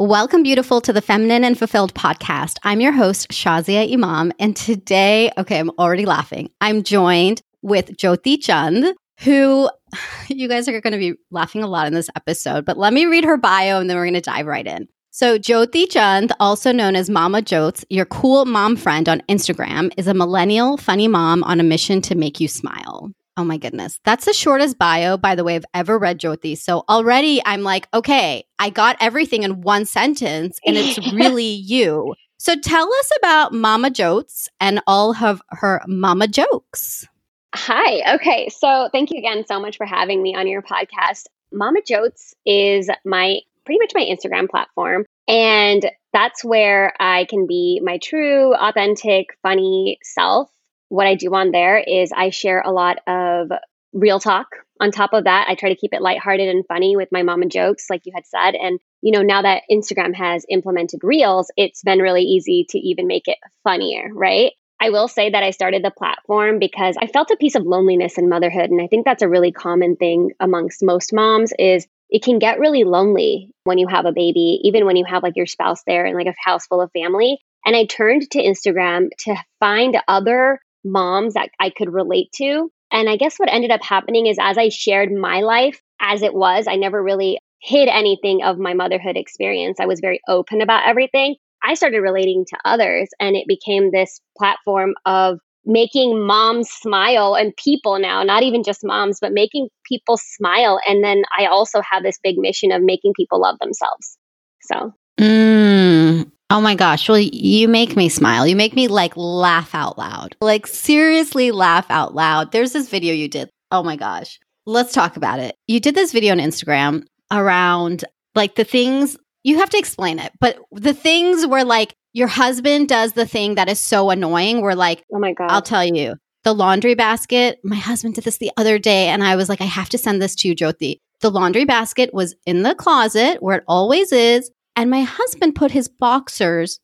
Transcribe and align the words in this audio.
Welcome, 0.00 0.44
beautiful, 0.44 0.80
to 0.82 0.92
the 0.92 1.00
Feminine 1.02 1.42
and 1.42 1.58
Fulfilled 1.58 1.92
podcast. 1.92 2.58
I'm 2.62 2.80
your 2.80 2.92
host, 2.92 3.30
Shazia 3.30 3.92
Imam. 3.92 4.32
And 4.38 4.54
today, 4.54 5.32
okay, 5.36 5.58
I'm 5.58 5.70
already 5.70 6.06
laughing. 6.06 6.50
I'm 6.60 6.84
joined 6.84 7.42
with 7.62 7.96
Jyoti 7.96 8.40
Chand, 8.40 8.94
who 9.18 9.68
you 10.28 10.46
guys 10.46 10.68
are 10.68 10.80
going 10.80 10.92
to 10.92 11.00
be 11.00 11.14
laughing 11.32 11.64
a 11.64 11.66
lot 11.66 11.88
in 11.88 11.94
this 11.94 12.08
episode, 12.14 12.64
but 12.64 12.78
let 12.78 12.92
me 12.92 13.06
read 13.06 13.24
her 13.24 13.36
bio 13.36 13.80
and 13.80 13.90
then 13.90 13.96
we're 13.96 14.04
going 14.04 14.14
to 14.14 14.20
dive 14.20 14.46
right 14.46 14.68
in. 14.68 14.86
So, 15.10 15.36
Jyoti 15.36 15.90
Chand, 15.90 16.30
also 16.38 16.70
known 16.70 16.94
as 16.94 17.10
Mama 17.10 17.42
Jotes, 17.42 17.84
your 17.90 18.06
cool 18.06 18.44
mom 18.44 18.76
friend 18.76 19.08
on 19.08 19.20
Instagram, 19.22 19.92
is 19.96 20.06
a 20.06 20.14
millennial 20.14 20.76
funny 20.76 21.08
mom 21.08 21.42
on 21.42 21.58
a 21.58 21.64
mission 21.64 22.00
to 22.02 22.14
make 22.14 22.38
you 22.38 22.46
smile. 22.46 23.10
Oh 23.38 23.44
my 23.44 23.56
goodness. 23.56 24.00
That's 24.04 24.24
the 24.24 24.32
shortest 24.32 24.78
bio, 24.78 25.16
by 25.16 25.36
the 25.36 25.44
way, 25.44 25.54
I've 25.54 25.64
ever 25.72 25.96
read 25.96 26.18
Jyoti. 26.18 26.58
So 26.58 26.84
already 26.88 27.40
I'm 27.46 27.62
like, 27.62 27.86
okay, 27.94 28.42
I 28.58 28.68
got 28.68 28.96
everything 28.98 29.44
in 29.44 29.60
one 29.60 29.84
sentence 29.84 30.58
and 30.66 30.76
it's 30.76 30.98
really 31.12 31.44
you. 31.44 32.16
So 32.38 32.56
tell 32.56 32.92
us 32.92 33.10
about 33.18 33.52
Mama 33.54 33.90
Jotes 33.90 34.48
and 34.58 34.82
all 34.88 35.14
of 35.22 35.40
her 35.50 35.80
mama 35.86 36.26
jokes. 36.26 37.06
Hi. 37.54 38.16
Okay. 38.16 38.48
So 38.48 38.88
thank 38.90 39.12
you 39.12 39.18
again 39.18 39.44
so 39.46 39.60
much 39.60 39.76
for 39.76 39.86
having 39.86 40.20
me 40.20 40.34
on 40.34 40.48
your 40.48 40.62
podcast. 40.62 41.26
Mama 41.52 41.78
Jotes 41.86 42.34
is 42.44 42.90
my 43.04 43.38
pretty 43.64 43.78
much 43.78 43.92
my 43.94 44.04
Instagram 44.04 44.50
platform. 44.50 45.04
And 45.28 45.88
that's 46.12 46.44
where 46.44 46.92
I 46.98 47.26
can 47.26 47.46
be 47.46 47.80
my 47.84 47.98
true, 47.98 48.52
authentic, 48.54 49.28
funny 49.44 49.98
self 50.02 50.50
what 50.88 51.06
I 51.06 51.14
do 51.14 51.34
on 51.34 51.50
there 51.50 51.78
is 51.78 52.12
I 52.12 52.30
share 52.30 52.60
a 52.60 52.72
lot 52.72 52.98
of 53.06 53.50
real 53.92 54.20
talk. 54.20 54.46
On 54.80 54.90
top 54.90 55.12
of 55.12 55.24
that, 55.24 55.46
I 55.48 55.54
try 55.54 55.70
to 55.70 55.76
keep 55.76 55.92
it 55.92 56.02
lighthearted 56.02 56.48
and 56.48 56.64
funny 56.66 56.96
with 56.96 57.08
my 57.10 57.22
mom 57.22 57.42
and 57.42 57.50
jokes, 57.50 57.86
like 57.90 58.02
you 58.04 58.12
had 58.14 58.26
said. 58.26 58.54
And, 58.54 58.78
you 59.02 59.12
know, 59.12 59.22
now 59.22 59.42
that 59.42 59.62
Instagram 59.70 60.14
has 60.14 60.46
implemented 60.48 61.00
reels, 61.02 61.50
it's 61.56 61.82
been 61.82 61.98
really 61.98 62.22
easy 62.22 62.66
to 62.70 62.78
even 62.78 63.06
make 63.06 63.26
it 63.26 63.38
funnier, 63.64 64.08
right? 64.12 64.52
I 64.80 64.90
will 64.90 65.08
say 65.08 65.30
that 65.30 65.42
I 65.42 65.50
started 65.50 65.84
the 65.84 65.90
platform 65.90 66.60
because 66.60 66.96
I 67.00 67.08
felt 67.08 67.32
a 67.32 67.36
piece 67.36 67.56
of 67.56 67.64
loneliness 67.64 68.16
in 68.16 68.28
motherhood. 68.28 68.70
And 68.70 68.80
I 68.80 68.86
think 68.86 69.04
that's 69.04 69.22
a 69.22 69.28
really 69.28 69.50
common 69.50 69.96
thing 69.96 70.30
amongst 70.38 70.84
most 70.84 71.12
moms 71.12 71.52
is 71.58 71.86
it 72.10 72.22
can 72.22 72.38
get 72.38 72.60
really 72.60 72.84
lonely 72.84 73.50
when 73.64 73.78
you 73.78 73.88
have 73.88 74.06
a 74.06 74.12
baby, 74.12 74.60
even 74.62 74.86
when 74.86 74.96
you 74.96 75.04
have 75.04 75.24
like 75.24 75.36
your 75.36 75.46
spouse 75.46 75.82
there 75.86 76.06
and 76.06 76.16
like 76.16 76.28
a 76.28 76.34
house 76.38 76.66
full 76.66 76.80
of 76.80 76.92
family. 76.92 77.38
And 77.66 77.74
I 77.74 77.86
turned 77.86 78.30
to 78.30 78.42
Instagram 78.42 79.08
to 79.24 79.34
find 79.58 79.98
other 80.06 80.60
moms 80.90 81.34
that 81.34 81.50
I 81.60 81.70
could 81.70 81.92
relate 81.92 82.30
to. 82.36 82.70
And 82.90 83.08
I 83.08 83.16
guess 83.16 83.38
what 83.38 83.52
ended 83.52 83.70
up 83.70 83.82
happening 83.82 84.26
is 84.26 84.38
as 84.40 84.56
I 84.56 84.70
shared 84.70 85.12
my 85.12 85.40
life 85.40 85.80
as 86.00 86.22
it 86.22 86.34
was, 86.34 86.66
I 86.66 86.76
never 86.76 87.02
really 87.02 87.38
hid 87.60 87.88
anything 87.88 88.42
of 88.42 88.58
my 88.58 88.74
motherhood 88.74 89.16
experience. 89.16 89.78
I 89.80 89.86
was 89.86 90.00
very 90.00 90.20
open 90.28 90.60
about 90.60 90.86
everything. 90.86 91.36
I 91.62 91.74
started 91.74 92.00
relating 92.00 92.44
to 92.50 92.58
others, 92.64 93.08
and 93.18 93.34
it 93.34 93.46
became 93.48 93.90
this 93.90 94.20
platform 94.36 94.94
of 95.04 95.40
making 95.64 96.24
moms 96.24 96.70
smile 96.70 97.34
and 97.34 97.54
people 97.56 97.98
now, 97.98 98.22
not 98.22 98.42
even 98.42 98.62
just 98.62 98.84
moms, 98.84 99.18
but 99.20 99.32
making 99.32 99.68
people 99.84 100.16
smile. 100.16 100.80
And 100.86 101.04
then 101.04 101.24
I 101.36 101.46
also 101.46 101.80
have 101.82 102.02
this 102.02 102.18
big 102.22 102.38
mission 102.38 102.72
of 102.72 102.82
making 102.82 103.12
people 103.14 103.40
love 103.40 103.58
themselves. 103.60 104.16
So. 104.62 104.94
Mm, 105.20 106.30
Oh 106.50 106.60
my 106.62 106.74
gosh. 106.74 107.08
Well, 107.08 107.18
you 107.18 107.68
make 107.68 107.94
me 107.94 108.08
smile. 108.08 108.46
You 108.46 108.56
make 108.56 108.74
me 108.74 108.88
like 108.88 109.16
laugh 109.16 109.74
out 109.74 109.98
loud. 109.98 110.34
Like 110.40 110.66
seriously 110.66 111.50
laugh 111.50 111.86
out 111.90 112.14
loud. 112.14 112.52
There's 112.52 112.72
this 112.72 112.88
video 112.88 113.12
you 113.12 113.28
did. 113.28 113.50
Oh 113.70 113.82
my 113.82 113.96
gosh. 113.96 114.40
Let's 114.64 114.92
talk 114.92 115.16
about 115.16 115.40
it. 115.40 115.54
You 115.66 115.78
did 115.78 115.94
this 115.94 116.12
video 116.12 116.32
on 116.32 116.38
Instagram 116.38 117.04
around 117.30 118.04
like 118.34 118.54
the 118.54 118.64
things 118.64 119.18
you 119.44 119.58
have 119.58 119.70
to 119.70 119.78
explain 119.78 120.18
it, 120.18 120.32
but 120.40 120.58
the 120.72 120.94
things 120.94 121.46
where 121.46 121.64
like 121.64 121.94
your 122.12 122.28
husband 122.28 122.88
does 122.88 123.12
the 123.12 123.26
thing 123.26 123.54
that 123.56 123.68
is 123.68 123.78
so 123.78 124.10
annoying. 124.10 124.60
We're 124.60 124.74
like, 124.74 125.04
oh 125.12 125.18
my 125.18 125.32
God. 125.34 125.50
I'll 125.50 125.62
tell 125.62 125.84
you, 125.84 126.16
the 126.44 126.54
laundry 126.54 126.94
basket. 126.94 127.58
My 127.62 127.76
husband 127.76 128.14
did 128.14 128.24
this 128.24 128.38
the 128.38 128.50
other 128.56 128.78
day, 128.78 129.08
and 129.08 129.22
I 129.22 129.36
was 129.36 129.48
like, 129.48 129.60
I 129.60 129.64
have 129.64 129.88
to 129.90 129.98
send 129.98 130.20
this 130.20 130.34
to 130.36 130.48
you, 130.48 130.56
Jyoti. 130.56 130.96
The 131.20 131.30
laundry 131.30 131.64
basket 131.64 132.14
was 132.14 132.34
in 132.46 132.62
the 132.62 132.74
closet 132.74 133.42
where 133.42 133.58
it 133.58 133.64
always 133.66 134.12
is 134.12 134.50
and 134.78 134.90
my 134.90 135.02
husband 135.02 135.56
put 135.56 135.72
his 135.72 135.88
boxers 135.88 136.78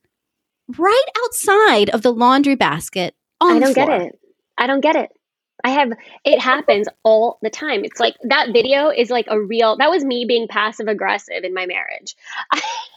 right 0.79 1.07
outside 1.25 1.91
of 1.91 2.03
the 2.03 2.13
laundry 2.13 2.57
basket 2.57 3.15
I 3.41 3.59
don't 3.59 3.75
get 3.75 3.89
it. 3.89 4.19
I 4.57 4.67
don't 4.67 4.81
get 4.81 4.97
it. 4.97 5.11
I 5.65 5.71
have 5.71 5.93
it 6.25 6.41
happens 6.41 6.89
all 7.05 7.39
the 7.41 7.51
time. 7.51 7.85
It's 7.85 8.01
like 8.01 8.17
that 8.29 8.49
video 8.53 8.91
is 8.91 9.11
like 9.11 9.27
a 9.29 9.41
real 9.41 9.77
that 9.79 9.91
was 9.91 10.05
me 10.05 10.25
being 10.27 10.47
passive 10.49 10.89
aggressive 10.89 11.43
in 11.43 11.55
my 11.55 11.67
marriage. 11.67 12.17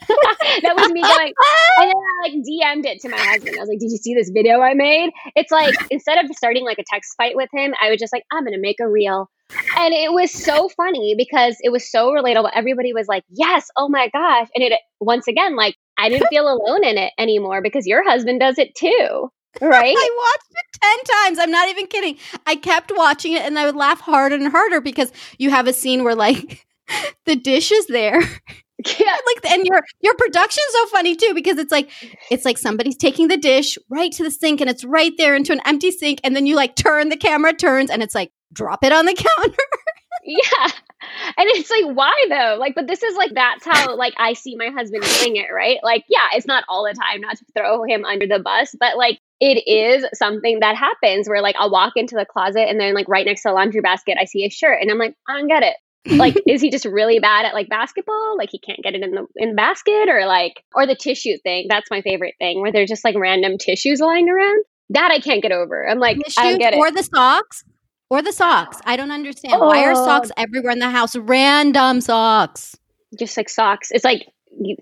that 0.08 0.76
was 0.76 0.92
me 0.92 1.02
going 1.02 1.34
and 1.78 1.90
then 1.90 1.96
I 1.96 2.22
like 2.24 2.34
DM'd 2.34 2.86
it 2.86 3.00
to 3.02 3.10
my 3.10 3.18
husband. 3.18 3.56
I 3.58 3.60
was 3.60 3.70
like, 3.70 3.80
Did 3.80 3.92
you 3.92 3.98
see 3.98 4.16
this 4.16 4.30
video 4.30 4.62
I 4.62 4.74
made? 4.74 5.12
It's 5.36 5.52
like 5.52 5.76
instead 5.92 6.24
of 6.24 6.36
starting 6.36 6.66
like 6.66 6.80
a 6.80 6.84
text 6.92 7.14
fight 7.18 7.36
with 7.36 7.50
him, 7.54 7.74
I 7.82 7.90
was 7.90 8.00
just 8.00 8.12
like, 8.12 8.24
I'm 8.32 8.44
gonna 8.44 8.58
make 8.58 8.80
a 8.82 8.90
reel 8.90 9.30
and 9.78 9.94
it 9.94 10.12
was 10.12 10.32
so 10.32 10.70
funny 10.70 11.16
because 11.18 11.58
it 11.62 11.72
was 11.72 11.90
so 11.90 12.12
relatable. 12.12 12.50
Everybody 12.54 12.94
was 12.94 13.08
like, 13.08 13.24
yes, 13.30 13.70
oh 13.78 13.90
my 13.90 14.10
gosh. 14.10 14.48
And 14.56 14.64
it, 14.64 14.74
once 15.00 15.28
again, 15.28 15.56
like, 15.56 15.76
I 15.98 16.10
didn't 16.10 16.28
feel 16.30 16.48
alone 16.48 16.84
in 16.84 16.98
it 16.98 17.14
anymore 17.18 17.62
because 17.62 17.88
your 17.88 18.04
husband 18.04 18.40
does 18.40 18.58
it 18.58 18.76
too. 18.76 19.32
Right? 19.62 19.96
I 19.98 20.34
watched 20.34 20.52
it 20.52 20.80
10 21.08 21.16
times. 21.16 21.40
I'm 21.40 21.52
not 21.52 21.70
even 21.70 21.88
kidding. 21.88 22.18
I 22.46 22.56
kept 22.56 22.92
watching 22.96 23.34
it 23.34 23.42
and 23.42 23.58
I 23.58 23.66
would 23.66 23.76
laugh 23.76 24.02
harder 24.02 24.36
and 24.36 24.50
harder 24.50 24.82
because 24.82 25.12
you 25.38 25.50
have 25.50 25.68
a 25.68 25.74
scene 25.74 26.04
where, 26.04 26.16
like, 26.16 26.66
the 27.26 27.36
dish 27.36 27.72
is 27.72 27.88
there. 27.88 28.22
Yeah. 28.86 29.16
like 29.26 29.52
and 29.52 29.66
your 29.66 29.82
your 30.02 30.14
production's 30.16 30.72
so 30.72 30.86
funny 30.88 31.16
too 31.16 31.34
because 31.34 31.58
it's 31.58 31.72
like 31.72 31.90
it's 32.30 32.46
like 32.46 32.60
somebody's 32.60 32.96
taking 32.96 33.28
the 33.28 33.38
dish 33.38 33.78
right 33.90 34.12
to 34.12 34.24
the 34.24 34.30
sink 34.30 34.62
and 34.62 34.70
it's 34.70 34.86
right 34.86 35.14
there 35.18 35.36
into 35.36 35.52
an 35.52 35.62
empty 35.66 35.90
sink 35.90 36.20
and 36.24 36.36
then 36.36 36.46
you 36.46 36.56
like 36.56 36.76
turn 36.76 37.10
the 37.10 37.18
camera 37.18 37.54
turns 37.54 37.90
and 37.90 38.04
it's 38.04 38.14
like 38.14 38.32
drop 38.54 38.84
it 38.84 38.92
on 38.92 39.06
the 39.06 39.14
counter. 39.38 39.64
yeah. 40.24 40.72
And 41.38 41.48
it's 41.50 41.70
like, 41.70 41.96
why 41.96 42.14
though? 42.30 42.58
Like, 42.60 42.76
but 42.76 42.88
this 42.88 43.04
is 43.04 43.16
like, 43.16 43.32
that's 43.34 43.66
how 43.66 43.96
like 43.96 44.14
I 44.18 44.34
see 44.34 44.56
my 44.56 44.70
husband 44.70 45.04
doing 45.20 45.36
it, 45.38 45.48
right? 45.54 45.78
Like, 45.84 46.04
yeah, 46.10 46.28
it's 46.34 46.48
not 46.48 46.64
all 46.68 46.84
the 46.84 46.94
time, 47.00 47.22
not 47.22 47.38
to 47.38 47.46
throw 47.56 47.84
him 47.84 48.04
under 48.04 48.28
the 48.28 48.40
bus, 48.40 48.76
but 48.80 48.98
like 48.98 49.20
it 49.40 49.68
is 49.68 50.06
something 50.14 50.60
that 50.62 50.76
happens 50.76 51.30
where 51.30 51.42
like 51.42 51.56
I'll 51.58 51.72
walk 51.72 51.94
into 51.96 52.16
the 52.16 52.26
closet 52.26 52.68
and 52.68 52.80
then 52.80 52.94
like 52.94 53.08
right 53.08 53.26
next 53.26 53.44
to 53.44 53.50
the 53.50 53.54
laundry 53.54 53.82
basket, 53.82 54.18
I 54.20 54.26
see 54.26 54.46
a 54.46 54.50
shirt 54.50 54.80
and 54.82 54.90
I'm 54.90 54.98
like, 54.98 55.16
I 55.28 55.38
don't 55.38 55.48
get 55.48 55.64
it. 55.64 55.76
Like 56.12 56.36
is 56.48 56.62
he 56.62 56.70
just 56.70 56.86
really 56.86 57.20
bad 57.20 57.46
at 57.46 57.54
like 57.54 57.70
basketball 57.70 58.36
like 58.38 58.50
he 58.52 58.60
can't 58.60 58.84
get 58.84 58.96
it 58.96 59.02
in 59.02 59.12
the 59.12 59.26
in 59.36 59.50
the 59.50 59.56
basket 59.56 60.10
or 60.10 60.26
like 60.26 60.64
or 60.76 60.86
the 60.86 60.96
tissue 60.96 61.38
thing 61.44 61.66
that's 61.70 61.90
my 61.92 62.02
favorite 62.02 62.36
thing 62.40 62.62
where 62.62 62.72
there's 62.72 62.90
just 62.90 63.04
like 63.04 63.16
random 63.18 63.58
tissues 63.58 64.00
lying 64.00 64.30
around 64.30 64.64
that 64.90 65.12
i 65.12 65.20
can't 65.20 65.42
get 65.42 65.52
over 65.52 65.88
i'm 65.88 66.00
like 66.00 66.18
i 66.38 66.52
don't 66.52 66.60
get 66.60 66.74
it 66.74 66.78
or 66.78 66.92
the 66.92 67.04
socks 67.04 67.64
or 68.10 68.22
the 68.22 68.32
socks. 68.32 68.80
I 68.86 68.96
don't 68.96 69.12
understand. 69.12 69.56
Oh. 69.56 69.68
Why 69.68 69.84
are 69.86 69.92
oh. 69.92 70.06
socks 70.06 70.32
oh. 70.32 70.42
everywhere 70.42 70.72
in 70.72 70.80
the 70.80 70.90
house? 70.90 71.16
Random 71.16 72.02
socks. 72.02 72.78
Just 73.18 73.38
like 73.38 73.50
socks. 73.50 73.90
It's 73.92 74.04
like, 74.04 74.28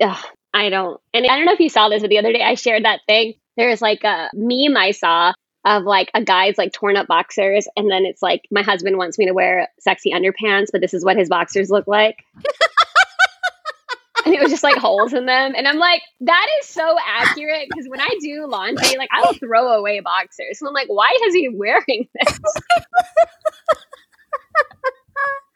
ugh, 0.02 0.26
I 0.54 0.70
don't. 0.70 1.00
And 1.14 1.26
I 1.26 1.36
don't 1.36 1.46
know 1.46 1.54
if 1.54 1.60
you 1.60 1.70
saw 1.70 1.90
this, 1.90 2.02
but 2.02 2.10
the 2.10 2.20
other 2.20 2.34
day 2.34 2.42
I 2.42 2.56
shared 2.56 2.86
that 2.86 3.02
thing. 3.08 3.36
There's 3.58 3.82
like 3.82 4.04
a 4.04 4.30
meme 4.34 4.76
I 4.76 4.92
saw 4.92 5.34
of 5.66 5.84
like 5.84 6.12
a 6.14 6.24
guy's 6.24 6.58
like 6.58 6.72
torn 6.72 6.96
up 6.96 7.08
boxers. 7.08 7.68
And 7.76 7.90
then 7.90 8.06
it's 8.06 8.22
like, 8.22 8.48
my 8.52 8.62
husband 8.62 8.98
wants 8.98 9.18
me 9.18 9.26
to 9.26 9.34
wear 9.34 9.68
sexy 9.80 10.12
underpants, 10.12 10.68
but 10.72 10.80
this 10.80 10.94
is 10.94 11.04
what 11.04 11.18
his 11.18 11.28
boxers 11.28 11.72
look 11.72 11.88
like. 11.88 12.24
and 14.26 14.34
it 14.34 14.42
was 14.42 14.52
just 14.52 14.64
like 14.64 14.78
holes 14.78 15.12
in 15.14 15.26
them. 15.26 15.54
And 15.58 15.68
I'm 15.68 15.78
like, 15.78 16.04
that 16.22 16.48
is 16.62 16.68
so 16.68 16.98
accurate 17.04 17.68
because 17.70 17.90
when 17.90 18.00
I 18.00 18.10
do 18.22 18.46
laundry, 18.48 18.96
like 18.98 19.10
I 19.12 19.22
will 19.22 19.34
throw 19.34 19.74
away 19.74 20.00
boxers. 20.02 20.60
So 20.60 20.68
I'm 20.68 20.74
like, 20.74 20.88
why 20.88 21.18
is 21.26 21.34
he 21.34 21.50
wearing 21.50 22.08
this? 22.14 22.40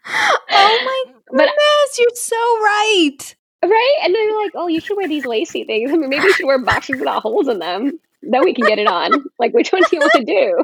oh 0.07 0.79
my 0.85 1.03
goodness, 1.29 1.53
but, 1.55 1.99
you're 1.99 2.09
so 2.15 2.35
right. 2.35 3.35
Right? 3.63 3.97
And 4.03 4.15
they're 4.15 4.37
like, 4.37 4.53
oh, 4.55 4.67
you 4.67 4.79
should 4.79 4.97
wear 4.97 5.07
these 5.07 5.25
lacy 5.25 5.65
things. 5.65 5.91
I 5.91 5.97
mean, 5.97 6.09
maybe 6.09 6.23
you 6.23 6.33
should 6.33 6.47
wear 6.47 6.57
boxers 6.63 6.97
without 6.97 7.21
holes 7.21 7.47
in 7.47 7.59
them. 7.59 7.99
Then 8.21 8.43
we 8.43 8.53
can 8.53 8.65
get 8.65 8.79
it 8.79 8.87
on. 8.87 9.11
Like, 9.39 9.53
which 9.53 9.71
one 9.71 9.81
do 9.83 9.87
you 9.93 9.99
want 9.99 10.11
to 10.13 10.25
do? 10.25 10.63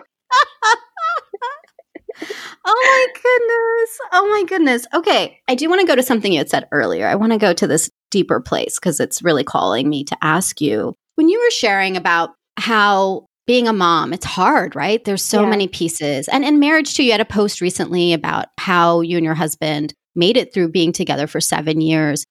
oh 2.66 2.66
my 2.66 3.08
goodness. 3.14 4.00
Oh 4.12 4.30
my 4.30 4.44
goodness. 4.48 4.86
Okay. 4.94 5.40
I 5.48 5.56
do 5.56 5.70
want 5.70 5.80
to 5.80 5.88
go 5.88 5.96
to 5.96 6.04
something 6.04 6.34
you 6.34 6.40
had 6.40 6.50
said 6.50 6.68
earlier. 6.74 7.08
I 7.08 7.16
want 7.16 7.32
to 7.32 7.38
go 7.38 7.54
to 7.54 7.68
this 7.68 7.90
deeper 8.12 8.42
place 8.42 8.78
because 8.78 9.00
it's 9.00 9.24
really 9.24 9.46
calling 9.46 9.88
me 9.88 10.04
to 10.06 10.18
ask 10.22 10.60
you. 10.60 10.94
When 11.16 11.30
you 11.30 11.40
were 11.40 11.52
sharing 11.52 11.96
about 11.96 12.32
how 12.58 13.28
being 13.48 13.68
a 13.68 13.74
mom, 13.74 14.12
it's 14.12 14.26
hard, 14.26 14.76
right? 14.76 15.04
There's 15.04 15.24
so 15.24 15.44
yeah. 15.44 15.50
many 15.50 15.68
pieces. 15.68 16.28
And 16.28 16.44
in 16.44 16.60
marriage, 16.60 16.96
too, 16.96 17.04
you 17.04 17.12
had 17.12 17.22
a 17.22 17.26
post 17.26 17.62
recently 17.62 18.12
about 18.14 18.48
how 18.60 19.02
you 19.02 19.18
and 19.18 19.26
your 19.26 19.36
husband 19.36 19.94
made 20.16 20.38
it 20.38 20.54
through 20.54 20.70
being 20.70 20.92
together 20.92 21.28
for 21.28 21.40
seven 21.40 21.82
years. 21.82 22.26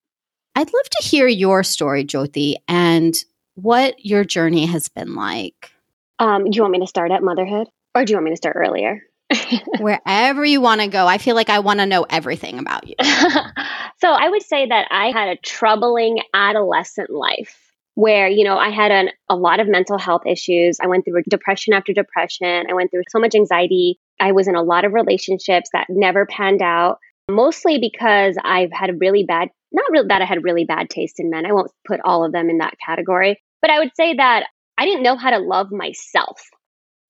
I'd 0.57 0.73
love 0.73 0.91
to 0.91 1.09
hear 1.09 1.27
your 1.27 1.63
story, 1.63 2.05
Jyoti, 2.05 2.57
and 2.69 3.15
what 3.55 4.05
your 4.05 4.25
journey 4.25 4.67
has 4.67 4.89
been 4.89 5.15
like. 5.15 5.71
Um, 6.19 6.45
do 6.45 6.57
you 6.57 6.63
want 6.63 6.73
me 6.73 6.81
to 6.81 6.87
start 6.87 7.11
at 7.11 7.23
motherhood 7.23 7.69
or 7.95 8.05
do 8.05 8.13
you 8.13 8.17
want 8.17 8.27
me 8.27 8.33
to 8.33 8.37
start 8.37 8.57
earlier? 8.57 9.03
Wherever 9.79 10.45
you 10.45 10.61
want 10.61 10.81
to 10.81 10.87
go, 10.87 11.07
I 11.07 11.19
feel 11.19 11.35
like 11.35 11.51
I 11.51 11.61
want 11.61 11.81
to 11.81 11.87
know 11.87 12.07
everything 12.09 12.59
about 12.59 12.87
you. 12.87 12.95
so 13.03 14.09
I 14.09 14.29
would 14.29 14.43
say 14.43 14.67
that 14.67 14.87
I 14.91 15.11
had 15.11 15.29
a 15.29 15.37
troubling 15.37 16.21
adolescent 16.33 17.11
life 17.11 17.61
where, 17.95 18.29
you 18.29 18.45
know, 18.45 18.59
I 18.59 18.71
had 18.71 18.91
an, 18.91 19.11
a 19.29 19.37
lot 19.37 19.61
of 19.61 19.69
mental 19.69 19.99
health 19.99 20.23
issues. 20.27 20.79
I 20.81 20.89
went 20.89 21.05
through 21.05 21.23
depression 21.29 21.75
after 21.75 21.93
depression. 21.93 22.67
I 22.69 22.75
went 22.75 22.91
through 22.91 23.05
so 23.09 23.21
much 23.21 23.35
anxiety. 23.35 23.99
I 24.21 24.33
was 24.33 24.49
in 24.49 24.57
a 24.57 24.63
lot 24.63 24.85
of 24.85 24.93
relationships 24.93 25.71
that 25.73 25.87
never 25.89 26.27
panned 26.27 26.63
out, 26.63 26.99
mostly 27.31 27.79
because 27.79 28.37
I've 28.43 28.73
had 28.73 28.91
a 28.91 28.95
really 28.95 29.25
bad, 29.25 29.49
not 29.75 29.91
really 29.91 30.09
that 30.09 30.23
I 30.23 30.27
had 30.27 30.45
really 30.45 30.65
bad 30.65 30.89
taste 30.89 31.21
in 31.21 31.31
men. 31.31 31.47
I 31.47 31.53
won't 31.53 31.71
put 31.87 32.01
all 32.05 32.25
of 32.25 32.33
them 32.33 32.49
in 32.49 32.59
that 32.59 32.75
category, 32.85 33.41
but 33.61 33.71
I 33.71 33.79
would 33.79 33.91
say 33.97 34.15
that 34.15 34.47
I 34.79 34.87
didn't 34.87 35.03
know 35.03 35.17
how 35.17 35.31
to 35.31 35.39
love 35.39 35.71
myself 35.71 36.41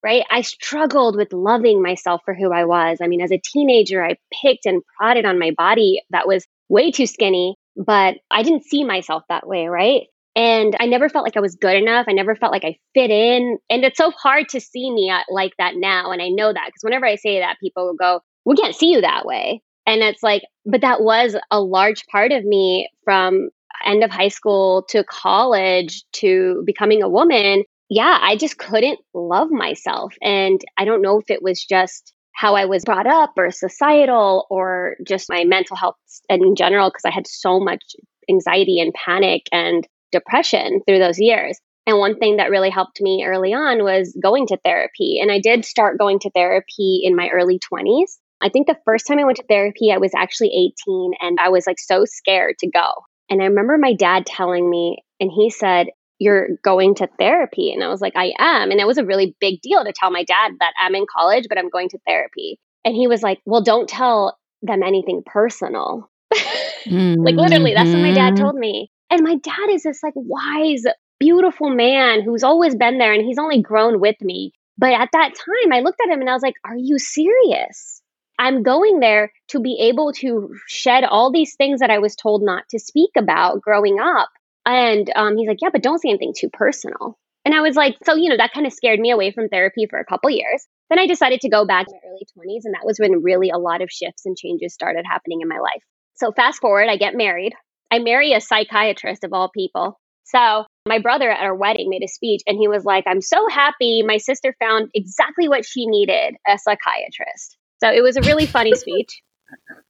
right? 0.04 0.24
I 0.30 0.42
struggled 0.42 1.16
with 1.16 1.32
loving 1.32 1.82
myself 1.82 2.20
for 2.26 2.34
who 2.34 2.52
I 2.52 2.66
was. 2.66 2.98
I 3.02 3.06
mean, 3.06 3.22
as 3.22 3.32
a 3.32 3.40
teenager, 3.42 4.04
I 4.04 4.16
picked 4.42 4.66
and 4.66 4.82
prodded 4.98 5.24
on 5.24 5.38
my 5.38 5.52
body 5.56 6.02
that 6.10 6.28
was 6.28 6.46
way 6.68 6.90
too 6.90 7.06
skinny, 7.06 7.56
but 7.74 8.16
I 8.30 8.42
didn't 8.42 8.66
see 8.66 8.84
myself 8.84 9.22
that 9.30 9.46
way, 9.46 9.66
right? 9.66 10.02
And 10.36 10.76
I 10.78 10.86
never 10.86 11.08
felt 11.08 11.24
like 11.24 11.36
I 11.36 11.40
was 11.40 11.54
good 11.54 11.76
enough. 11.76 12.06
I 12.08 12.12
never 12.12 12.36
felt 12.36 12.52
like 12.52 12.64
I 12.64 12.76
fit 12.92 13.10
in. 13.10 13.58
And 13.70 13.84
it's 13.84 13.96
so 13.96 14.10
hard 14.10 14.48
to 14.50 14.60
see 14.60 14.90
me 14.90 15.10
uh, 15.10 15.20
like 15.30 15.52
that 15.58 15.74
now. 15.76 16.10
And 16.10 16.20
I 16.20 16.28
know 16.28 16.52
that 16.52 16.66
because 16.66 16.82
whenever 16.82 17.06
I 17.06 17.16
say 17.16 17.38
that, 17.40 17.56
people 17.60 17.86
will 17.86 17.94
go, 17.94 18.20
We 18.44 18.56
can't 18.56 18.74
see 18.74 18.90
you 18.90 19.00
that 19.00 19.24
way. 19.24 19.62
And 19.86 20.02
it's 20.02 20.22
like, 20.22 20.42
but 20.64 20.80
that 20.80 21.02
was 21.02 21.36
a 21.50 21.60
large 21.60 22.06
part 22.06 22.32
of 22.32 22.44
me 22.44 22.88
from 23.04 23.50
end 23.84 24.02
of 24.04 24.10
high 24.10 24.28
school 24.28 24.84
to 24.88 25.04
college 25.04 26.04
to 26.12 26.62
becoming 26.64 27.02
a 27.02 27.08
woman 27.08 27.64
yeah, 27.90 28.18
I 28.20 28.36
just 28.36 28.58
couldn't 28.58 28.98
love 29.12 29.50
myself. 29.50 30.14
And 30.22 30.60
I 30.78 30.84
don't 30.84 31.02
know 31.02 31.18
if 31.18 31.30
it 31.30 31.42
was 31.42 31.64
just 31.64 32.12
how 32.32 32.56
I 32.56 32.64
was 32.64 32.84
brought 32.84 33.06
up 33.06 33.34
or 33.36 33.50
societal 33.50 34.46
or 34.50 34.96
just 35.06 35.30
my 35.30 35.44
mental 35.44 35.76
health 35.76 35.96
in 36.28 36.56
general, 36.56 36.90
because 36.90 37.04
I 37.04 37.10
had 37.10 37.26
so 37.26 37.60
much 37.60 37.82
anxiety 38.28 38.80
and 38.80 38.92
panic 38.94 39.42
and 39.52 39.86
depression 40.10 40.80
through 40.86 40.98
those 40.98 41.20
years. 41.20 41.58
And 41.86 41.98
one 41.98 42.18
thing 42.18 42.38
that 42.38 42.50
really 42.50 42.70
helped 42.70 43.00
me 43.00 43.24
early 43.26 43.52
on 43.52 43.84
was 43.84 44.16
going 44.20 44.46
to 44.48 44.58
therapy. 44.64 45.20
And 45.20 45.30
I 45.30 45.38
did 45.38 45.64
start 45.64 45.98
going 45.98 46.18
to 46.20 46.30
therapy 46.30 47.02
in 47.04 47.14
my 47.14 47.28
early 47.28 47.60
20s. 47.72 48.16
I 48.44 48.50
think 48.50 48.66
the 48.66 48.78
first 48.84 49.06
time 49.06 49.18
I 49.18 49.24
went 49.24 49.38
to 49.38 49.44
therapy, 49.48 49.90
I 49.90 49.96
was 49.96 50.12
actually 50.14 50.48
18 50.86 51.12
and 51.20 51.38
I 51.40 51.48
was 51.48 51.66
like 51.66 51.78
so 51.78 52.04
scared 52.04 52.58
to 52.58 52.70
go. 52.70 52.92
And 53.30 53.42
I 53.42 53.46
remember 53.46 53.78
my 53.78 53.94
dad 53.94 54.26
telling 54.26 54.68
me, 54.68 54.98
and 55.18 55.30
he 55.34 55.48
said, 55.48 55.86
you're 56.18 56.48
going 56.62 56.94
to 56.96 57.08
therapy. 57.18 57.72
And 57.72 57.82
I 57.82 57.88
was 57.88 58.02
like, 58.02 58.12
I 58.16 58.32
am. 58.38 58.70
And 58.70 58.80
it 58.80 58.86
was 58.86 58.98
a 58.98 59.04
really 59.04 59.34
big 59.40 59.62
deal 59.62 59.82
to 59.82 59.92
tell 59.94 60.10
my 60.10 60.24
dad 60.24 60.52
that 60.60 60.74
I'm 60.78 60.94
in 60.94 61.06
college, 61.10 61.46
but 61.48 61.58
I'm 61.58 61.70
going 61.70 61.88
to 61.90 61.98
therapy. 62.06 62.58
And 62.84 62.94
he 62.94 63.08
was 63.08 63.22
like, 63.22 63.40
Well, 63.46 63.62
don't 63.62 63.88
tell 63.88 64.38
them 64.62 64.82
anything 64.82 65.22
personal. 65.24 66.10
mm-hmm. 66.32 67.14
Like, 67.24 67.36
literally, 67.36 67.72
that's 67.74 67.90
what 67.90 68.00
my 68.00 68.12
dad 68.12 68.34
mm-hmm. 68.34 68.42
told 68.42 68.56
me. 68.56 68.90
And 69.10 69.22
my 69.22 69.36
dad 69.36 69.70
is 69.70 69.84
this 69.84 70.02
like 70.02 70.14
wise, 70.16 70.84
beautiful 71.18 71.70
man 71.70 72.22
who's 72.22 72.44
always 72.44 72.74
been 72.74 72.98
there 72.98 73.12
and 73.12 73.24
he's 73.24 73.38
only 73.38 73.62
grown 73.62 74.00
with 74.00 74.16
me. 74.20 74.52
But 74.76 74.92
at 74.92 75.08
that 75.12 75.32
time, 75.34 75.72
I 75.72 75.80
looked 75.80 76.00
at 76.02 76.12
him 76.12 76.20
and 76.20 76.28
I 76.28 76.34
was 76.34 76.42
like, 76.42 76.56
Are 76.64 76.76
you 76.76 76.98
serious? 76.98 78.02
I'm 78.38 78.62
going 78.62 79.00
there 79.00 79.32
to 79.48 79.60
be 79.60 79.78
able 79.80 80.12
to 80.14 80.54
shed 80.66 81.04
all 81.04 81.32
these 81.32 81.54
things 81.56 81.80
that 81.80 81.90
I 81.90 81.98
was 81.98 82.16
told 82.16 82.42
not 82.42 82.64
to 82.70 82.78
speak 82.78 83.10
about 83.16 83.60
growing 83.60 83.98
up 84.00 84.28
and 84.66 85.10
um, 85.14 85.36
he's 85.36 85.48
like, 85.48 85.58
yeah, 85.60 85.68
but 85.72 85.82
don't 85.82 86.00
say 86.00 86.08
anything 86.08 86.34
too 86.36 86.48
personal. 86.52 87.18
And 87.44 87.54
I 87.54 87.60
was 87.60 87.76
like, 87.76 87.96
so, 88.04 88.14
you 88.14 88.30
know, 88.30 88.38
that 88.38 88.52
kind 88.54 88.66
of 88.66 88.72
scared 88.72 88.98
me 88.98 89.10
away 89.10 89.30
from 89.30 89.48
therapy 89.48 89.86
for 89.88 89.98
a 89.98 90.04
couple 90.04 90.30
years. 90.30 90.66
Then 90.88 90.98
I 90.98 91.06
decided 91.06 91.42
to 91.42 91.50
go 91.50 91.66
back 91.66 91.86
in 91.88 91.94
my 91.94 92.08
early 92.08 92.26
20s. 92.56 92.62
And 92.64 92.74
that 92.74 92.86
was 92.86 92.98
when 92.98 93.22
really 93.22 93.50
a 93.50 93.58
lot 93.58 93.82
of 93.82 93.90
shifts 93.90 94.24
and 94.24 94.36
changes 94.36 94.72
started 94.72 95.04
happening 95.08 95.40
in 95.42 95.48
my 95.48 95.58
life. 95.58 95.82
So 96.14 96.32
fast 96.32 96.60
forward, 96.60 96.88
I 96.88 96.96
get 96.96 97.14
married. 97.14 97.52
I 97.90 97.98
marry 97.98 98.32
a 98.32 98.40
psychiatrist 98.40 99.24
of 99.24 99.34
all 99.34 99.50
people. 99.54 100.00
So 100.24 100.64
my 100.88 101.00
brother 101.00 101.30
at 101.30 101.42
our 101.42 101.54
wedding 101.54 101.90
made 101.90 102.02
a 102.02 102.08
speech 102.08 102.40
and 102.46 102.56
he 102.56 102.66
was 102.66 102.84
like, 102.84 103.04
I'm 103.06 103.20
so 103.20 103.46
happy 103.48 104.02
my 104.02 104.16
sister 104.16 104.56
found 104.58 104.88
exactly 104.94 105.48
what 105.48 105.66
she 105.66 105.86
needed 105.86 106.36
a 106.48 106.58
psychiatrist. 106.58 107.58
So 107.84 107.92
it 107.92 108.02
was 108.02 108.16
a 108.16 108.22
really 108.22 108.46
funny 108.46 108.74
speech 108.76 109.22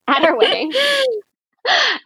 at 0.08 0.25
our 0.25 0.37
wedding 0.37 0.73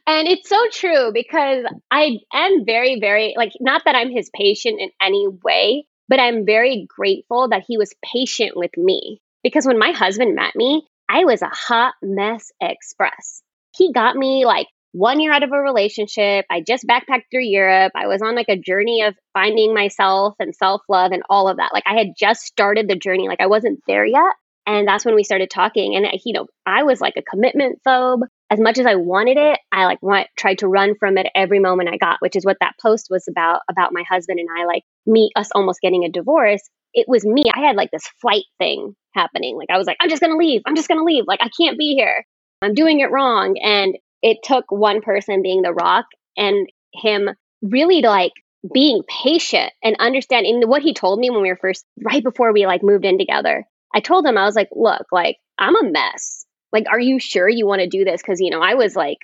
and 0.06 0.28
it's 0.28 0.48
so 0.48 0.58
true 0.72 1.10
because 1.12 1.64
I 1.90 2.18
am 2.32 2.64
very, 2.64 3.00
very, 3.00 3.34
like, 3.36 3.52
not 3.60 3.82
that 3.84 3.94
I'm 3.94 4.10
his 4.10 4.30
patient 4.34 4.80
in 4.80 4.90
any 5.00 5.26
way, 5.28 5.86
but 6.08 6.20
I'm 6.20 6.46
very 6.46 6.86
grateful 6.88 7.48
that 7.48 7.64
he 7.66 7.76
was 7.76 7.92
patient 8.02 8.56
with 8.56 8.70
me. 8.76 9.20
Because 9.42 9.66
when 9.66 9.78
my 9.78 9.90
husband 9.90 10.34
met 10.34 10.54
me, 10.54 10.86
I 11.08 11.24
was 11.24 11.42
a 11.42 11.50
hot 11.52 11.94
mess 12.02 12.52
express. 12.60 13.42
He 13.76 13.92
got 13.92 14.16
me 14.16 14.44
like 14.44 14.66
one 14.92 15.20
year 15.20 15.32
out 15.32 15.42
of 15.42 15.52
a 15.52 15.58
relationship. 15.58 16.46
I 16.50 16.60
just 16.60 16.86
backpacked 16.86 17.24
through 17.30 17.44
Europe. 17.44 17.92
I 17.94 18.06
was 18.06 18.22
on 18.22 18.34
like 18.34 18.48
a 18.48 18.58
journey 18.58 19.02
of 19.02 19.14
finding 19.32 19.74
myself 19.74 20.34
and 20.38 20.54
self 20.54 20.82
love 20.88 21.12
and 21.12 21.22
all 21.28 21.48
of 21.48 21.58
that. 21.58 21.70
Like 21.72 21.84
I 21.86 21.96
had 21.96 22.08
just 22.16 22.42
started 22.42 22.88
the 22.88 22.96
journey, 22.96 23.28
like 23.28 23.40
I 23.40 23.46
wasn't 23.46 23.80
there 23.86 24.04
yet. 24.04 24.34
And 24.68 24.86
that's 24.86 25.04
when 25.04 25.16
we 25.16 25.24
started 25.24 25.50
talking. 25.50 25.96
And, 25.96 26.06
you 26.24 26.34
know, 26.34 26.46
I 26.64 26.84
was 26.84 27.00
like 27.00 27.14
a 27.16 27.22
commitment 27.22 27.80
phobe 27.86 28.20
as 28.50 28.58
much 28.58 28.78
as 28.78 28.86
I 28.86 28.94
wanted 28.94 29.36
it, 29.36 29.58
I 29.72 29.84
like 29.84 30.28
tried 30.36 30.58
to 30.58 30.68
run 30.68 30.94
from 30.98 31.18
it 31.18 31.26
every 31.34 31.58
moment 31.58 31.90
I 31.90 31.98
got, 31.98 32.20
which 32.20 32.34
is 32.34 32.44
what 32.44 32.56
that 32.60 32.76
post 32.80 33.08
was 33.10 33.26
about, 33.28 33.60
about 33.70 33.92
my 33.92 34.04
husband 34.08 34.38
and 34.40 34.48
I, 34.58 34.64
like 34.64 34.84
me, 35.06 35.30
us 35.36 35.50
almost 35.54 35.80
getting 35.82 36.04
a 36.04 36.10
divorce. 36.10 36.62
It 36.94 37.06
was 37.08 37.26
me. 37.26 37.44
I 37.54 37.60
had 37.60 37.76
like 37.76 37.90
this 37.90 38.08
flight 38.20 38.44
thing 38.58 38.94
happening. 39.14 39.56
Like 39.56 39.68
I 39.70 39.76
was 39.76 39.86
like, 39.86 39.98
I'm 40.00 40.08
just 40.08 40.22
going 40.22 40.32
to 40.32 40.38
leave. 40.38 40.62
I'm 40.66 40.76
just 40.76 40.88
going 40.88 40.98
to 40.98 41.04
leave. 41.04 41.24
Like 41.26 41.40
I 41.42 41.50
can't 41.60 41.78
be 41.78 41.94
here. 41.94 42.24
I'm 42.62 42.74
doing 42.74 43.00
it 43.00 43.10
wrong. 43.10 43.58
And 43.62 43.98
it 44.22 44.38
took 44.42 44.64
one 44.70 45.02
person 45.02 45.42
being 45.42 45.60
the 45.60 45.72
rock 45.72 46.06
and 46.36 46.66
him 46.94 47.28
really 47.60 48.00
like 48.00 48.32
being 48.72 49.02
patient 49.06 49.72
and 49.84 49.96
understanding 49.98 50.62
what 50.66 50.82
he 50.82 50.94
told 50.94 51.18
me 51.18 51.28
when 51.30 51.42
we 51.42 51.50
were 51.50 51.58
first, 51.60 51.84
right 52.02 52.24
before 52.24 52.52
we 52.52 52.66
like 52.66 52.82
moved 52.82 53.04
in 53.04 53.18
together. 53.18 53.66
I 53.94 54.00
told 54.00 54.26
him, 54.26 54.36
I 54.36 54.44
was 54.44 54.56
like, 54.56 54.68
look, 54.72 55.06
like 55.12 55.36
I'm 55.58 55.76
a 55.76 55.90
mess 55.90 56.46
like, 56.72 56.86
are 56.90 57.00
you 57.00 57.18
sure 57.18 57.48
you 57.48 57.66
want 57.66 57.80
to 57.80 57.88
do 57.88 58.04
this? 58.04 58.20
Because, 58.20 58.40
you 58.40 58.50
know, 58.50 58.60
I 58.60 58.74
was 58.74 58.94
like 58.94 59.18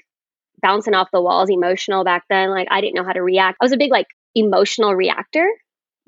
bouncing 0.63 0.95
off 0.95 1.09
the 1.13 1.21
walls, 1.21 1.51
emotional 1.51 2.05
back 2.05 2.25
then. 2.29 2.51
Like, 2.51 2.69
I 2.71 2.81
didn't 2.81 2.95
know 2.95 3.05
how 3.05 3.13
to 3.13 3.23
react. 3.23 3.59
I 3.61 3.65
was 3.65 3.73
a 3.73 3.79
big, 3.79 3.91
like, 3.91 4.07
emotional 4.35 4.95
reactor 4.95 5.47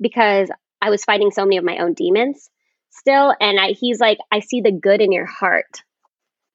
because 0.01 0.49
I 0.81 0.89
was 0.89 1.03
fighting 1.03 1.31
so 1.31 1.43
many 1.43 1.57
of 1.57 1.63
my 1.63 1.77
own 1.77 1.93
demons 1.93 2.49
still. 2.89 3.33
And 3.39 3.59
I, 3.59 3.69
he's 3.71 3.99
like, 3.99 4.17
I 4.31 4.39
see 4.39 4.61
the 4.61 4.71
good 4.71 5.01
in 5.01 5.11
your 5.11 5.25
heart. 5.25 5.83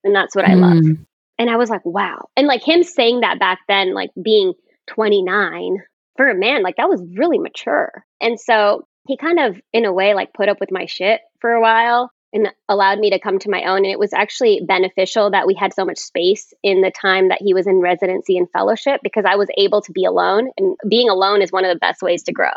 And 0.05 0.15
that's 0.15 0.35
what 0.35 0.45
I 0.45 0.55
love. 0.55 0.79
Hmm. 0.79 0.93
And 1.39 1.49
I 1.49 1.57
was 1.57 1.71
like, 1.71 1.85
wow. 1.85 2.29
And 2.37 2.47
like 2.47 2.67
him 2.67 2.83
saying 2.83 3.21
that 3.21 3.39
back 3.39 3.61
then, 3.69 3.95
like 3.95 4.11
being 4.21 4.53
29 4.89 5.77
for 6.17 6.29
a 6.29 6.35
man, 6.35 6.63
like 6.63 6.77
that 6.77 6.89
was 6.89 7.03
really 7.17 7.39
mature. 7.39 8.05
And 8.21 8.39
so 8.39 8.87
he 9.07 9.17
kind 9.17 9.39
of, 9.39 9.61
in 9.73 9.85
a 9.85 9.93
way, 9.93 10.15
like 10.15 10.35
put 10.35 10.49
up 10.49 10.59
with 10.61 10.71
my 10.73 10.87
shit 10.87 11.21
for 11.43 11.53
a 11.53 11.61
while 11.61 12.11
and 12.33 12.49
allowed 12.69 12.99
me 12.99 13.11
to 13.11 13.19
come 13.19 13.39
to 13.41 13.51
my 13.51 13.65
own. 13.65 13.79
And 13.79 13.87
it 13.87 13.99
was 13.99 14.15
actually 14.15 14.63
beneficial 14.67 15.33
that 15.33 15.47
we 15.47 15.55
had 15.55 15.75
so 15.75 15.85
much 15.85 15.99
space 15.99 16.55
in 16.63 16.81
the 16.81 16.91
time 16.91 17.29
that 17.29 17.43
he 17.43 17.53
was 17.53 17.67
in 17.67 17.81
residency 17.81 18.39
and 18.39 18.51
fellowship 18.51 19.01
because 19.03 19.25
I 19.29 19.37
was 19.37 19.49
able 19.59 19.83
to 19.83 19.93
be 19.93 20.07
alone. 20.07 20.49
And 20.57 20.77
being 20.89 21.11
alone 21.11 21.43
is 21.43 21.53
one 21.53 21.67
of 21.67 21.75
the 21.75 21.79
best 21.79 22.01
ways 22.01 22.23
to 22.25 22.33
grow, 22.33 22.53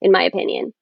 in 0.00 0.10
my 0.10 0.22
opinion. 0.22 0.72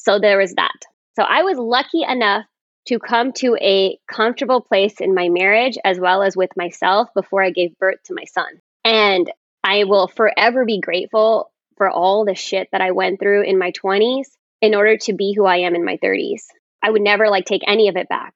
So 0.00 0.18
there 0.18 0.38
was 0.38 0.54
that. 0.54 0.74
So 1.14 1.22
I 1.22 1.42
was 1.42 1.56
lucky 1.56 2.02
enough 2.02 2.44
to 2.88 2.98
come 2.98 3.32
to 3.32 3.56
a 3.60 3.96
comfortable 4.10 4.60
place 4.60 5.00
in 5.00 5.14
my 5.14 5.28
marriage 5.28 5.78
as 5.84 6.00
well 6.00 6.22
as 6.22 6.36
with 6.36 6.50
myself 6.56 7.08
before 7.14 7.42
I 7.42 7.50
gave 7.50 7.78
birth 7.78 8.02
to 8.06 8.14
my 8.14 8.24
son. 8.24 8.60
And 8.84 9.30
I 9.62 9.84
will 9.84 10.08
forever 10.08 10.64
be 10.64 10.80
grateful 10.80 11.50
for 11.76 11.88
all 11.88 12.24
the 12.24 12.34
shit 12.34 12.68
that 12.72 12.80
I 12.80 12.90
went 12.90 13.20
through 13.20 13.42
in 13.44 13.58
my 13.58 13.70
20s 13.72 14.26
in 14.60 14.74
order 14.74 14.96
to 14.98 15.12
be 15.12 15.32
who 15.34 15.46
I 15.46 15.58
am 15.58 15.74
in 15.74 15.84
my 15.84 15.96
30s. 15.96 16.42
I 16.84 16.90
would 16.90 17.00
never 17.00 17.30
like 17.30 17.46
take 17.46 17.62
any 17.66 17.88
of 17.88 17.96
it 17.96 18.08
back. 18.10 18.34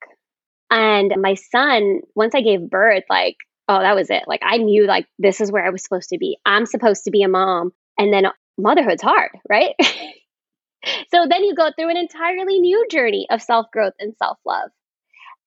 And 0.71 1.13
my 1.21 1.35
son, 1.35 2.01
once 2.15 2.35
I 2.35 2.41
gave 2.41 2.71
birth, 2.71 3.05
like, 3.11 3.37
oh, 3.69 3.79
that 3.79 3.95
was 3.95 4.09
it. 4.09 4.25
Like, 4.27 4.41
I 4.43 4.57
knew 4.57 4.87
like 4.87 5.07
this 5.19 5.43
is 5.43 5.53
where 5.53 5.67
I 5.67 5.71
was 5.71 5.83
supposed 5.83 6.09
to 6.11 6.19
be. 6.19 6.39
I'm 6.47 6.65
supposed 6.65 7.05
to 7.05 7.11
be 7.11 7.23
a 7.23 7.29
mom. 7.29 7.73
And 7.99 8.11
then 8.13 8.25
motherhood's 8.57 9.03
hard, 9.03 9.33
right? 9.49 9.75
so 11.13 11.27
then 11.29 11.45
you 11.45 11.55
go 11.55 11.71
through 11.77 11.91
an 11.91 11.99
entirely 11.99 12.59
new 12.59 12.87
journey 12.91 13.27
of 13.31 13.43
self 13.43 13.71
growth 13.71 13.95
and 13.99 14.15
self 14.17 14.39
love. 14.47 14.71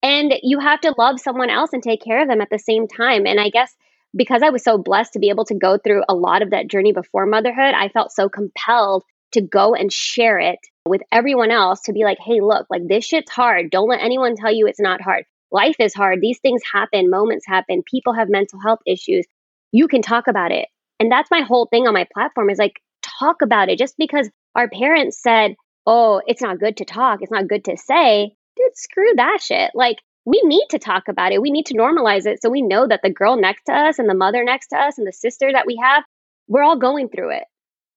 And 0.03 0.33
you 0.43 0.59
have 0.59 0.81
to 0.81 0.93
love 0.95 1.19
someone 1.19 1.49
else 1.49 1.71
and 1.73 1.81
take 1.81 2.03
care 2.03 2.21
of 2.21 2.27
them 2.27 2.41
at 2.41 2.49
the 2.51 2.59
same 2.59 2.87
time. 2.87 3.25
And 3.25 3.39
I 3.39 3.49
guess 3.49 3.75
because 4.15 4.43
I 4.43 4.49
was 4.49 4.63
so 4.63 4.77
blessed 4.77 5.13
to 5.13 5.19
be 5.19 5.29
able 5.29 5.45
to 5.45 5.55
go 5.55 5.77
through 5.77 6.03
a 6.07 6.15
lot 6.15 6.41
of 6.41 6.51
that 6.51 6.67
journey 6.67 6.91
before 6.91 7.25
motherhood, 7.25 7.73
I 7.73 7.89
felt 7.89 8.11
so 8.11 8.29
compelled 8.29 9.03
to 9.31 9.41
go 9.41 9.73
and 9.73 9.91
share 9.91 10.39
it 10.39 10.59
with 10.85 11.01
everyone 11.11 11.51
else 11.51 11.81
to 11.81 11.93
be 11.93 12.03
like, 12.03 12.17
hey, 12.19 12.41
look, 12.41 12.67
like 12.69 12.87
this 12.87 13.05
shit's 13.05 13.31
hard. 13.31 13.69
Don't 13.69 13.89
let 13.89 14.01
anyone 14.01 14.35
tell 14.35 14.51
you 14.51 14.67
it's 14.67 14.79
not 14.79 15.01
hard. 15.01 15.25
Life 15.51 15.75
is 15.79 15.93
hard. 15.93 16.19
These 16.21 16.39
things 16.39 16.61
happen, 16.71 17.09
moments 17.09 17.45
happen. 17.45 17.83
People 17.89 18.13
have 18.13 18.29
mental 18.29 18.59
health 18.59 18.79
issues. 18.85 19.25
You 19.71 19.87
can 19.87 20.01
talk 20.01 20.27
about 20.27 20.51
it. 20.51 20.67
And 20.99 21.11
that's 21.11 21.31
my 21.31 21.41
whole 21.41 21.65
thing 21.65 21.87
on 21.87 21.93
my 21.93 22.07
platform 22.13 22.49
is 22.49 22.57
like, 22.57 22.81
talk 23.19 23.41
about 23.41 23.69
it. 23.69 23.79
Just 23.79 23.95
because 23.97 24.29
our 24.55 24.69
parents 24.69 25.21
said, 25.21 25.55
oh, 25.85 26.21
it's 26.27 26.41
not 26.41 26.59
good 26.59 26.77
to 26.77 26.85
talk, 26.85 27.21
it's 27.21 27.31
not 27.31 27.47
good 27.47 27.65
to 27.65 27.77
say, 27.77 28.35
dude, 28.55 28.77
screw 28.77 29.13
that 29.15 29.39
shit. 29.41 29.71
Like, 29.73 29.97
we 30.25 30.41
need 30.43 30.67
to 30.69 30.79
talk 30.79 31.07
about 31.07 31.31
it. 31.31 31.41
We 31.41 31.51
need 31.51 31.65
to 31.67 31.73
normalize 31.73 32.27
it 32.27 32.41
so 32.41 32.49
we 32.49 32.61
know 32.61 32.87
that 32.87 33.01
the 33.03 33.09
girl 33.09 33.35
next 33.35 33.63
to 33.65 33.73
us 33.73 33.97
and 33.97 34.07
the 34.07 34.13
mother 34.13 34.43
next 34.43 34.67
to 34.67 34.77
us 34.77 34.97
and 34.97 35.07
the 35.07 35.13
sister 35.13 35.51
that 35.51 35.65
we 35.65 35.79
have, 35.81 36.03
we're 36.47 36.63
all 36.63 36.77
going 36.77 37.09
through 37.09 37.31
it. 37.31 37.43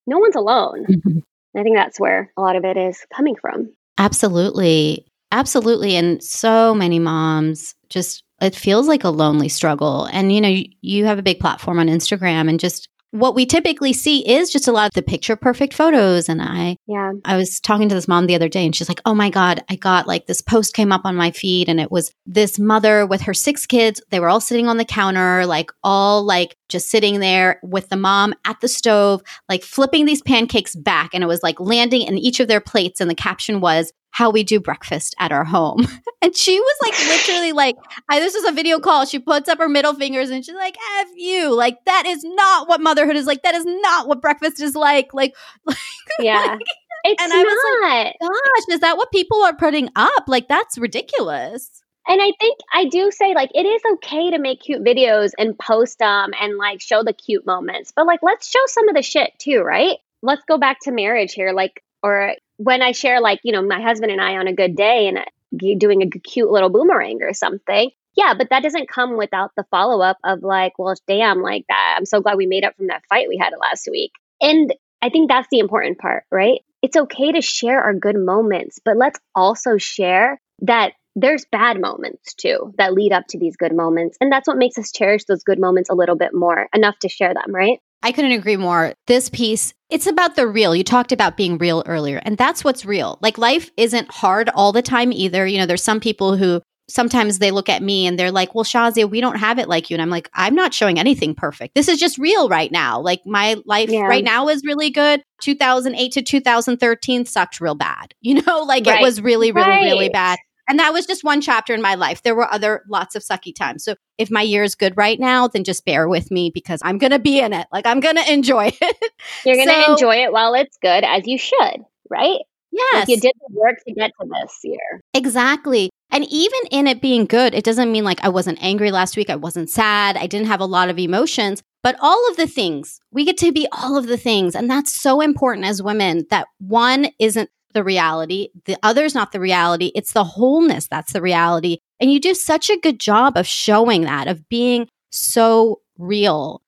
No 0.06 0.18
one's 0.18 0.36
alone. 0.36 0.86
Mm-hmm. 0.86 1.18
I 1.56 1.62
think 1.62 1.76
that's 1.76 2.00
where 2.00 2.32
a 2.36 2.40
lot 2.40 2.56
of 2.56 2.64
it 2.64 2.76
is 2.76 2.98
coming 3.14 3.36
from. 3.36 3.72
Absolutely. 3.96 5.06
Absolutely. 5.30 5.96
And 5.96 6.22
so 6.22 6.74
many 6.74 6.98
moms 6.98 7.74
just, 7.88 8.22
it 8.40 8.54
feels 8.54 8.88
like 8.88 9.04
a 9.04 9.10
lonely 9.10 9.48
struggle. 9.48 10.06
And, 10.06 10.32
you 10.32 10.40
know, 10.40 10.48
you, 10.48 10.66
you 10.80 11.04
have 11.06 11.18
a 11.18 11.22
big 11.22 11.40
platform 11.40 11.78
on 11.78 11.86
Instagram 11.86 12.48
and 12.48 12.58
just 12.58 12.88
what 13.14 13.36
we 13.36 13.46
typically 13.46 13.92
see 13.92 14.28
is 14.28 14.50
just 14.50 14.66
a 14.66 14.72
lot 14.72 14.88
of 14.88 14.92
the 14.94 15.02
picture 15.02 15.36
perfect 15.36 15.72
photos. 15.72 16.28
And 16.28 16.42
i 16.42 16.76
yeah. 16.88 17.12
I 17.24 17.36
was 17.36 17.60
talking 17.60 17.88
to 17.88 17.94
this 17.94 18.08
mom 18.08 18.26
the 18.26 18.34
other 18.34 18.48
day 18.48 18.64
and 18.64 18.74
she's 18.74 18.88
like 18.88 19.00
oh 19.06 19.14
my 19.14 19.30
god 19.30 19.62
i 19.68 19.76
got 19.76 20.08
like 20.08 20.26
this 20.26 20.40
post 20.40 20.74
came 20.74 20.90
up 20.90 21.02
on 21.04 21.14
my 21.14 21.30
feed 21.30 21.68
and 21.68 21.78
it 21.78 21.92
was 21.92 22.12
this 22.26 22.58
mother 22.58 23.06
with 23.06 23.20
her 23.22 23.34
six 23.34 23.66
kids. 23.66 24.02
They 24.10 24.18
were 24.18 24.28
all 24.28 24.40
sitting 24.40 24.66
on 24.66 24.78
the 24.78 24.84
counter 24.84 25.46
like 25.46 25.70
all 25.84 26.24
like 26.24 26.56
just 26.68 26.90
sitting 26.90 27.20
there 27.20 27.60
with 27.62 27.88
the 27.88 27.96
mom 27.96 28.34
at 28.44 28.60
the 28.60 28.68
stove 28.68 29.22
like 29.48 29.62
flipping 29.62 30.06
these 30.06 30.22
pancakes 30.22 30.74
back. 30.74 31.10
And 31.14 31.22
it 31.22 31.28
was 31.28 31.42
like 31.42 31.60
landing 31.60 32.02
in 32.02 32.18
each 32.18 32.40
of 32.40 32.48
their 32.48 32.60
plates. 32.60 33.00
And 33.00 33.08
the 33.08 33.14
caption 33.14 33.60
was 33.60 33.92
how 34.14 34.30
we 34.30 34.44
do 34.44 34.60
breakfast 34.60 35.12
at 35.18 35.32
our 35.32 35.42
home. 35.42 35.84
and 36.22 36.36
she 36.36 36.60
was 36.60 36.76
like 36.80 36.96
literally 37.08 37.50
like, 37.50 37.74
I, 38.08 38.20
this 38.20 38.32
was 38.32 38.44
a 38.44 38.52
video 38.52 38.78
call. 38.78 39.06
She 39.06 39.18
puts 39.18 39.48
up 39.48 39.58
her 39.58 39.68
middle 39.68 39.92
fingers 39.92 40.30
and 40.30 40.44
she's 40.44 40.54
like, 40.54 40.76
F 41.00 41.08
you. 41.16 41.52
Like, 41.52 41.84
that 41.86 42.06
is 42.06 42.22
not 42.22 42.68
what 42.68 42.80
motherhood 42.80 43.16
is 43.16 43.26
like. 43.26 43.42
That 43.42 43.56
is 43.56 43.64
not 43.66 44.06
what 44.06 44.22
breakfast 44.22 44.62
is 44.62 44.76
like. 44.76 45.12
Like, 45.12 45.34
like 45.66 45.76
yeah. 46.20 46.44
Like, 46.44 46.60
it's 47.02 47.20
and 47.20 47.32
I 47.32 47.42
not. 47.42 47.44
was 47.44 47.80
like, 47.82 48.14
gosh, 48.20 48.74
is 48.74 48.80
that 48.80 48.96
what 48.96 49.10
people 49.10 49.42
are 49.42 49.56
putting 49.56 49.88
up? 49.96 50.28
Like, 50.28 50.46
that's 50.46 50.78
ridiculous. 50.78 51.82
And 52.06 52.22
I 52.22 52.30
think 52.38 52.60
I 52.72 52.84
do 52.84 53.10
say 53.10 53.34
like 53.34 53.50
it 53.52 53.66
is 53.66 53.82
okay 53.94 54.30
to 54.30 54.38
make 54.38 54.60
cute 54.60 54.84
videos 54.84 55.30
and 55.38 55.58
post 55.58 55.98
them 55.98 56.32
and 56.38 56.56
like 56.56 56.82
show 56.82 57.02
the 57.02 57.14
cute 57.14 57.46
moments, 57.46 57.92
but 57.96 58.06
like 58.06 58.20
let's 58.22 58.48
show 58.48 58.60
some 58.66 58.88
of 58.90 58.94
the 58.94 59.02
shit 59.02 59.32
too, 59.38 59.62
right? 59.62 59.96
Let's 60.22 60.42
go 60.46 60.58
back 60.58 60.80
to 60.82 60.92
marriage 60.92 61.32
here. 61.32 61.52
Like, 61.52 61.82
or 62.02 62.34
when 62.56 62.82
I 62.82 62.92
share, 62.92 63.20
like, 63.20 63.40
you 63.42 63.52
know, 63.52 63.62
my 63.62 63.80
husband 63.80 64.12
and 64.12 64.20
I 64.20 64.36
on 64.36 64.46
a 64.46 64.54
good 64.54 64.76
day 64.76 65.08
and 65.08 65.18
uh, 65.18 65.74
doing 65.78 66.02
a 66.02 66.10
cute 66.10 66.50
little 66.50 66.70
boomerang 66.70 67.22
or 67.22 67.32
something, 67.32 67.90
yeah, 68.16 68.34
but 68.36 68.50
that 68.50 68.62
doesn't 68.62 68.88
come 68.88 69.16
without 69.16 69.50
the 69.56 69.64
follow 69.70 70.02
up 70.02 70.18
of 70.24 70.42
like, 70.42 70.78
well, 70.78 70.94
damn, 71.06 71.42
like 71.42 71.64
that. 71.68 71.94
I'm 71.98 72.06
so 72.06 72.20
glad 72.20 72.36
we 72.36 72.46
made 72.46 72.64
up 72.64 72.76
from 72.76 72.88
that 72.88 73.02
fight 73.08 73.28
we 73.28 73.36
had 73.36 73.52
last 73.60 73.88
week. 73.90 74.12
And 74.40 74.72
I 75.02 75.10
think 75.10 75.28
that's 75.28 75.48
the 75.50 75.58
important 75.58 75.98
part, 75.98 76.24
right? 76.30 76.60
It's 76.82 76.96
okay 76.96 77.32
to 77.32 77.42
share 77.42 77.82
our 77.82 77.94
good 77.94 78.16
moments, 78.16 78.78
but 78.84 78.96
let's 78.96 79.18
also 79.34 79.78
share 79.78 80.40
that 80.62 80.92
there's 81.16 81.44
bad 81.50 81.80
moments 81.80 82.34
too 82.34 82.74
that 82.78 82.92
lead 82.92 83.12
up 83.12 83.24
to 83.28 83.38
these 83.38 83.56
good 83.56 83.74
moments. 83.74 84.16
And 84.20 84.30
that's 84.30 84.48
what 84.48 84.56
makes 84.56 84.78
us 84.78 84.92
cherish 84.92 85.24
those 85.24 85.44
good 85.44 85.60
moments 85.60 85.90
a 85.90 85.94
little 85.94 86.16
bit 86.16 86.34
more, 86.34 86.68
enough 86.74 86.98
to 87.00 87.08
share 87.08 87.34
them, 87.34 87.54
right? 87.54 87.78
I 88.04 88.12
couldn't 88.12 88.32
agree 88.32 88.58
more. 88.58 88.92
This 89.06 89.30
piece, 89.30 89.72
it's 89.88 90.06
about 90.06 90.36
the 90.36 90.46
real. 90.46 90.76
You 90.76 90.84
talked 90.84 91.10
about 91.10 91.38
being 91.38 91.56
real 91.56 91.82
earlier, 91.86 92.20
and 92.22 92.36
that's 92.36 92.62
what's 92.62 92.84
real. 92.84 93.18
Like 93.22 93.38
life 93.38 93.70
isn't 93.78 94.12
hard 94.12 94.50
all 94.50 94.72
the 94.72 94.82
time 94.82 95.10
either. 95.10 95.46
You 95.46 95.58
know, 95.58 95.64
there's 95.64 95.82
some 95.82 96.00
people 96.00 96.36
who 96.36 96.60
sometimes 96.86 97.38
they 97.38 97.50
look 97.50 97.70
at 97.70 97.82
me 97.82 98.06
and 98.06 98.18
they're 98.18 98.30
like, 98.30 98.54
well, 98.54 98.62
Shazia, 98.62 99.08
we 99.08 99.22
don't 99.22 99.38
have 99.38 99.58
it 99.58 99.70
like 99.70 99.88
you. 99.88 99.94
And 99.94 100.02
I'm 100.02 100.10
like, 100.10 100.28
I'm 100.34 100.54
not 100.54 100.74
showing 100.74 100.98
anything 100.98 101.34
perfect. 101.34 101.74
This 101.74 101.88
is 101.88 101.98
just 101.98 102.18
real 102.18 102.50
right 102.50 102.70
now. 102.70 103.00
Like 103.00 103.22
my 103.24 103.56
life 103.64 103.88
yeah. 103.88 104.02
right 104.02 104.22
now 104.22 104.48
is 104.48 104.62
really 104.64 104.90
good. 104.90 105.22
2008 105.40 106.12
to 106.12 106.22
2013 106.22 107.24
sucked 107.24 107.60
real 107.60 107.74
bad. 107.74 108.14
You 108.24 108.42
know, 108.42 108.62
like 108.62 108.86
right. 108.86 109.00
it 109.00 109.02
was 109.02 109.20
really, 109.20 109.52
really, 109.52 109.68
right. 109.68 109.84
really 109.84 110.08
bad. 110.08 110.38
And 110.68 110.78
that 110.78 110.92
was 110.92 111.06
just 111.06 111.24
one 111.24 111.40
chapter 111.40 111.74
in 111.74 111.82
my 111.82 111.94
life. 111.94 112.22
There 112.22 112.34
were 112.34 112.52
other 112.52 112.82
lots 112.88 113.14
of 113.14 113.22
sucky 113.22 113.54
times. 113.54 113.84
So 113.84 113.96
if 114.18 114.30
my 114.30 114.42
year 114.42 114.62
is 114.62 114.74
good 114.74 114.96
right 114.96 115.20
now, 115.20 115.48
then 115.48 115.64
just 115.64 115.84
bear 115.84 116.08
with 116.08 116.30
me 116.30 116.50
because 116.52 116.80
I'm 116.84 116.98
going 116.98 117.12
to 117.12 117.18
be 117.18 117.38
in 117.38 117.52
it. 117.52 117.66
Like 117.72 117.86
I'm 117.86 118.00
going 118.00 118.16
to 118.24 118.32
enjoy 118.32 118.72
it. 118.80 119.12
You're 119.44 119.56
going 119.56 119.68
to 119.68 119.82
so, 119.84 119.92
enjoy 119.92 120.16
it 120.16 120.32
while 120.32 120.54
it's 120.54 120.76
good, 120.80 121.04
as 121.04 121.26
you 121.26 121.38
should, 121.38 121.80
right? 122.08 122.40
Yes. 122.74 122.94
Like 122.94 123.08
you 123.08 123.20
did 123.20 123.32
the 123.46 123.54
work 123.54 123.76
to 123.86 123.94
get 123.94 124.10
to 124.20 124.28
this 124.28 124.58
year. 124.64 125.00
Exactly. 125.14 125.90
And 126.10 126.26
even 126.30 126.60
in 126.70 126.86
it 126.86 127.00
being 127.00 127.24
good, 127.24 127.54
it 127.54 127.64
doesn't 127.64 127.90
mean 127.90 128.04
like 128.04 128.22
I 128.24 128.28
wasn't 128.28 128.62
angry 128.62 128.90
last 128.90 129.16
week. 129.16 129.30
I 129.30 129.36
wasn't 129.36 129.70
sad. 129.70 130.16
I 130.16 130.26
didn't 130.26 130.48
have 130.48 130.60
a 130.60 130.66
lot 130.66 130.88
of 130.88 130.98
emotions, 130.98 131.62
but 131.82 131.96
all 132.00 132.30
of 132.30 132.36
the 132.36 132.46
things, 132.46 133.00
we 133.12 133.24
get 133.24 133.36
to 133.38 133.52
be 133.52 133.68
all 133.70 133.96
of 133.96 134.06
the 134.06 134.16
things. 134.16 134.56
And 134.56 134.68
that's 134.68 134.92
so 134.92 135.20
important 135.20 135.66
as 135.66 135.82
women 135.82 136.26
that 136.30 136.48
one 136.58 137.08
isn't 137.18 137.50
the 137.74 137.84
reality. 137.84 138.48
The 138.64 138.78
other's 138.82 139.14
not 139.14 139.32
the 139.32 139.40
reality. 139.40 139.92
It's 139.94 140.12
the 140.12 140.24
wholeness 140.24 140.88
that's 140.88 141.12
the 141.12 141.22
reality. 141.22 141.78
And 142.00 142.12
you 142.12 142.20
do 142.20 142.34
such 142.34 142.70
a 142.70 142.78
good 142.78 142.98
job 142.98 143.36
of 143.36 143.46
showing 143.46 144.02
that, 144.02 144.28
of 144.28 144.48
being 144.48 144.88
so 145.10 145.80
real. 145.98 146.62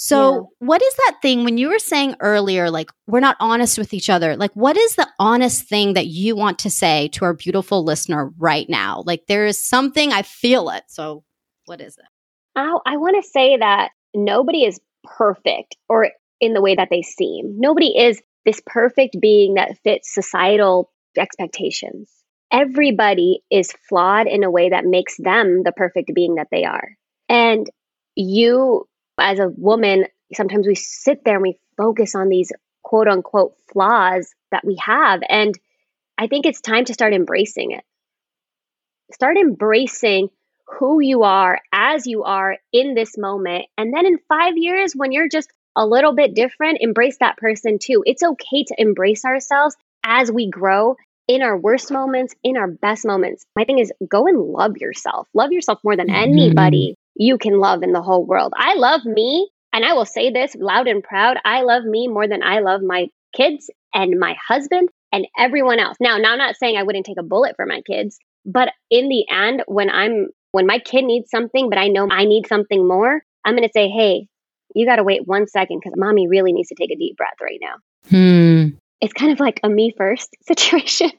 So, 0.00 0.32
yeah. 0.32 0.66
what 0.66 0.80
is 0.80 0.94
that 0.94 1.16
thing 1.22 1.42
when 1.42 1.58
you 1.58 1.70
were 1.70 1.80
saying 1.80 2.14
earlier, 2.20 2.70
like, 2.70 2.92
we're 3.08 3.18
not 3.18 3.36
honest 3.40 3.78
with 3.78 3.92
each 3.92 4.08
other? 4.08 4.36
Like, 4.36 4.52
what 4.54 4.76
is 4.76 4.94
the 4.94 5.08
honest 5.18 5.64
thing 5.64 5.94
that 5.94 6.06
you 6.06 6.36
want 6.36 6.60
to 6.60 6.70
say 6.70 7.08
to 7.14 7.24
our 7.24 7.34
beautiful 7.34 7.82
listener 7.82 8.30
right 8.38 8.68
now? 8.68 9.02
Like, 9.06 9.26
there 9.26 9.44
is 9.44 9.58
something, 9.58 10.12
I 10.12 10.22
feel 10.22 10.70
it. 10.70 10.84
So, 10.86 11.24
what 11.64 11.80
is 11.80 11.98
it? 11.98 12.04
Oh, 12.54 12.80
I 12.86 12.96
want 12.96 13.20
to 13.20 13.28
say 13.28 13.56
that 13.56 13.90
nobody 14.14 14.64
is 14.64 14.78
perfect 15.02 15.76
or 15.88 16.10
in 16.40 16.54
the 16.54 16.62
way 16.62 16.76
that 16.76 16.90
they 16.90 17.02
seem. 17.02 17.58
Nobody 17.58 17.98
is 17.98 18.22
this 18.44 18.60
perfect 18.64 19.16
being 19.20 19.54
that 19.54 19.78
fits 19.84 20.14
societal 20.14 20.90
expectations. 21.16 22.10
Everybody 22.50 23.42
is 23.50 23.72
flawed 23.88 24.26
in 24.26 24.42
a 24.42 24.50
way 24.50 24.70
that 24.70 24.86
makes 24.86 25.16
them 25.18 25.62
the 25.64 25.72
perfect 25.72 26.12
being 26.14 26.36
that 26.36 26.48
they 26.50 26.64
are. 26.64 26.96
And 27.28 27.68
you, 28.14 28.88
as 29.18 29.38
a 29.38 29.48
woman, 29.48 30.06
sometimes 30.34 30.66
we 30.66 30.74
sit 30.74 31.24
there 31.24 31.34
and 31.34 31.42
we 31.42 31.60
focus 31.76 32.14
on 32.14 32.28
these 32.28 32.52
quote 32.82 33.08
unquote 33.08 33.54
flaws 33.72 34.32
that 34.50 34.64
we 34.64 34.78
have. 34.82 35.20
And 35.28 35.54
I 36.16 36.26
think 36.26 36.46
it's 36.46 36.60
time 36.60 36.86
to 36.86 36.94
start 36.94 37.12
embracing 37.12 37.72
it. 37.72 37.84
Start 39.12 39.36
embracing 39.36 40.28
who 40.78 41.00
you 41.00 41.22
are 41.22 41.60
as 41.72 42.06
you 42.06 42.24
are 42.24 42.56
in 42.72 42.94
this 42.94 43.16
moment. 43.16 43.66
And 43.76 43.92
then 43.94 44.06
in 44.06 44.18
five 44.28 44.56
years, 44.56 44.94
when 44.94 45.12
you're 45.12 45.28
just 45.28 45.50
a 45.76 45.86
little 45.86 46.14
bit 46.14 46.34
different, 46.34 46.78
embrace 46.80 47.18
that 47.20 47.36
person 47.36 47.78
too. 47.80 48.02
It's 48.06 48.22
okay 48.22 48.64
to 48.64 48.74
embrace 48.78 49.24
ourselves 49.24 49.76
as 50.04 50.30
we 50.30 50.50
grow 50.50 50.96
in 51.28 51.42
our 51.42 51.56
worst 51.56 51.90
moments, 51.90 52.34
in 52.42 52.56
our 52.56 52.66
best 52.66 53.06
moments. 53.06 53.44
My 53.54 53.64
thing 53.64 53.78
is 53.78 53.92
go 54.08 54.26
and 54.26 54.38
love 54.40 54.78
yourself. 54.78 55.28
Love 55.34 55.52
yourself 55.52 55.78
more 55.84 55.96
than 55.96 56.08
mm-hmm. 56.08 56.32
anybody 56.32 56.94
you 57.14 57.36
can 57.36 57.58
love 57.58 57.82
in 57.82 57.92
the 57.92 58.02
whole 58.02 58.24
world. 58.24 58.52
I 58.56 58.74
love 58.74 59.04
me, 59.04 59.50
and 59.72 59.84
I 59.84 59.92
will 59.92 60.06
say 60.06 60.30
this 60.30 60.54
loud 60.54 60.88
and 60.88 61.02
proud. 61.02 61.36
I 61.44 61.62
love 61.62 61.84
me 61.84 62.08
more 62.08 62.26
than 62.26 62.42
I 62.42 62.60
love 62.60 62.80
my 62.80 63.08
kids 63.34 63.70
and 63.92 64.18
my 64.18 64.36
husband 64.48 64.88
and 65.12 65.26
everyone 65.38 65.80
else. 65.80 65.96
Now, 66.00 66.16
now 66.18 66.32
I'm 66.32 66.38
not 66.38 66.56
saying 66.56 66.76
I 66.76 66.82
wouldn't 66.82 67.06
take 67.06 67.18
a 67.18 67.24
bullet 67.24 67.56
for 67.56 67.66
my 67.66 67.82
kids, 67.82 68.18
but 68.46 68.72
in 68.90 69.08
the 69.08 69.26
end 69.30 69.62
when 69.66 69.90
I'm 69.90 70.28
when 70.52 70.66
my 70.66 70.78
kid 70.78 71.04
needs 71.04 71.30
something, 71.30 71.68
but 71.68 71.78
I 71.78 71.88
know 71.88 72.08
I 72.10 72.24
need 72.24 72.46
something 72.46 72.86
more, 72.86 73.22
I'm 73.44 73.54
going 73.54 73.68
to 73.68 73.72
say, 73.72 73.88
"Hey, 73.88 74.28
you 74.74 74.86
got 74.86 74.96
to 74.96 75.04
wait 75.04 75.26
one 75.26 75.46
second 75.46 75.80
because 75.82 75.96
mommy 75.96 76.28
really 76.28 76.52
needs 76.52 76.68
to 76.68 76.74
take 76.74 76.90
a 76.90 76.96
deep 76.96 77.16
breath 77.16 77.36
right 77.40 77.60
now. 77.60 77.74
Hmm. 78.08 78.76
It's 79.00 79.12
kind 79.12 79.32
of 79.32 79.40
like 79.40 79.60
a 79.62 79.68
me 79.68 79.94
first 79.96 80.30
situation 80.42 81.10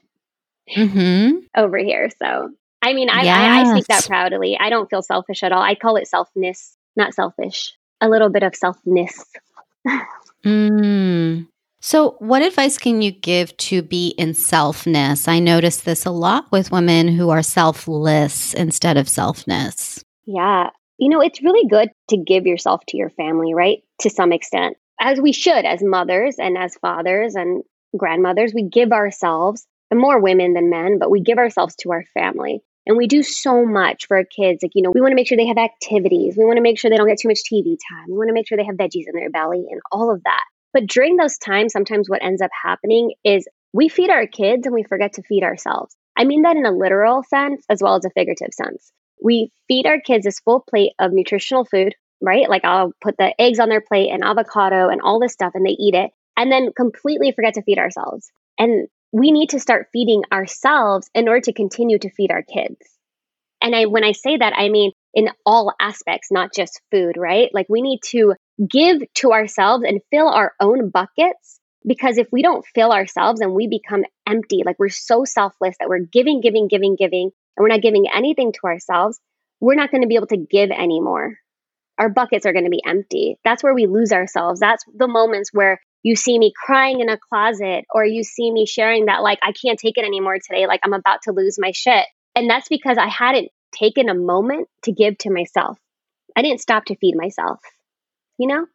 mm-hmm. 0.74 1.38
over 1.56 1.78
here. 1.78 2.08
So, 2.18 2.50
I 2.82 2.92
mean, 2.92 3.08
I, 3.10 3.22
yes. 3.22 3.38
I, 3.38 3.60
I 3.60 3.72
speak 3.72 3.86
that 3.86 4.06
proudly. 4.06 4.58
I 4.58 4.70
don't 4.70 4.88
feel 4.88 5.02
selfish 5.02 5.42
at 5.42 5.52
all. 5.52 5.62
I 5.62 5.74
call 5.74 5.96
it 5.96 6.08
selfness, 6.12 6.74
not 6.96 7.14
selfish. 7.14 7.74
A 8.00 8.08
little 8.08 8.30
bit 8.30 8.42
of 8.42 8.52
selfness. 8.52 9.12
mm. 10.44 11.46
So, 11.82 12.16
what 12.18 12.42
advice 12.42 12.78
can 12.78 13.02
you 13.02 13.10
give 13.10 13.54
to 13.58 13.82
be 13.82 14.08
in 14.16 14.30
selfness? 14.30 15.28
I 15.28 15.38
notice 15.38 15.82
this 15.82 16.06
a 16.06 16.10
lot 16.10 16.50
with 16.50 16.72
women 16.72 17.08
who 17.08 17.28
are 17.28 17.42
selfless 17.42 18.54
instead 18.54 18.96
of 18.96 19.06
selfness. 19.06 20.02
Yeah 20.24 20.70
you 21.00 21.08
know, 21.08 21.20
it's 21.22 21.42
really 21.42 21.66
good 21.66 21.88
to 22.10 22.18
give 22.18 22.46
yourself 22.46 22.82
to 22.88 22.96
your 22.98 23.10
family, 23.10 23.54
right? 23.54 23.78
To 24.02 24.10
some 24.10 24.32
extent, 24.32 24.76
as 25.00 25.18
we 25.18 25.32
should 25.32 25.64
as 25.64 25.82
mothers 25.82 26.36
and 26.38 26.58
as 26.58 26.76
fathers 26.76 27.34
and 27.34 27.62
grandmothers, 27.96 28.52
we 28.54 28.68
give 28.68 28.92
ourselves, 28.92 29.66
and 29.90 29.98
more 29.98 30.20
women 30.20 30.52
than 30.52 30.70
men, 30.70 30.98
but 30.98 31.10
we 31.10 31.22
give 31.22 31.38
ourselves 31.38 31.74
to 31.76 31.90
our 31.90 32.04
family. 32.14 32.60
And 32.86 32.96
we 32.96 33.06
do 33.06 33.22
so 33.22 33.64
much 33.64 34.06
for 34.06 34.18
our 34.18 34.24
kids. 34.24 34.62
Like, 34.62 34.72
you 34.74 34.82
know, 34.82 34.92
we 34.94 35.00
want 35.00 35.12
to 35.12 35.16
make 35.16 35.26
sure 35.26 35.36
they 35.36 35.46
have 35.46 35.58
activities. 35.58 36.36
We 36.36 36.44
want 36.44 36.58
to 36.58 36.62
make 36.62 36.78
sure 36.78 36.90
they 36.90 36.96
don't 36.96 37.08
get 37.08 37.18
too 37.18 37.28
much 37.28 37.40
TV 37.50 37.76
time. 37.90 38.06
We 38.08 38.16
want 38.16 38.28
to 38.28 38.34
make 38.34 38.46
sure 38.46 38.56
they 38.56 38.64
have 38.64 38.76
veggies 38.76 39.06
in 39.06 39.14
their 39.14 39.30
belly 39.30 39.64
and 39.70 39.80
all 39.90 40.12
of 40.12 40.22
that. 40.24 40.44
But 40.72 40.86
during 40.86 41.16
those 41.16 41.38
times, 41.38 41.72
sometimes 41.72 42.08
what 42.08 42.22
ends 42.22 42.42
up 42.42 42.50
happening 42.62 43.12
is 43.24 43.48
we 43.72 43.88
feed 43.88 44.10
our 44.10 44.26
kids 44.26 44.66
and 44.66 44.74
we 44.74 44.84
forget 44.84 45.14
to 45.14 45.22
feed 45.22 45.42
ourselves. 45.42 45.96
I 46.16 46.24
mean 46.24 46.42
that 46.42 46.56
in 46.56 46.66
a 46.66 46.72
literal 46.72 47.22
sense 47.22 47.64
as 47.68 47.82
well 47.82 47.96
as 47.96 48.04
a 48.04 48.10
figurative 48.10 48.52
sense 48.52 48.92
we 49.22 49.52
feed 49.68 49.86
our 49.86 50.00
kids 50.00 50.24
this 50.24 50.40
full 50.40 50.60
plate 50.68 50.92
of 50.98 51.12
nutritional 51.12 51.64
food, 51.64 51.94
right? 52.20 52.48
Like 52.48 52.64
I'll 52.64 52.92
put 53.00 53.16
the 53.16 53.34
eggs 53.40 53.60
on 53.60 53.68
their 53.68 53.80
plate 53.80 54.10
and 54.10 54.24
avocado 54.24 54.88
and 54.88 55.00
all 55.00 55.20
this 55.20 55.32
stuff 55.32 55.52
and 55.54 55.64
they 55.64 55.70
eat 55.70 55.94
it 55.94 56.10
and 56.36 56.50
then 56.50 56.72
completely 56.76 57.32
forget 57.32 57.54
to 57.54 57.62
feed 57.62 57.78
ourselves. 57.78 58.30
And 58.58 58.88
we 59.12 59.32
need 59.32 59.50
to 59.50 59.60
start 59.60 59.88
feeding 59.92 60.22
ourselves 60.32 61.10
in 61.14 61.28
order 61.28 61.40
to 61.42 61.52
continue 61.52 61.98
to 61.98 62.10
feed 62.10 62.30
our 62.30 62.42
kids. 62.42 62.78
And 63.62 63.74
I, 63.74 63.86
when 63.86 64.04
I 64.04 64.12
say 64.12 64.36
that, 64.36 64.54
I 64.56 64.68
mean 64.68 64.92
in 65.12 65.28
all 65.44 65.74
aspects, 65.80 66.28
not 66.30 66.54
just 66.54 66.80
food, 66.90 67.16
right? 67.16 67.50
Like 67.52 67.66
we 67.68 67.82
need 67.82 68.00
to 68.06 68.34
give 68.68 69.02
to 69.16 69.32
ourselves 69.32 69.84
and 69.86 70.00
fill 70.10 70.28
our 70.28 70.52
own 70.60 70.90
buckets 70.90 71.60
because 71.86 72.18
if 72.18 72.28
we 72.30 72.42
don't 72.42 72.64
fill 72.74 72.92
ourselves 72.92 73.40
and 73.40 73.54
we 73.54 73.66
become 73.66 74.04
empty, 74.28 74.62
like 74.64 74.78
we're 74.78 74.88
so 74.90 75.24
selfless 75.24 75.76
that 75.80 75.88
we're 75.88 75.98
giving, 75.98 76.40
giving, 76.40 76.68
giving, 76.68 76.96
giving, 76.96 77.30
and 77.56 77.62
we're 77.62 77.68
not 77.68 77.82
giving 77.82 78.06
anything 78.14 78.52
to 78.52 78.60
ourselves, 78.64 79.18
we're 79.60 79.74
not 79.74 79.90
going 79.90 80.02
to 80.02 80.08
be 80.08 80.16
able 80.16 80.26
to 80.28 80.36
give 80.36 80.70
anymore. 80.70 81.36
Our 81.98 82.08
buckets 82.08 82.46
are 82.46 82.52
going 82.52 82.64
to 82.64 82.70
be 82.70 82.82
empty. 82.84 83.38
That's 83.44 83.62
where 83.62 83.74
we 83.74 83.86
lose 83.86 84.12
ourselves. 84.12 84.60
That's 84.60 84.84
the 84.94 85.08
moments 85.08 85.50
where 85.52 85.80
you 86.02 86.16
see 86.16 86.38
me 86.38 86.52
crying 86.56 87.00
in 87.00 87.10
a 87.10 87.18
closet 87.18 87.84
or 87.92 88.06
you 88.06 88.24
see 88.24 88.50
me 88.50 88.64
sharing 88.64 89.06
that, 89.06 89.22
like, 89.22 89.38
I 89.42 89.52
can't 89.52 89.78
take 89.78 89.98
it 89.98 90.04
anymore 90.04 90.38
today. 90.38 90.66
Like, 90.66 90.80
I'm 90.82 90.94
about 90.94 91.22
to 91.24 91.32
lose 91.32 91.58
my 91.58 91.72
shit. 91.72 92.06
And 92.34 92.48
that's 92.48 92.68
because 92.68 92.96
I 92.96 93.08
hadn't 93.08 93.48
taken 93.78 94.08
a 94.08 94.14
moment 94.14 94.68
to 94.84 94.92
give 94.92 95.18
to 95.18 95.30
myself. 95.30 95.78
I 96.34 96.42
didn't 96.42 96.60
stop 96.60 96.86
to 96.86 96.96
feed 96.96 97.16
myself, 97.16 97.60
you 98.38 98.46
know? 98.46 98.66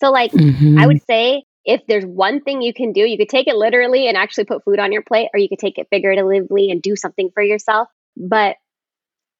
So, 0.00 0.10
like, 0.10 0.32
mm-hmm. 0.32 0.78
I 0.78 0.86
would 0.86 1.00
say 1.06 1.44
if 1.64 1.80
there's 1.88 2.04
one 2.04 2.42
thing 2.42 2.60
you 2.60 2.74
can 2.74 2.92
do, 2.92 3.00
you 3.00 3.16
could 3.16 3.30
take 3.30 3.48
it 3.48 3.56
literally 3.56 4.06
and 4.06 4.16
actually 4.16 4.44
put 4.44 4.64
food 4.64 4.78
on 4.78 4.92
your 4.92 5.02
plate, 5.02 5.30
or 5.32 5.40
you 5.40 5.48
could 5.48 5.58
take 5.58 5.78
it 5.78 5.88
figuratively 5.90 6.70
and 6.70 6.82
do 6.82 6.94
something 6.94 7.30
for 7.32 7.42
yourself. 7.42 7.88
But 8.16 8.56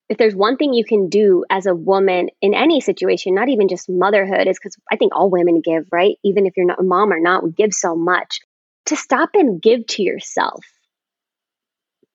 if 0.09 0.19
there's 0.19 0.35
one 0.35 0.57
thing 0.57 0.73
you 0.73 0.85
can 0.85 1.09
do 1.09 1.45
as 1.51 1.67
a 1.67 1.75
woman 1.75 2.29
in 2.41 2.55
any 2.55 2.81
situation, 2.81 3.35
not 3.35 3.49
even 3.49 3.69
just 3.69 3.89
motherhood, 3.89 4.47
is 4.47 4.59
because 4.59 4.77
I 4.91 4.97
think 4.97 5.15
all 5.15 5.31
women 5.31 5.61
give, 5.65 5.89
right? 5.91 6.17
Even 6.25 6.47
if 6.47 6.57
you're 6.57 6.67
not 6.67 6.79
a 6.79 6.85
mom 6.85 7.13
or 7.13 7.21
not, 7.21 7.43
we 7.43 7.51
give 7.51 7.73
so 7.73 7.97
much. 7.97 8.41
To 8.87 8.97
stop 8.97 9.31
and 9.35 9.61
give 9.61 9.85
to 9.89 10.03
yourself 10.05 10.65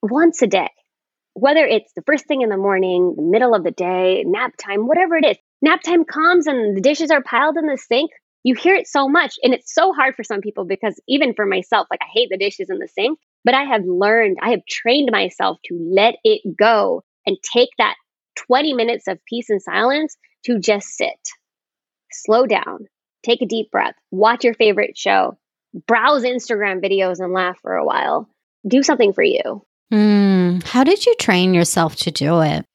once 0.01 0.41
a 0.41 0.47
day, 0.47 0.69
whether 1.33 1.65
it's 1.65 1.91
the 1.93 2.03
first 2.03 2.27
thing 2.27 2.41
in 2.41 2.49
the 2.49 2.57
morning, 2.57 3.13
the 3.17 3.23
middle 3.23 3.53
of 3.53 3.63
the 3.63 3.71
day, 3.71 4.23
nap 4.25 4.53
time, 4.57 4.87
whatever 4.87 5.17
it 5.17 5.25
is. 5.25 5.37
Nap 5.61 5.81
time 5.83 6.05
comes 6.05 6.47
and 6.47 6.75
the 6.75 6.81
dishes 6.81 7.11
are 7.11 7.21
piled 7.21 7.57
in 7.57 7.67
the 7.67 7.77
sink. 7.77 8.11
You 8.43 8.55
hear 8.55 8.75
it 8.75 8.87
so 8.87 9.07
much. 9.07 9.35
And 9.43 9.53
it's 9.53 9.73
so 9.73 9.93
hard 9.93 10.15
for 10.15 10.23
some 10.23 10.41
people 10.41 10.65
because 10.65 10.99
even 11.07 11.33
for 11.33 11.45
myself, 11.45 11.87
like 11.91 11.99
I 12.01 12.07
hate 12.13 12.29
the 12.31 12.37
dishes 12.37 12.69
in 12.69 12.79
the 12.79 12.87
sink, 12.87 13.19
but 13.43 13.53
I 13.53 13.63
have 13.63 13.83
learned, 13.85 14.37
I 14.41 14.51
have 14.51 14.65
trained 14.67 15.09
myself 15.11 15.57
to 15.65 15.77
let 15.79 16.15
it 16.23 16.41
go 16.57 17.03
and 17.25 17.37
take 17.53 17.69
that 17.77 17.95
20 18.47 18.73
minutes 18.73 19.07
of 19.07 19.19
peace 19.27 19.49
and 19.49 19.61
silence 19.61 20.17
to 20.45 20.59
just 20.59 20.87
sit, 20.87 21.19
slow 22.11 22.45
down, 22.45 22.85
take 23.23 23.41
a 23.41 23.47
deep 23.47 23.71
breath, 23.71 23.95
watch 24.11 24.43
your 24.43 24.53
favorite 24.53 24.97
show, 24.97 25.37
browse 25.87 26.23
Instagram 26.23 26.83
videos 26.83 27.19
and 27.19 27.33
laugh 27.33 27.57
for 27.61 27.75
a 27.75 27.85
while. 27.85 28.29
Do 28.67 28.83
something 28.83 29.13
for 29.13 29.23
you. 29.23 29.65
Mm, 29.91 30.63
how 30.63 30.83
did 30.83 31.05
you 31.05 31.15
train 31.15 31.53
yourself 31.53 31.95
to 31.97 32.11
do 32.11 32.41
it? 32.41 32.65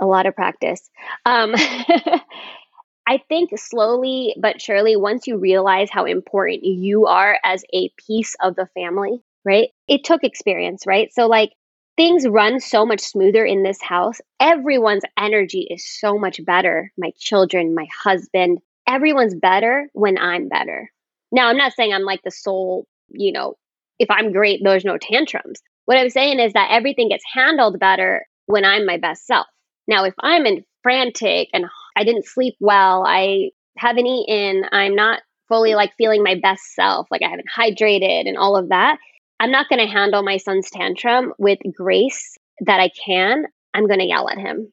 A 0.00 0.06
lot 0.06 0.26
of 0.26 0.34
practice. 0.34 0.88
Um, 1.26 1.54
I 3.08 3.22
think 3.28 3.58
slowly 3.58 4.34
but 4.40 4.60
surely, 4.60 4.96
once 4.96 5.26
you 5.26 5.38
realize 5.38 5.88
how 5.90 6.04
important 6.04 6.62
you 6.62 7.06
are 7.06 7.38
as 7.42 7.64
a 7.72 7.90
piece 8.06 8.36
of 8.40 8.54
the 8.54 8.68
family, 8.74 9.22
right? 9.48 9.70
It 9.88 10.04
took 10.04 10.22
experience, 10.22 10.84
right? 10.86 11.08
So, 11.12 11.26
like, 11.26 11.52
things 11.96 12.28
run 12.28 12.60
so 12.60 12.84
much 12.84 13.00
smoother 13.00 13.44
in 13.44 13.62
this 13.62 13.80
house. 13.82 14.20
Everyone's 14.38 15.02
energy 15.18 15.66
is 15.70 15.84
so 15.88 16.18
much 16.18 16.44
better. 16.44 16.92
My 16.98 17.12
children, 17.18 17.74
my 17.74 17.86
husband, 18.04 18.58
everyone's 18.86 19.34
better 19.34 19.88
when 19.94 20.18
I'm 20.18 20.48
better. 20.48 20.90
Now, 21.32 21.48
I'm 21.48 21.56
not 21.56 21.72
saying 21.72 21.92
I'm 21.92 22.04
like 22.04 22.22
the 22.22 22.30
sole, 22.30 22.86
you 23.08 23.32
know, 23.32 23.54
if 23.98 24.10
I'm 24.10 24.32
great, 24.32 24.60
there's 24.62 24.84
no 24.84 24.98
tantrums. 24.98 25.60
What 25.86 25.98
I'm 25.98 26.10
saying 26.10 26.38
is 26.40 26.52
that 26.52 26.70
everything 26.70 27.08
gets 27.08 27.24
handled 27.32 27.80
better 27.80 28.26
when 28.46 28.64
I'm 28.64 28.84
my 28.84 28.98
best 28.98 29.26
self. 29.26 29.46
Now, 29.86 30.04
if 30.04 30.14
I'm 30.20 30.44
in 30.44 30.64
frantic 30.82 31.48
and 31.54 31.64
I 31.96 32.04
didn't 32.04 32.26
sleep 32.26 32.54
well, 32.60 33.04
I 33.06 33.50
haven't 33.78 34.06
eaten, 34.06 34.66
I'm 34.70 34.94
not 34.94 35.22
fully 35.48 35.74
like 35.74 35.94
feeling 35.96 36.22
my 36.22 36.36
best 36.40 36.62
self, 36.74 37.08
like 37.10 37.22
I 37.22 37.28
haven't 37.28 37.48
hydrated 37.56 38.28
and 38.28 38.36
all 38.36 38.56
of 38.56 38.68
that, 38.68 38.98
I'm 39.40 39.50
not 39.50 39.68
going 39.68 39.80
to 39.80 39.92
handle 39.92 40.22
my 40.22 40.38
son's 40.38 40.70
tantrum 40.70 41.32
with 41.38 41.58
grace 41.74 42.36
that 42.60 42.80
I 42.80 42.88
can. 42.88 43.44
I'm 43.72 43.86
going 43.86 44.00
to 44.00 44.06
yell 44.06 44.28
at 44.28 44.38
him. 44.38 44.72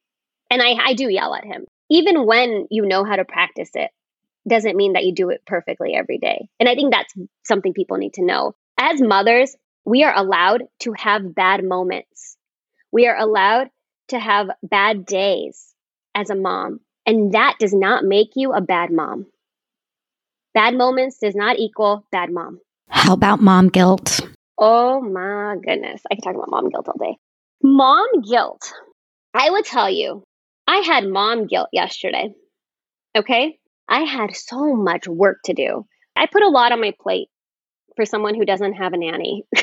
And 0.49 0.62
I, 0.62 0.73
I 0.73 0.93
do 0.93 1.10
yell 1.10 1.36
at 1.36 1.45
him. 1.45 1.65
Even 1.89 2.25
when 2.25 2.67
you 2.71 2.86
know 2.86 3.04
how 3.04 3.15
to 3.15 3.25
practice 3.25 3.69
it, 3.75 3.91
doesn't 4.47 4.75
mean 4.75 4.93
that 4.93 5.06
you 5.06 5.13
do 5.13 5.30
it 5.30 5.41
perfectly 5.45 5.95
every 5.95 6.17
day. 6.17 6.49
And 6.60 6.69
I 6.69 6.75
think 6.75 6.93
that's 6.93 7.13
something 7.43 7.73
people 7.73 7.97
need 7.97 8.13
to 8.13 8.25
know. 8.25 8.56
As 8.78 9.01
mothers, 9.01 9.56
we 9.86 10.04
are 10.04 10.15
allowed 10.15 10.63
to 10.82 10.93
have 10.93 11.36
bad 11.36 11.63
moments. 11.63 12.38
We 12.91 13.08
are 13.08 13.17
allowed 13.17 13.69
to 14.10 14.19
have 14.19 14.47
bad 14.62 15.06
days 15.06 15.73
as 16.13 16.30
a 16.30 16.36
mom. 16.36 16.80
And 17.06 17.34
that 17.34 17.56
does 17.60 17.73
not 17.73 18.04
make 18.04 18.32
you 18.36 18.54
a 18.54 18.62
bad 18.62 18.91
mom. 18.91 19.28
Bad 20.54 20.75
moments 20.75 21.19
does 21.19 21.36
not 21.36 21.60
equal 21.60 22.06
bad 22.12 22.32
mom. 22.32 22.60
How 22.89 23.13
about 23.13 23.41
mom 23.41 23.69
guilt? 23.69 24.21
Oh 24.58 25.02
my 25.02 25.56
goodness. 25.63 26.02
I 26.10 26.15
could 26.15 26.24
talk 26.24 26.36
about 26.36 26.50
mom 26.50 26.70
guilt 26.70 26.88
all 26.88 26.96
day. 27.00 27.18
Mom 27.62 28.22
guilt. 28.22 28.72
I 29.34 29.50
would 29.50 29.65
tell 29.65 29.89
you, 29.89 30.24
I 30.68 30.78
had 30.78 31.08
mom 31.08 31.48
guilt 31.48 31.70
yesterday. 31.74 32.30
Okay? 33.18 33.58
I 33.88 34.02
had 34.02 34.36
so 34.36 34.76
much 34.76 35.08
work 35.08 35.39
to 35.46 35.54
do. 35.54 35.86
I 36.15 36.28
put 36.28 36.44
a 36.44 36.50
lot 36.50 36.72
on 36.72 36.82
my 36.82 36.94
plate 37.00 37.28
for 37.96 38.06
someone 38.06 38.36
who 38.36 38.46
doesn't 38.46 38.74
have 38.74 38.94
a 38.94 38.98
nanny. 38.98 39.44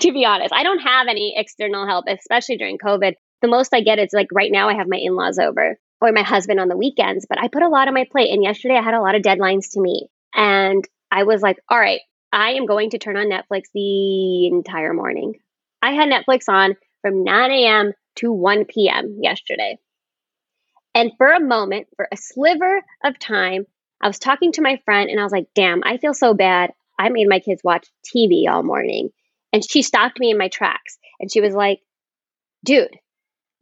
to 0.00 0.12
be 0.12 0.24
honest, 0.24 0.52
I 0.52 0.62
don't 0.62 0.80
have 0.80 1.08
any 1.08 1.34
external 1.36 1.86
help, 1.86 2.04
especially 2.08 2.58
during 2.58 2.78
COVID. 2.78 3.14
The 3.42 3.48
most 3.48 3.74
I 3.74 3.80
get 3.80 3.98
is 3.98 4.10
like 4.12 4.28
right 4.32 4.52
now, 4.52 4.68
I 4.68 4.74
have 4.74 4.88
my 4.88 4.98
in 4.98 5.14
laws 5.14 5.38
over 5.38 5.78
or 6.00 6.12
my 6.12 6.22
husband 6.22 6.60
on 6.60 6.68
the 6.68 6.76
weekends, 6.76 7.26
but 7.28 7.38
I 7.40 7.48
put 7.48 7.62
a 7.62 7.68
lot 7.68 7.88
on 7.88 7.94
my 7.94 8.06
plate. 8.10 8.30
And 8.30 8.42
yesterday, 8.42 8.76
I 8.76 8.82
had 8.82 8.94
a 8.94 9.00
lot 9.00 9.14
of 9.14 9.22
deadlines 9.22 9.72
to 9.72 9.80
meet. 9.80 10.08
And 10.34 10.84
I 11.10 11.24
was 11.24 11.42
like, 11.42 11.58
all 11.68 11.78
right, 11.78 12.00
I 12.32 12.52
am 12.52 12.66
going 12.66 12.90
to 12.90 12.98
turn 12.98 13.16
on 13.16 13.26
Netflix 13.26 13.64
the 13.74 14.46
entire 14.46 14.94
morning. 14.94 15.34
I 15.82 15.92
had 15.92 16.08
Netflix 16.08 16.48
on 16.48 16.76
from 17.02 17.24
9 17.24 17.50
a.m. 17.50 17.92
to 18.16 18.32
1 18.32 18.66
p.m. 18.66 19.18
yesterday. 19.20 19.78
And 20.94 21.12
for 21.16 21.28
a 21.28 21.40
moment, 21.40 21.88
for 21.96 22.08
a 22.10 22.16
sliver 22.16 22.82
of 23.04 23.18
time, 23.18 23.66
I 24.00 24.06
was 24.06 24.18
talking 24.18 24.52
to 24.52 24.62
my 24.62 24.80
friend 24.84 25.10
and 25.10 25.20
I 25.20 25.22
was 25.22 25.32
like, 25.32 25.48
damn, 25.54 25.82
I 25.84 25.98
feel 25.98 26.14
so 26.14 26.34
bad. 26.34 26.72
I 26.98 27.08
made 27.08 27.28
my 27.28 27.40
kids 27.40 27.62
watch 27.64 27.86
TV 28.04 28.48
all 28.48 28.62
morning. 28.62 29.10
And 29.52 29.68
she 29.68 29.82
stopped 29.82 30.18
me 30.18 30.30
in 30.30 30.38
my 30.38 30.48
tracks 30.48 30.98
and 31.18 31.30
she 31.30 31.40
was 31.40 31.54
like, 31.54 31.80
dude, 32.64 32.96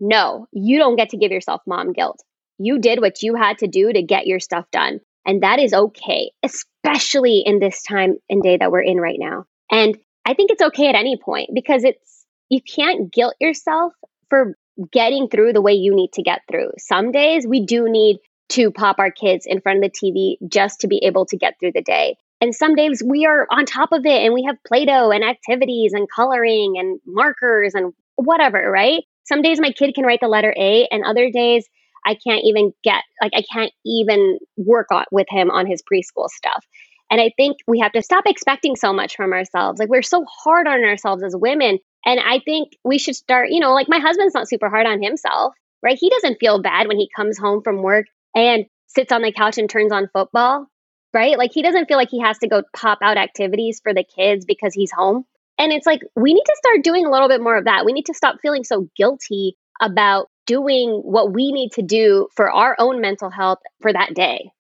no, 0.01 0.47
you 0.53 0.79
don't 0.79 0.97
get 0.97 1.11
to 1.11 1.17
give 1.17 1.33
yourself 1.33 1.61
mom 1.67 1.93
guilt. 1.93 2.23
You 2.59 2.79
did 2.79 3.01
what 3.01 3.23
you 3.23 3.35
had 3.35 3.59
to 3.59 3.67
do 3.69 3.93
to 3.93 4.03
get 4.03 4.27
your 4.27 4.41
stuff 4.41 4.67
done. 4.71 5.01
And 5.29 5.43
that 5.43 5.61
is 5.61 5.75
okay, 5.75 6.33
especially 6.43 7.43
in 7.45 7.59
this 7.59 7.83
time 7.83 8.17
and 8.31 8.43
day 8.43 8.57
that 8.57 8.73
we're 8.73 8.81
in 8.81 8.97
right 8.97 9.19
now. 9.19 9.45
And 9.71 9.97
I 10.25 10.33
think 10.33 10.51
it's 10.51 10.63
okay 10.63 10.89
at 10.89 10.95
any 10.95 11.19
point 11.23 11.51
because 11.55 11.85
it's, 11.85 12.25
you 12.49 12.61
can't 12.63 13.13
guilt 13.13 13.35
yourself 13.39 13.93
for 14.31 14.55
getting 14.91 15.29
through 15.29 15.53
the 15.53 15.61
way 15.61 15.75
you 15.75 15.95
need 15.95 16.13
to 16.15 16.23
get 16.23 16.41
through. 16.51 16.71
Some 16.79 17.13
days 17.13 17.47
we 17.47 17.67
do 17.67 17.91
need 17.91 18.21
to 18.51 18.71
pop 18.71 18.99
our 18.99 19.11
kids 19.11 19.45
in 19.47 19.61
front 19.61 19.85
of 19.85 19.93
the 19.93 19.99
TV 19.99 20.37
just 20.51 20.81
to 20.81 20.89
be 20.89 21.05
able 21.05 21.27
to 21.27 21.37
get 21.37 21.57
through 21.61 21.73
the 21.75 21.83
day. 21.83 22.17
And 22.41 22.55
some 22.55 22.75
days 22.75 23.03
we 23.05 23.27
are 23.27 23.47
on 23.51 23.67
top 23.67 23.93
of 23.93 24.07
it 24.07 24.25
and 24.25 24.33
we 24.33 24.45
have 24.45 24.57
Play 24.67 24.87
Doh 24.87 25.11
and 25.11 25.23
activities 25.23 25.93
and 25.93 26.09
coloring 26.11 26.77
and 26.79 27.01
markers 27.05 27.75
and 27.75 27.93
whatever, 28.17 28.71
right? 28.71 29.03
Some 29.25 29.43
days 29.43 29.61
my 29.61 29.73
kid 29.73 29.95
can 29.95 30.05
write 30.05 30.21
the 30.23 30.29
letter 30.29 30.55
A, 30.57 30.89
and 30.91 31.05
other 31.05 31.31
days 31.31 31.69
I 32.05 32.15
can't 32.15 32.43
even 32.45 32.73
get, 32.83 33.03
like, 33.21 33.33
I 33.35 33.43
can't 33.53 33.73
even 33.85 34.39
work 34.57 34.87
on, 34.93 35.05
with 35.11 35.27
him 35.29 35.51
on 35.51 35.67
his 35.67 35.83
preschool 35.83 36.29
stuff. 36.29 36.65
And 37.11 37.21
I 37.21 37.31
think 37.37 37.59
we 37.67 37.81
have 37.81 37.93
to 37.93 38.03
stop 38.03 38.25
expecting 38.27 38.77
so 38.77 38.93
much 38.93 39.17
from 39.17 39.33
ourselves. 39.33 39.79
Like, 39.79 39.89
we're 39.89 40.03
so 40.03 40.25
hard 40.27 40.67
on 40.67 40.85
ourselves 40.85 41.23
as 41.23 41.35
women. 41.35 41.79
And 42.05 42.21
I 42.21 42.41
think 42.45 42.73
we 42.85 42.99
should 42.99 43.17
start, 43.17 43.49
you 43.51 43.61
know, 43.61 43.73
like 43.73 43.89
my 43.89 43.99
husband's 43.99 44.35
not 44.35 44.49
super 44.49 44.69
hard 44.69 44.87
on 44.87 45.03
himself, 45.03 45.55
right? 45.83 45.99
He 45.99 46.11
doesn't 46.11 46.39
feel 46.39 46.61
bad 46.61 46.87
when 46.87 46.99
he 46.99 47.09
comes 47.15 47.39
home 47.39 47.63
from 47.63 47.83
work 47.83 48.07
and 48.35 48.67
sits 48.87 49.13
on 49.13 49.23
the 49.23 49.33
couch 49.33 49.59
and 49.59 49.69
turns 49.69 49.93
on 49.93 50.09
football, 50.13 50.67
right? 51.15 51.39
Like, 51.39 51.53
he 51.53 51.63
doesn't 51.63 51.87
feel 51.87 51.97
like 51.97 52.11
he 52.11 52.21
has 52.21 52.39
to 52.39 52.49
go 52.49 52.63
pop 52.77 52.99
out 53.03 53.17
activities 53.17 53.81
for 53.83 53.95
the 53.95 54.05
kids 54.05 54.45
because 54.45 54.75
he's 54.75 54.93
home. 54.93 55.25
And 55.59 55.73
it's 55.73 55.87
like, 55.87 56.03
we 56.15 56.35
need 56.35 56.45
to 56.45 56.57
start 56.59 56.85
doing 56.85 57.05
a 57.05 57.11
little 57.11 57.29
bit 57.29 57.41
more 57.41 57.57
of 57.57 57.65
that. 57.65 57.85
We 57.85 57.93
need 57.93 58.07
to 58.07 58.15
stop 58.15 58.37
feeling 58.41 58.65
so 58.65 58.89
guilty 58.97 59.57
about 59.81 60.29
doing 60.47 60.91
what 61.05 61.33
we 61.33 61.53
need 61.53 61.73
to 61.73 61.83
do 61.83 62.29
for 62.35 62.51
our 62.51 62.75
own 62.79 63.01
mental 63.01 63.31
health 63.31 63.59
for 63.81 63.93
that 63.93 64.15
day. 64.15 64.51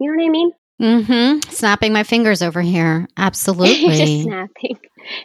You 0.00 0.10
know 0.10 0.16
what 0.16 0.26
I 0.26 0.30
mean? 0.30 0.52
Mm-hmm. 0.80 1.50
Snapping 1.50 1.92
my 1.92 2.04
fingers 2.04 2.40
over 2.40 2.62
here. 2.62 3.08
Absolutely. 3.16 3.96
Just 3.96 4.22
snapping. 4.22 4.78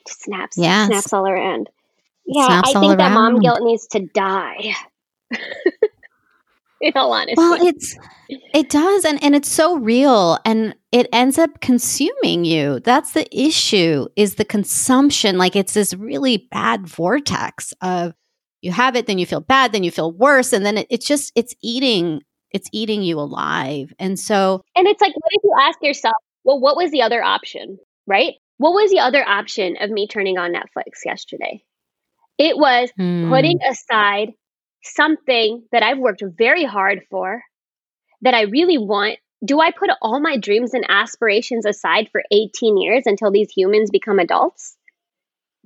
Just 0.07 0.23
snaps. 0.23 0.57
Yeah. 0.57 0.87
Snaps 0.87 1.13
all 1.13 1.27
around. 1.27 1.69
Yeah, 2.25 2.47
snaps 2.47 2.75
I 2.75 2.79
think 2.79 2.97
that 2.97 3.11
mom 3.11 3.39
guilt 3.39 3.59
needs 3.61 3.87
to 3.87 3.99
die. 4.13 4.73
In 6.81 6.91
all 6.95 7.13
honesty. 7.13 7.35
Well, 7.37 7.65
it's 7.65 7.95
it 8.29 8.69
does 8.69 9.05
and 9.05 9.21
and 9.23 9.35
it's 9.35 9.49
so 9.49 9.77
real 9.77 10.37
and 10.43 10.75
it 10.91 11.07
ends 11.13 11.37
up 11.37 11.61
consuming 11.61 12.43
you. 12.43 12.81
That's 12.81 13.13
the 13.13 13.25
issue 13.37 14.07
is 14.17 14.35
the 14.35 14.43
consumption. 14.43 15.37
Like 15.37 15.55
it's 15.55 15.73
this 15.73 15.93
really 15.93 16.49
bad 16.51 16.85
vortex 16.87 17.73
of 17.81 18.13
you 18.63 18.71
have 18.71 18.95
it, 18.95 19.07
then 19.07 19.17
you 19.17 19.25
feel 19.25 19.41
bad, 19.41 19.73
then 19.73 19.83
you 19.83 19.91
feel 19.91 20.11
worse. 20.11 20.53
And 20.53 20.65
then 20.65 20.77
it, 20.77 20.87
it's 20.89 21.05
just, 21.05 21.33
it's 21.35 21.53
eating, 21.61 22.21
it's 22.51 22.69
eating 22.71 23.03
you 23.03 23.19
alive. 23.19 23.93
And 23.99 24.17
so, 24.17 24.61
and 24.75 24.87
it's 24.87 25.01
like, 25.01 25.13
what 25.13 25.31
if 25.31 25.43
you 25.43 25.53
ask 25.59 25.79
yourself, 25.81 26.15
well, 26.45 26.59
what 26.59 26.77
was 26.77 26.89
the 26.89 27.01
other 27.01 27.21
option? 27.21 27.77
Right? 28.07 28.35
What 28.57 28.71
was 28.71 28.89
the 28.89 28.99
other 28.99 29.27
option 29.27 29.75
of 29.81 29.89
me 29.89 30.07
turning 30.07 30.37
on 30.37 30.53
Netflix 30.53 31.03
yesterday? 31.05 31.63
It 32.37 32.57
was 32.57 32.89
hmm. 32.97 33.29
putting 33.29 33.59
aside 33.69 34.29
something 34.81 35.63
that 35.71 35.83
I've 35.83 35.99
worked 35.99 36.23
very 36.25 36.63
hard 36.63 37.01
for, 37.09 37.43
that 38.21 38.33
I 38.33 38.43
really 38.43 38.77
want 38.77 39.19
do 39.45 39.59
I 39.59 39.71
put 39.71 39.89
all 40.01 40.21
my 40.21 40.37
dreams 40.37 40.73
and 40.73 40.85
aspirations 40.87 41.65
aside 41.65 42.07
for 42.13 42.23
18 42.31 42.77
years 42.77 43.03
until 43.05 43.29
these 43.29 43.51
humans 43.51 43.89
become 43.91 44.19
adults? 44.19 44.77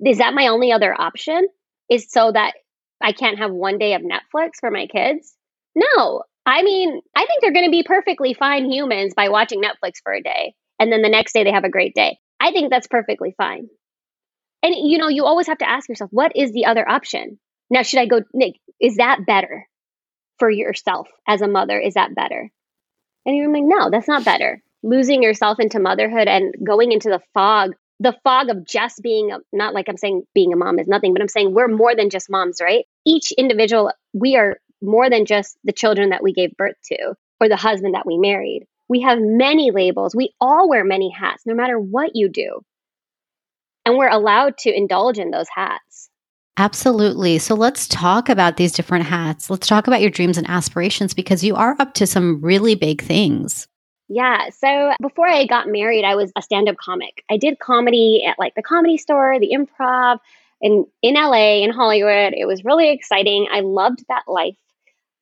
Is 0.04 0.18
that 0.18 0.34
my 0.34 0.48
only 0.48 0.72
other 0.72 0.92
option? 1.00 1.46
Is 1.88 2.10
so 2.10 2.32
that 2.32 2.54
I 3.02 3.12
can't 3.12 3.38
have 3.38 3.50
one 3.50 3.78
day 3.78 3.94
of 3.94 4.02
Netflix 4.02 4.56
for 4.60 4.70
my 4.70 4.86
kids? 4.86 5.34
No. 5.74 6.22
I 6.44 6.62
mean, 6.62 7.00
I 7.14 7.26
think 7.26 7.40
they're 7.40 7.52
going 7.52 7.66
to 7.66 7.70
be 7.70 7.82
perfectly 7.82 8.34
fine 8.34 8.70
humans 8.70 9.14
by 9.14 9.28
watching 9.28 9.62
Netflix 9.62 9.98
for 10.02 10.12
a 10.12 10.22
day 10.22 10.54
and 10.78 10.92
then 10.92 11.02
the 11.02 11.08
next 11.08 11.32
day 11.32 11.44
they 11.44 11.52
have 11.52 11.64
a 11.64 11.70
great 11.70 11.94
day. 11.94 12.18
I 12.40 12.52
think 12.52 12.70
that's 12.70 12.86
perfectly 12.86 13.34
fine. 13.36 13.68
And 14.62 14.74
you 14.74 14.98
know, 14.98 15.08
you 15.08 15.24
always 15.24 15.46
have 15.48 15.58
to 15.58 15.68
ask 15.68 15.88
yourself, 15.88 16.10
what 16.12 16.32
is 16.34 16.52
the 16.52 16.66
other 16.66 16.88
option? 16.88 17.38
Now, 17.70 17.82
should 17.82 18.00
I 18.00 18.06
go, 18.06 18.22
Nick, 18.32 18.54
is 18.80 18.96
that 18.96 19.26
better 19.26 19.68
for 20.38 20.50
yourself 20.50 21.08
as 21.26 21.42
a 21.42 21.48
mother? 21.48 21.78
Is 21.78 21.94
that 21.94 22.14
better? 22.14 22.50
And 23.26 23.36
you're 23.36 23.52
like, 23.52 23.64
no, 23.64 23.90
that's 23.90 24.08
not 24.08 24.24
better. 24.24 24.62
Losing 24.82 25.22
yourself 25.22 25.58
into 25.60 25.80
motherhood 25.80 26.28
and 26.28 26.54
going 26.64 26.92
into 26.92 27.08
the 27.08 27.20
fog, 27.34 27.72
the 28.00 28.16
fog 28.24 28.48
of 28.48 28.64
just 28.64 29.02
being, 29.02 29.32
a, 29.32 29.38
not 29.52 29.74
like 29.74 29.88
I'm 29.88 29.96
saying 29.96 30.22
being 30.34 30.52
a 30.52 30.56
mom 30.56 30.78
is 30.78 30.86
nothing, 30.86 31.12
but 31.12 31.22
I'm 31.22 31.28
saying 31.28 31.52
we're 31.52 31.68
more 31.68 31.94
than 31.94 32.10
just 32.10 32.30
moms, 32.30 32.60
right? 32.60 32.84
Each 33.04 33.32
individual, 33.32 33.92
we 34.12 34.36
are 34.36 34.58
more 34.80 35.10
than 35.10 35.24
just 35.24 35.58
the 35.64 35.72
children 35.72 36.10
that 36.10 36.22
we 36.22 36.32
gave 36.32 36.56
birth 36.56 36.76
to 36.84 37.14
or 37.40 37.48
the 37.48 37.56
husband 37.56 37.94
that 37.94 38.06
we 38.06 38.18
married. 38.18 38.66
We 38.88 39.00
have 39.02 39.18
many 39.20 39.70
labels. 39.70 40.14
We 40.14 40.32
all 40.40 40.68
wear 40.68 40.84
many 40.84 41.10
hats, 41.10 41.42
no 41.44 41.54
matter 41.54 41.78
what 41.78 42.12
you 42.14 42.28
do. 42.28 42.60
And 43.84 43.96
we're 43.96 44.08
allowed 44.08 44.58
to 44.58 44.74
indulge 44.74 45.18
in 45.18 45.30
those 45.30 45.48
hats. 45.54 46.08
Absolutely. 46.56 47.38
So 47.38 47.54
let's 47.54 47.86
talk 47.86 48.28
about 48.28 48.56
these 48.56 48.72
different 48.72 49.04
hats. 49.04 49.48
Let's 49.48 49.66
talk 49.66 49.86
about 49.86 50.00
your 50.00 50.10
dreams 50.10 50.36
and 50.36 50.48
aspirations 50.50 51.14
because 51.14 51.44
you 51.44 51.54
are 51.54 51.76
up 51.78 51.94
to 51.94 52.06
some 52.06 52.40
really 52.40 52.74
big 52.74 53.02
things. 53.02 53.68
Yeah. 54.08 54.48
So 54.50 54.92
before 55.02 55.28
I 55.28 55.46
got 55.46 55.68
married, 55.68 56.04
I 56.04 56.14
was 56.14 56.32
a 56.34 56.42
stand 56.42 56.68
up 56.68 56.76
comic. 56.76 57.22
I 57.30 57.36
did 57.36 57.58
comedy 57.58 58.24
at 58.26 58.38
like 58.38 58.54
the 58.54 58.62
comedy 58.62 58.96
store, 58.96 59.38
the 59.38 59.54
improv, 59.54 60.18
in, 60.60 60.86
in 61.02 61.14
LA, 61.14 61.62
in 61.62 61.70
Hollywood. 61.70 62.32
It 62.34 62.46
was 62.46 62.64
really 62.64 62.90
exciting. 62.90 63.48
I 63.52 63.60
loved 63.60 64.04
that 64.08 64.22
life. 64.26 64.56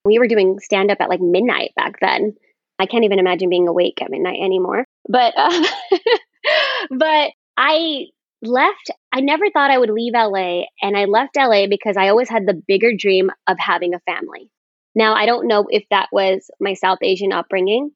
We 0.05 0.19
were 0.19 0.29
doing 0.29 0.61
stand 0.61 0.91
up 0.91 0.99
at 1.01 1.09
like 1.09 1.21
midnight 1.21 1.73
back 1.75 1.99
then. 2.01 2.37
I 2.79 2.87
can't 2.87 3.05
even 3.05 3.19
imagine 3.19 3.49
being 3.49 3.69
awake 3.69 4.01
at 4.01 4.11
midnight 4.11 4.39
anymore. 4.41 4.85
But, 5.09 5.35
uh, 5.37 5.65
but 6.91 7.33
I 7.57 8.07
left, 8.43 8.91
I 9.13 9.21
never 9.21 9.51
thought 9.51 9.71
I 9.71 9.79
would 9.79 9.91
leave 9.91 10.13
LA. 10.15 10.65
And 10.81 10.97
I 10.97 11.07
left 11.07 11.37
LA 11.37 11.67
because 11.67 11.97
I 11.97 12.09
always 12.09 12.29
had 12.29 12.47
the 12.47 12.63
bigger 12.69 12.93
dream 12.97 13.31
of 13.49 13.59
having 13.59 13.95
a 13.95 14.01
family. 14.01 14.49
Now, 14.95 15.15
I 15.15 15.27
don't 15.27 15.49
know 15.49 15.67
if 15.69 15.85
that 15.91 16.09
was 16.13 16.51
my 16.61 16.75
South 16.75 16.99
Asian 17.03 17.33
upbringing 17.33 17.91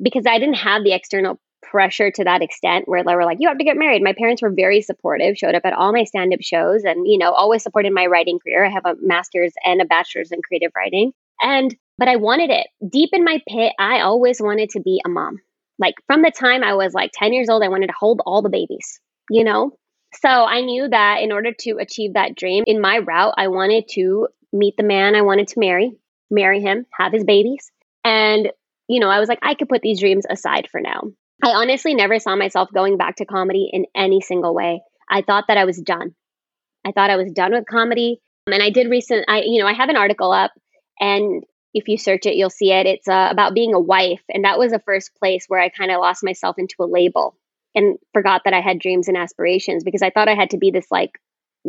because 0.00 0.24
I 0.26 0.38
didn't 0.38 0.56
have 0.56 0.84
the 0.84 0.92
external 0.92 1.40
pressure 1.62 2.10
to 2.10 2.24
that 2.24 2.42
extent 2.42 2.86
where 2.86 3.02
they 3.02 3.14
were 3.14 3.24
like, 3.24 3.38
you 3.40 3.48
have 3.48 3.58
to 3.58 3.64
get 3.64 3.76
married. 3.76 4.02
My 4.02 4.12
parents 4.12 4.42
were 4.42 4.52
very 4.54 4.82
supportive, 4.82 5.36
showed 5.36 5.54
up 5.54 5.64
at 5.64 5.72
all 5.72 5.92
my 5.92 6.04
stand 6.04 6.32
up 6.32 6.40
shows 6.40 6.84
and, 6.84 7.06
you 7.06 7.18
know, 7.18 7.32
always 7.32 7.62
supported 7.62 7.92
my 7.92 8.06
writing 8.06 8.38
career. 8.38 8.64
I 8.64 8.70
have 8.70 8.86
a 8.86 8.94
master's 9.00 9.52
and 9.64 9.80
a 9.80 9.84
bachelor's 9.84 10.30
in 10.30 10.40
creative 10.42 10.72
writing. 10.76 11.12
And, 11.42 11.74
but 11.98 12.08
I 12.08 12.16
wanted 12.16 12.50
it 12.50 12.68
deep 12.88 13.10
in 13.12 13.24
my 13.24 13.42
pit. 13.48 13.72
I 13.78 14.00
always 14.00 14.40
wanted 14.40 14.70
to 14.70 14.80
be 14.80 15.00
a 15.04 15.08
mom. 15.08 15.38
Like 15.78 15.94
from 16.06 16.22
the 16.22 16.30
time 16.30 16.62
I 16.62 16.74
was 16.74 16.94
like 16.94 17.10
10 17.14 17.32
years 17.32 17.48
old, 17.48 17.62
I 17.62 17.68
wanted 17.68 17.88
to 17.88 17.94
hold 17.98 18.20
all 18.24 18.42
the 18.42 18.48
babies 18.48 19.00
you 19.30 19.44
know? 19.44 19.76
So 20.20 20.28
I 20.28 20.60
knew 20.62 20.88
that 20.88 21.22
in 21.22 21.32
order 21.32 21.52
to 21.60 21.78
achieve 21.78 22.14
that 22.14 22.36
dream 22.36 22.64
in 22.66 22.80
my 22.80 22.98
route, 22.98 23.34
I 23.36 23.48
wanted 23.48 23.88
to 23.92 24.28
meet 24.52 24.76
the 24.76 24.82
man 24.82 25.14
I 25.14 25.22
wanted 25.22 25.48
to 25.48 25.60
marry, 25.60 25.92
marry 26.30 26.60
him, 26.60 26.86
have 26.98 27.12
his 27.12 27.24
babies. 27.24 27.70
And, 28.04 28.50
you 28.88 29.00
know, 29.00 29.08
I 29.08 29.20
was 29.20 29.28
like, 29.28 29.38
I 29.42 29.54
could 29.54 29.68
put 29.68 29.82
these 29.82 30.00
dreams 30.00 30.24
aside 30.28 30.68
for 30.70 30.80
now. 30.80 31.02
I 31.42 31.50
honestly 31.50 31.94
never 31.94 32.18
saw 32.18 32.36
myself 32.36 32.70
going 32.72 32.96
back 32.96 33.16
to 33.16 33.24
comedy 33.26 33.68
in 33.72 33.86
any 33.94 34.20
single 34.20 34.54
way. 34.54 34.80
I 35.10 35.22
thought 35.22 35.44
that 35.48 35.58
I 35.58 35.64
was 35.64 35.80
done. 35.80 36.14
I 36.84 36.92
thought 36.92 37.10
I 37.10 37.16
was 37.16 37.32
done 37.32 37.52
with 37.52 37.66
comedy. 37.66 38.20
And 38.46 38.62
I 38.62 38.70
did 38.70 38.88
recent, 38.88 39.26
I, 39.28 39.42
you 39.44 39.60
know, 39.60 39.66
I 39.66 39.72
have 39.72 39.88
an 39.88 39.96
article 39.96 40.32
up 40.32 40.52
and 41.00 41.44
if 41.74 41.88
you 41.88 41.98
search 41.98 42.24
it, 42.24 42.36
you'll 42.36 42.48
see 42.48 42.72
it. 42.72 42.86
It's 42.86 43.08
uh, 43.08 43.28
about 43.30 43.54
being 43.54 43.74
a 43.74 43.80
wife. 43.80 44.22
And 44.30 44.44
that 44.44 44.58
was 44.58 44.72
the 44.72 44.80
first 44.86 45.14
place 45.16 45.44
where 45.46 45.60
I 45.60 45.68
kind 45.68 45.90
of 45.90 46.00
lost 46.00 46.24
myself 46.24 46.56
into 46.58 46.76
a 46.80 46.86
label 46.86 47.36
and 47.74 47.98
forgot 48.14 48.42
that 48.44 48.54
I 48.54 48.62
had 48.62 48.78
dreams 48.78 49.08
and 49.08 49.16
aspirations 49.16 49.84
because 49.84 50.00
I 50.00 50.08
thought 50.08 50.28
I 50.28 50.34
had 50.34 50.50
to 50.50 50.58
be 50.58 50.70
this 50.70 50.86
like 50.90 51.10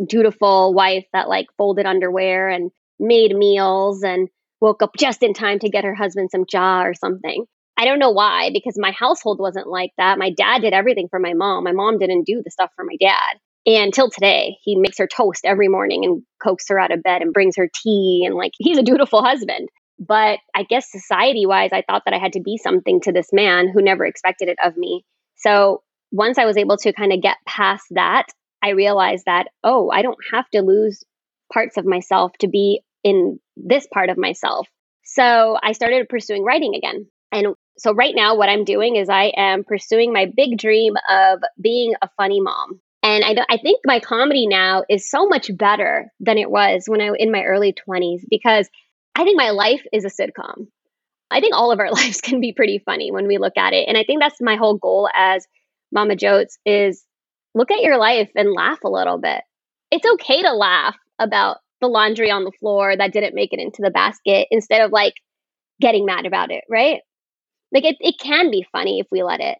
dutiful 0.02 0.72
wife 0.72 1.04
that 1.12 1.28
like 1.28 1.48
folded 1.58 1.84
underwear 1.84 2.48
and 2.48 2.70
made 2.98 3.36
meals 3.36 4.02
and 4.02 4.28
woke 4.60 4.82
up 4.82 4.96
just 4.96 5.22
in 5.22 5.34
time 5.34 5.58
to 5.60 5.68
get 5.68 5.84
her 5.84 5.94
husband 5.94 6.30
some 6.30 6.46
jaw 6.46 6.82
or 6.82 6.94
something. 6.94 7.44
I 7.76 7.84
don't 7.84 8.00
know 8.00 8.10
why 8.10 8.50
because 8.52 8.76
my 8.76 8.90
household 8.90 9.38
wasn't 9.38 9.68
like 9.68 9.92
that. 9.98 10.18
My 10.18 10.30
dad 10.30 10.62
did 10.62 10.72
everything 10.72 11.06
for 11.08 11.20
my 11.20 11.34
mom. 11.34 11.64
My 11.64 11.72
mom 11.72 11.98
didn't 11.98 12.26
do 12.26 12.42
the 12.44 12.50
stuff 12.50 12.70
for 12.74 12.84
my 12.84 12.96
dad. 13.00 13.38
And 13.66 13.92
till 13.92 14.10
today, 14.10 14.56
he 14.62 14.76
makes 14.76 14.98
her 14.98 15.06
toast 15.06 15.44
every 15.44 15.68
morning 15.68 16.04
and 16.04 16.22
coaxes 16.42 16.68
her 16.70 16.80
out 16.80 16.90
of 16.90 17.02
bed 17.02 17.22
and 17.22 17.32
brings 17.32 17.56
her 17.56 17.68
tea 17.72 18.24
and 18.26 18.34
like 18.34 18.52
he's 18.58 18.78
a 18.78 18.82
dutiful 18.82 19.22
husband. 19.22 19.68
But 19.98 20.38
I 20.54 20.62
guess 20.62 20.90
society 20.90 21.44
wise, 21.46 21.70
I 21.72 21.82
thought 21.82 22.02
that 22.04 22.14
I 22.14 22.18
had 22.18 22.32
to 22.32 22.40
be 22.40 22.56
something 22.56 23.00
to 23.02 23.12
this 23.12 23.28
man 23.32 23.68
who 23.68 23.82
never 23.82 24.06
expected 24.06 24.48
it 24.48 24.58
of 24.64 24.76
me. 24.76 25.04
So 25.36 25.82
once 26.10 26.38
I 26.38 26.46
was 26.46 26.56
able 26.56 26.76
to 26.78 26.92
kind 26.92 27.12
of 27.12 27.20
get 27.20 27.36
past 27.46 27.84
that, 27.90 28.26
I 28.62 28.70
realized 28.70 29.24
that, 29.26 29.48
oh, 29.62 29.90
I 29.90 30.02
don't 30.02 30.18
have 30.32 30.48
to 30.50 30.62
lose 30.62 31.04
parts 31.52 31.76
of 31.76 31.84
myself 31.84 32.32
to 32.40 32.48
be 32.48 32.82
in 33.08 33.40
this 33.56 33.86
part 33.92 34.10
of 34.10 34.18
myself. 34.18 34.68
So 35.04 35.56
I 35.62 35.72
started 35.72 36.08
pursuing 36.08 36.44
writing 36.44 36.74
again. 36.74 37.06
And 37.32 37.54
so 37.78 37.92
right 37.92 38.14
now, 38.14 38.36
what 38.36 38.48
I'm 38.48 38.64
doing 38.64 38.96
is 38.96 39.08
I 39.08 39.32
am 39.36 39.64
pursuing 39.64 40.12
my 40.12 40.26
big 40.34 40.58
dream 40.58 40.94
of 41.10 41.40
being 41.60 41.94
a 42.02 42.08
funny 42.16 42.40
mom. 42.40 42.80
And 43.02 43.24
I, 43.24 43.36
I 43.48 43.58
think 43.58 43.80
my 43.84 44.00
comedy 44.00 44.46
now 44.46 44.84
is 44.88 45.10
so 45.10 45.26
much 45.26 45.50
better 45.56 46.10
than 46.20 46.36
it 46.36 46.50
was 46.50 46.84
when 46.86 47.00
I 47.00 47.10
was 47.10 47.18
in 47.18 47.32
my 47.32 47.44
early 47.44 47.72
20s 47.72 48.22
because 48.28 48.68
I 49.14 49.24
think 49.24 49.36
my 49.36 49.50
life 49.50 49.82
is 49.92 50.04
a 50.04 50.08
sitcom. 50.08 50.66
I 51.30 51.40
think 51.40 51.54
all 51.54 51.72
of 51.72 51.78
our 51.80 51.90
lives 51.92 52.20
can 52.20 52.40
be 52.40 52.52
pretty 52.52 52.80
funny 52.84 53.10
when 53.10 53.26
we 53.26 53.38
look 53.38 53.56
at 53.56 53.72
it. 53.72 53.88
And 53.88 53.96
I 53.96 54.04
think 54.04 54.20
that's 54.20 54.40
my 54.40 54.56
whole 54.56 54.76
goal 54.76 55.08
as 55.14 55.46
Mama 55.92 56.16
Jotes 56.16 56.58
is 56.66 57.04
look 57.54 57.70
at 57.70 57.80
your 57.80 57.98
life 57.98 58.30
and 58.34 58.52
laugh 58.52 58.82
a 58.84 58.90
little 58.90 59.18
bit. 59.18 59.42
It's 59.90 60.06
okay 60.06 60.42
to 60.42 60.52
laugh 60.52 60.96
about 61.18 61.58
the 61.80 61.88
laundry 61.88 62.30
on 62.30 62.44
the 62.44 62.52
floor 62.52 62.96
that 62.96 63.12
didn't 63.12 63.34
make 63.34 63.52
it 63.52 63.60
into 63.60 63.82
the 63.82 63.90
basket 63.90 64.48
instead 64.50 64.80
of 64.80 64.92
like 64.92 65.14
getting 65.80 66.06
mad 66.06 66.26
about 66.26 66.50
it, 66.50 66.64
right? 66.68 67.00
Like 67.72 67.84
it, 67.84 67.96
it 68.00 68.18
can 68.18 68.50
be 68.50 68.66
funny 68.72 69.00
if 69.00 69.06
we 69.10 69.22
let 69.22 69.40
it. 69.40 69.58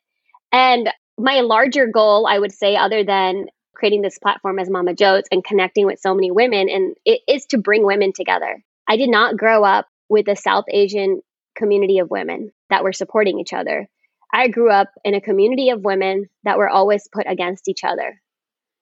And 0.52 0.90
my 1.18 1.40
larger 1.40 1.86
goal, 1.86 2.26
I 2.26 2.38
would 2.38 2.52
say, 2.52 2.76
other 2.76 3.04
than 3.04 3.46
creating 3.74 4.02
this 4.02 4.18
platform 4.18 4.58
as 4.58 4.70
Mama 4.70 4.94
Jotes 4.94 5.28
and 5.30 5.44
connecting 5.44 5.86
with 5.86 6.00
so 6.00 6.14
many 6.14 6.30
women, 6.30 6.68
and 6.68 6.96
it 7.04 7.20
is 7.28 7.46
to 7.46 7.58
bring 7.58 7.84
women 7.84 8.12
together. 8.14 8.62
I 8.88 8.96
did 8.96 9.10
not 9.10 9.36
grow 9.36 9.62
up 9.62 9.86
with 10.08 10.28
a 10.28 10.36
South 10.36 10.64
Asian 10.70 11.20
community 11.56 11.98
of 11.98 12.10
women 12.10 12.50
that 12.70 12.82
were 12.82 12.92
supporting 12.92 13.38
each 13.38 13.52
other. 13.52 13.88
I 14.32 14.48
grew 14.48 14.70
up 14.70 14.88
in 15.04 15.14
a 15.14 15.20
community 15.20 15.70
of 15.70 15.84
women 15.84 16.26
that 16.44 16.58
were 16.58 16.68
always 16.68 17.08
put 17.12 17.26
against 17.28 17.68
each 17.68 17.84
other. 17.84 18.20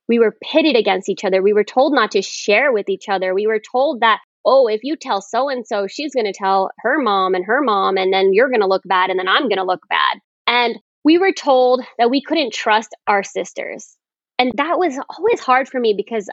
We 0.09 0.19
were 0.19 0.37
pitted 0.43 0.77
against 0.77 1.09
each 1.09 1.25
other. 1.25 1.43
We 1.43 1.53
were 1.53 1.65
told 1.65 1.93
not 1.93 2.13
to 2.13 2.23
share 2.23 2.73
with 2.73 2.89
each 2.89 3.09
other. 3.09 3.35
We 3.35 3.47
were 3.47 3.61
told 3.61 4.01
that, 4.01 4.21
oh, 4.45 4.69
if 4.69 4.81
you 4.85 4.97
tell 4.97 5.21
so 5.21 5.49
and 5.49 5.67
so, 5.67 5.87
she's 5.87 6.15
going 6.15 6.27
to 6.27 6.33
tell 6.33 6.71
her 6.79 6.99
mom 6.99 7.35
and 7.35 7.45
her 7.45 7.61
mom, 7.63 7.97
and 7.97 8.13
then 8.13 8.33
you're 8.33 8.49
going 8.49 8.61
to 8.61 8.69
look 8.69 8.83
bad, 8.85 9.11
and 9.11 9.19
then 9.19 9.29
I'm 9.29 9.49
going 9.49 9.57
to 9.57 9.65
look 9.65 9.83
bad. 9.89 10.19
And 10.47 10.77
we 11.05 11.19
were 11.19 11.33
told 11.33 11.83
that 11.99 12.11
we 12.11 12.23
couldn't 12.23 12.53
trust 12.53 12.95
our 13.07 13.23
sisters. 13.23 13.97
And 14.39 14.53
that 14.57 14.79
was 14.79 14.99
always 15.19 15.41
hard 15.41 15.69
for 15.69 15.81
me 15.81 15.95
because 15.97 16.29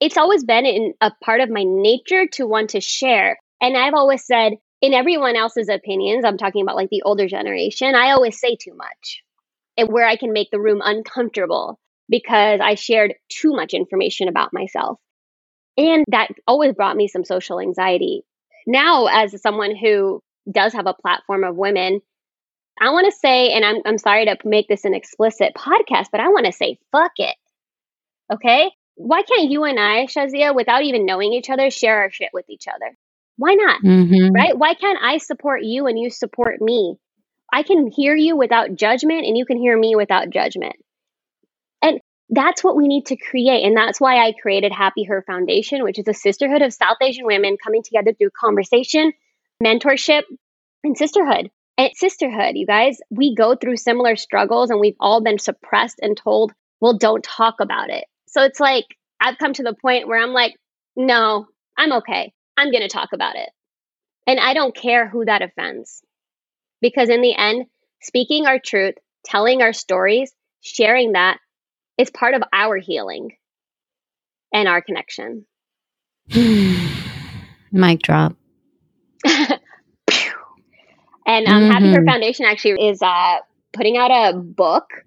it's 0.00 0.16
always 0.16 0.44
been 0.44 0.66
in 0.66 0.94
a 1.00 1.12
part 1.22 1.40
of 1.40 1.50
my 1.50 1.64
nature 1.64 2.26
to 2.32 2.46
want 2.46 2.70
to 2.70 2.80
share. 2.80 3.38
And 3.60 3.76
I've 3.76 3.94
always 3.94 4.24
said, 4.24 4.54
in 4.80 4.94
everyone 4.94 5.36
else's 5.36 5.68
opinions, 5.68 6.24
I'm 6.24 6.38
talking 6.38 6.62
about 6.62 6.76
like 6.76 6.90
the 6.90 7.02
older 7.02 7.26
generation, 7.26 7.94
I 7.94 8.12
always 8.12 8.38
say 8.38 8.56
too 8.56 8.74
much 8.74 9.22
and 9.76 9.88
where 9.88 10.06
I 10.06 10.16
can 10.16 10.32
make 10.32 10.50
the 10.50 10.60
room 10.60 10.80
uncomfortable 10.84 11.78
because 12.08 12.60
I 12.62 12.74
shared 12.74 13.14
too 13.28 13.52
much 13.52 13.74
information 13.74 14.28
about 14.28 14.52
myself. 14.52 14.98
And 15.76 16.04
that 16.10 16.28
always 16.46 16.74
brought 16.74 16.96
me 16.96 17.08
some 17.08 17.24
social 17.24 17.60
anxiety. 17.60 18.22
Now, 18.66 19.06
as 19.06 19.40
someone 19.40 19.76
who 19.76 20.20
does 20.50 20.72
have 20.72 20.86
a 20.86 20.94
platform 20.94 21.44
of 21.44 21.56
women, 21.56 22.00
I 22.80 22.90
want 22.90 23.06
to 23.06 23.18
say, 23.18 23.52
and 23.52 23.64
I'm, 23.64 23.76
I'm 23.84 23.98
sorry 23.98 24.24
to 24.26 24.36
make 24.44 24.68
this 24.68 24.84
an 24.84 24.94
explicit 24.94 25.52
podcast, 25.54 26.06
but 26.12 26.20
I 26.20 26.28
want 26.28 26.46
to 26.46 26.52
say, 26.52 26.78
fuck 26.92 27.12
it. 27.16 27.36
Okay? 28.32 28.70
Why 28.96 29.22
can't 29.22 29.50
you 29.50 29.64
and 29.64 29.78
I, 29.78 30.06
Shazia, 30.06 30.54
without 30.54 30.82
even 30.82 31.06
knowing 31.06 31.32
each 31.32 31.50
other, 31.50 31.70
share 31.70 32.00
our 32.00 32.10
shit 32.10 32.30
with 32.32 32.46
each 32.48 32.66
other? 32.68 32.96
Why 33.36 33.54
not? 33.54 33.82
Mm-hmm. 33.82 34.32
Right? 34.32 34.58
Why 34.58 34.74
can't 34.74 34.98
I 35.00 35.18
support 35.18 35.62
you 35.62 35.86
and 35.86 35.98
you 35.98 36.10
support 36.10 36.60
me? 36.60 36.96
I 37.52 37.62
can 37.62 37.86
hear 37.90 38.14
you 38.16 38.36
without 38.36 38.74
judgment 38.74 39.24
and 39.24 39.36
you 39.36 39.46
can 39.46 39.58
hear 39.58 39.78
me 39.78 39.94
without 39.94 40.30
judgment. 40.30 40.74
That's 42.30 42.62
what 42.62 42.76
we 42.76 42.88
need 42.88 43.06
to 43.06 43.16
create. 43.16 43.64
And 43.64 43.76
that's 43.76 44.00
why 44.00 44.18
I 44.26 44.32
created 44.32 44.72
Happy 44.72 45.04
Her 45.04 45.22
Foundation, 45.26 45.82
which 45.82 45.98
is 45.98 46.08
a 46.08 46.14
sisterhood 46.14 46.62
of 46.62 46.74
South 46.74 46.98
Asian 47.02 47.24
women 47.24 47.56
coming 47.62 47.82
together 47.82 48.12
through 48.12 48.30
conversation, 48.38 49.12
mentorship, 49.62 50.22
and 50.84 50.96
sisterhood. 50.96 51.50
And 51.78 51.90
sisterhood, 51.94 52.56
you 52.56 52.66
guys, 52.66 52.98
we 53.08 53.34
go 53.34 53.54
through 53.54 53.76
similar 53.76 54.16
struggles 54.16 54.70
and 54.70 54.80
we've 54.80 54.96
all 55.00 55.22
been 55.22 55.38
suppressed 55.38 56.00
and 56.02 56.16
told, 56.16 56.52
well, 56.80 56.98
don't 56.98 57.22
talk 57.22 57.56
about 57.60 57.88
it. 57.88 58.04
So 58.26 58.42
it's 58.42 58.60
like, 58.60 58.84
I've 59.20 59.38
come 59.38 59.52
to 59.54 59.62
the 59.62 59.74
point 59.74 60.06
where 60.06 60.20
I'm 60.20 60.32
like, 60.32 60.54
no, 60.96 61.46
I'm 61.76 61.92
okay. 61.94 62.32
I'm 62.56 62.70
going 62.70 62.82
to 62.82 62.88
talk 62.88 63.10
about 63.12 63.36
it. 63.36 63.48
And 64.26 64.38
I 64.38 64.54
don't 64.54 64.76
care 64.76 65.08
who 65.08 65.24
that 65.24 65.42
offends. 65.42 66.02
Because 66.80 67.08
in 67.08 67.22
the 67.22 67.34
end, 67.34 67.66
speaking 68.02 68.46
our 68.46 68.58
truth, 68.58 68.94
telling 69.24 69.62
our 69.62 69.72
stories, 69.72 70.32
sharing 70.60 71.12
that 71.12 71.38
is 71.98 72.10
part 72.10 72.34
of 72.34 72.42
our 72.52 72.76
healing 72.76 73.36
and 74.52 74.68
our 74.68 74.80
connection. 74.80 75.44
Mic 76.34 78.00
drop. 78.00 78.36
And 81.28 81.46
um, 81.46 81.64
Mhm. 81.64 81.70
Happy 81.70 81.92
Her 81.92 82.04
Foundation 82.06 82.46
actually 82.46 82.88
is 82.88 83.02
uh, 83.02 83.36
putting 83.74 83.98
out 83.98 84.10
a 84.10 84.36
book 84.38 85.04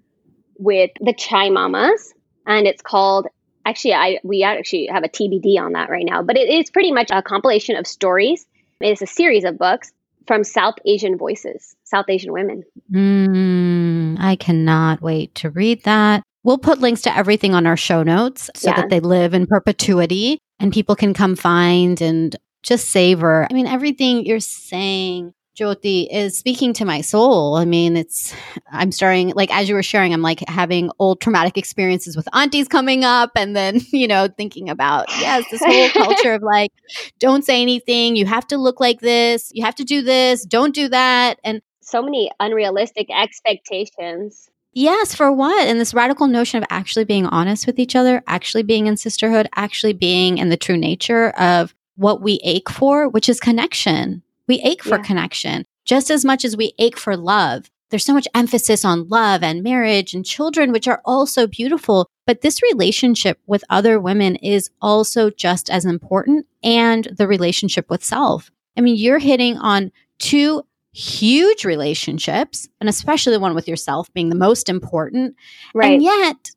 with 0.56 0.92
the 1.00 1.12
Chai 1.12 1.50
Mamas, 1.50 2.14
and 2.46 2.66
it's 2.66 2.80
called. 2.80 3.26
Actually, 3.66 3.94
I 3.94 4.18
we 4.22 4.44
actually 4.44 4.86
have 4.86 5.02
a 5.02 5.08
TBD 5.08 5.58
on 5.58 5.72
that 5.72 5.90
right 5.90 6.06
now, 6.06 6.22
but 6.22 6.36
it 6.36 6.48
is 6.48 6.70
pretty 6.70 6.92
much 6.92 7.10
a 7.12 7.22
compilation 7.22 7.76
of 7.76 7.86
stories. 7.88 8.46
It's 8.80 9.02
a 9.02 9.06
series 9.06 9.44
of 9.44 9.58
books 9.58 9.92
from 10.26 10.44
South 10.44 10.74
Asian 10.84 11.18
voices, 11.18 11.74
South 11.84 12.06
Asian 12.08 12.32
women. 12.32 12.62
Mm, 12.92 14.16
I 14.20 14.36
cannot 14.36 15.02
wait 15.02 15.34
to 15.36 15.50
read 15.50 15.82
that. 15.84 16.22
We'll 16.44 16.58
put 16.58 16.80
links 16.80 17.02
to 17.02 17.16
everything 17.16 17.54
on 17.54 17.66
our 17.66 17.76
show 17.76 18.02
notes 18.02 18.50
so 18.56 18.70
Yeah. 18.70 18.76
that 18.76 18.90
they 18.90 19.00
live 19.00 19.34
in 19.34 19.46
perpetuity 19.46 20.38
and 20.58 20.72
people 20.72 20.96
can 20.96 21.14
come 21.14 21.36
find 21.36 22.00
and 22.00 22.34
just 22.62 22.90
savor. 22.90 23.46
I 23.50 23.54
mean, 23.54 23.66
everything 23.66 24.24
you're 24.26 24.40
saying, 24.40 25.34
Jyoti, 25.58 26.08
is 26.10 26.38
speaking 26.38 26.72
to 26.74 26.84
my 26.84 27.00
soul. 27.02 27.56
I 27.56 27.64
mean, 27.64 27.96
it's, 27.96 28.34
I'm 28.70 28.90
starting, 28.90 29.32
like, 29.36 29.54
as 29.54 29.68
you 29.68 29.74
were 29.74 29.82
sharing, 29.82 30.14
I'm 30.14 30.22
like 30.22 30.40
having 30.48 30.90
old 30.98 31.20
traumatic 31.20 31.58
experiences 31.58 32.16
with 32.16 32.26
aunties 32.32 32.68
coming 32.68 33.04
up 33.04 33.32
and 33.36 33.54
then, 33.54 33.80
you 33.92 34.08
know, 34.08 34.28
thinking 34.36 34.70
about, 34.70 35.08
yes, 35.20 35.44
this 35.50 35.60
whole 35.62 35.88
culture 36.06 36.34
of 36.34 36.42
like, 36.42 36.70
don't 37.18 37.44
say 37.44 37.60
anything. 37.62 38.16
You 38.16 38.26
have 38.26 38.46
to 38.48 38.56
look 38.56 38.80
like 38.80 39.00
this. 39.00 39.50
You 39.54 39.64
have 39.64 39.74
to 39.76 39.84
do 39.84 40.02
this. 40.02 40.44
Don't 40.44 40.74
do 40.74 40.88
that. 40.88 41.38
And 41.44 41.60
So 41.82 42.00
many 42.02 42.30
unrealistic 42.40 43.08
expectations. 43.10 44.48
Yes, 44.72 45.14
for 45.14 45.30
what? 45.30 45.66
And 45.68 45.78
this 45.78 45.92
radical 45.94 46.26
notion 46.26 46.62
of 46.62 46.66
actually 46.70 47.04
being 47.04 47.26
honest 47.26 47.66
with 47.66 47.78
each 47.78 47.94
other, 47.94 48.22
actually 48.26 48.62
being 48.62 48.86
in 48.86 48.96
sisterhood, 48.96 49.48
actually 49.54 49.92
being 49.92 50.38
in 50.38 50.48
the 50.48 50.56
true 50.56 50.78
nature 50.78 51.30
of 51.30 51.74
what 51.96 52.22
we 52.22 52.40
ache 52.42 52.70
for, 52.70 53.08
which 53.08 53.28
is 53.28 53.38
connection. 53.38 54.22
We 54.48 54.60
ache 54.60 54.82
for 54.82 54.96
Yeah. 54.96 55.02
connection 55.02 55.64
just 55.84 56.10
as 56.10 56.24
much 56.24 56.44
as 56.44 56.56
we 56.56 56.72
ache 56.78 56.96
for 56.96 57.16
love. 57.16 57.70
There's 57.90 58.04
so 58.04 58.14
much 58.14 58.28
emphasis 58.34 58.84
on 58.84 59.08
love 59.08 59.42
and 59.42 59.62
marriage 59.62 60.14
and 60.14 60.24
children, 60.24 60.72
which 60.72 60.88
are 60.88 61.02
also 61.04 61.46
beautiful. 61.46 62.06
But 62.26 62.40
this 62.40 62.62
relationship 62.62 63.38
with 63.46 63.64
other 63.68 64.00
women 64.00 64.36
is 64.36 64.70
also 64.80 65.28
just 65.28 65.68
as 65.68 65.84
important 65.84 66.46
and 66.62 67.08
the 67.14 67.26
relationship 67.26 67.90
with 67.90 68.02
self. 68.02 68.50
I 68.78 68.80
mean, 68.80 68.96
you're 68.96 69.18
hitting 69.18 69.58
on 69.58 69.92
two 70.18 70.62
huge 70.92 71.64
relationships, 71.64 72.68
and 72.80 72.88
especially 72.88 73.32
the 73.32 73.40
one 73.40 73.54
with 73.54 73.68
yourself 73.68 74.12
being 74.12 74.28
the 74.28 74.34
most 74.34 74.68
important. 74.68 75.36
Right. 75.74 75.94
And 75.94 76.02
yet, 76.02 76.50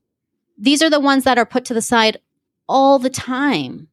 these 0.58 0.82
are 0.82 0.90
the 0.90 1.00
ones 1.00 1.24
that 1.24 1.38
are 1.38 1.46
put 1.46 1.66
to 1.66 1.74
the 1.74 1.82
side 1.82 2.20
all 2.68 3.00
the 3.00 3.10
time, 3.10 3.88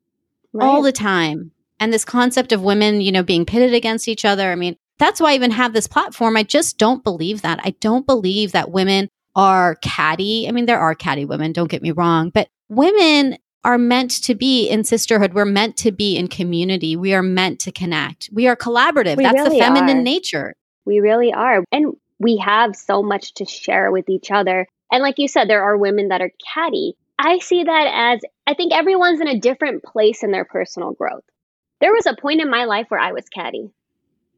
right. 0.52 0.66
all 0.66 0.82
the 0.82 0.92
time. 0.92 1.52
And 1.80 1.92
this 1.92 2.04
concept 2.04 2.52
of 2.52 2.62
women, 2.62 3.00
you 3.00 3.12
know, 3.12 3.22
being 3.22 3.44
pitted 3.44 3.74
against 3.74 4.08
each 4.08 4.24
other. 4.24 4.52
I 4.52 4.54
mean, 4.54 4.76
that's 4.98 5.20
why 5.20 5.32
I 5.32 5.34
even 5.34 5.50
have 5.50 5.72
this 5.72 5.88
platform. 5.88 6.36
I 6.36 6.44
just 6.44 6.78
don't 6.78 7.02
believe 7.02 7.42
that. 7.42 7.58
I 7.64 7.70
don't 7.80 8.06
believe 8.06 8.52
that 8.52 8.70
women 8.70 9.08
are 9.34 9.76
catty. 9.76 10.46
I 10.46 10.52
mean, 10.52 10.66
there 10.66 10.78
are 10.78 10.94
catty 10.94 11.24
women, 11.24 11.52
don't 11.52 11.70
get 11.70 11.82
me 11.82 11.90
wrong, 11.90 12.30
but 12.30 12.48
women 12.68 13.38
are 13.64 13.78
meant 13.78 14.10
to 14.24 14.34
be 14.34 14.68
in 14.68 14.84
sisterhood. 14.84 15.34
We're 15.34 15.44
meant 15.44 15.76
to 15.78 15.92
be 15.92 16.16
in 16.16 16.28
community. 16.28 16.96
We 16.96 17.14
are 17.14 17.22
meant 17.22 17.60
to 17.60 17.72
connect. 17.72 18.28
We 18.32 18.48
are 18.48 18.56
collaborative. 18.56 19.16
We 19.16 19.24
That's 19.24 19.44
the 19.44 19.58
feminine 19.58 19.98
are. 19.98 20.02
nature. 20.02 20.54
We 20.84 21.00
really 21.00 21.32
are. 21.32 21.62
And 21.70 21.94
we 22.18 22.38
have 22.38 22.74
so 22.74 23.02
much 23.02 23.34
to 23.34 23.44
share 23.44 23.90
with 23.92 24.08
each 24.08 24.30
other. 24.30 24.66
And 24.90 25.02
like 25.02 25.18
you 25.18 25.28
said, 25.28 25.48
there 25.48 25.62
are 25.62 25.76
women 25.76 26.08
that 26.08 26.20
are 26.20 26.32
catty. 26.54 26.96
I 27.18 27.38
see 27.38 27.64
that 27.64 27.90
as 28.14 28.20
I 28.46 28.54
think 28.54 28.72
everyone's 28.72 29.20
in 29.20 29.28
a 29.28 29.38
different 29.38 29.84
place 29.84 30.22
in 30.22 30.32
their 30.32 30.44
personal 30.44 30.92
growth. 30.92 31.24
There 31.80 31.92
was 31.92 32.06
a 32.06 32.16
point 32.16 32.40
in 32.40 32.50
my 32.50 32.64
life 32.64 32.86
where 32.88 33.00
I 33.00 33.12
was 33.12 33.28
catty, 33.28 33.70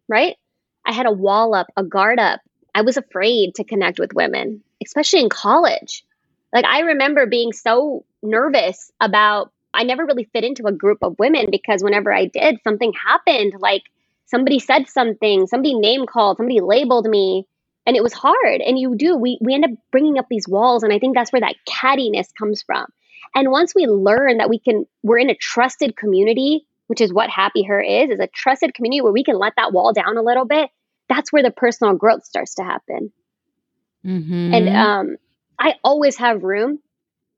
right? 0.09 0.37
I 0.85 0.93
had 0.93 1.07
a 1.07 1.13
wall 1.13 1.55
up, 1.55 1.67
a 1.77 1.83
guard 1.83 2.19
up. 2.19 2.41
I 2.75 2.83
was 2.83 2.97
afraid 2.97 3.55
to 3.55 3.65
connect 3.65 3.99
with 3.99 4.13
women, 4.13 4.63
especially 4.85 5.21
in 5.21 5.29
college. 5.29 6.05
Like 6.53 6.65
I 6.67 6.81
remember 6.81 7.27
being 7.27 7.53
so 7.53 8.05
nervous 8.25 8.91
about 9.01 9.53
I 9.75 9.83
never 9.83 10.07
really 10.07 10.25
fit 10.33 10.45
into 10.45 10.67
a 10.67 10.73
group 10.73 10.99
of 11.03 11.19
women 11.19 11.47
because 11.51 11.83
whenever 11.83 12.13
I 12.13 12.27
did, 12.27 12.61
something 12.63 12.93
happened. 12.93 13.55
Like 13.59 13.83
somebody 14.27 14.61
said 14.61 14.89
something, 14.89 15.47
somebody 15.47 15.75
name 15.75 16.07
called, 16.07 16.37
somebody 16.37 16.61
labeled 16.61 17.07
me, 17.07 17.47
and 17.87 17.97
it 17.97 18.03
was 18.03 18.13
hard. 18.13 18.61
And 18.61 18.79
you 18.79 18.95
do, 18.95 19.17
we, 19.17 19.39
we 19.41 19.55
end 19.55 19.65
up 19.65 19.71
bringing 19.91 20.19
up 20.19 20.27
these 20.31 20.49
walls. 20.49 20.83
And 20.83 20.93
I 20.93 20.99
think 20.99 21.15
that's 21.15 21.33
where 21.33 21.41
that 21.41 21.57
cattiness 21.69 22.29
comes 22.39 22.63
from. 22.63 22.87
And 23.35 23.51
once 23.51 23.75
we 23.75 23.87
learn 23.87 24.39
that 24.39 24.49
we 24.49 24.59
can, 24.59 24.87
we're 25.03 25.19
in 25.19 25.29
a 25.31 25.35
trusted 25.35 25.97
community, 25.97 26.67
which 26.87 27.01
is 27.01 27.13
what 27.13 27.29
Happy 27.29 27.65
Her 27.65 27.81
is, 27.81 28.11
is 28.11 28.21
a 28.21 28.29
trusted 28.29 28.75
community 28.75 29.01
where 29.01 29.13
we 29.13 29.25
can 29.25 29.39
let 29.39 29.55
that 29.57 29.73
wall 29.73 29.93
down 29.93 30.17
a 30.17 30.23
little 30.23 30.45
bit. 30.45 30.71
That's 31.09 31.33
where 31.33 31.43
the 31.43 31.51
personal 31.51 31.95
growth 31.95 32.25
starts 32.25 32.55
to 32.55 32.65
happen. 32.65 33.13
Mhm. 34.05 34.55
And 34.55 34.69
um, 34.69 35.17
I 35.59 35.75
always 35.83 36.17
have 36.17 36.45
room 36.45 36.79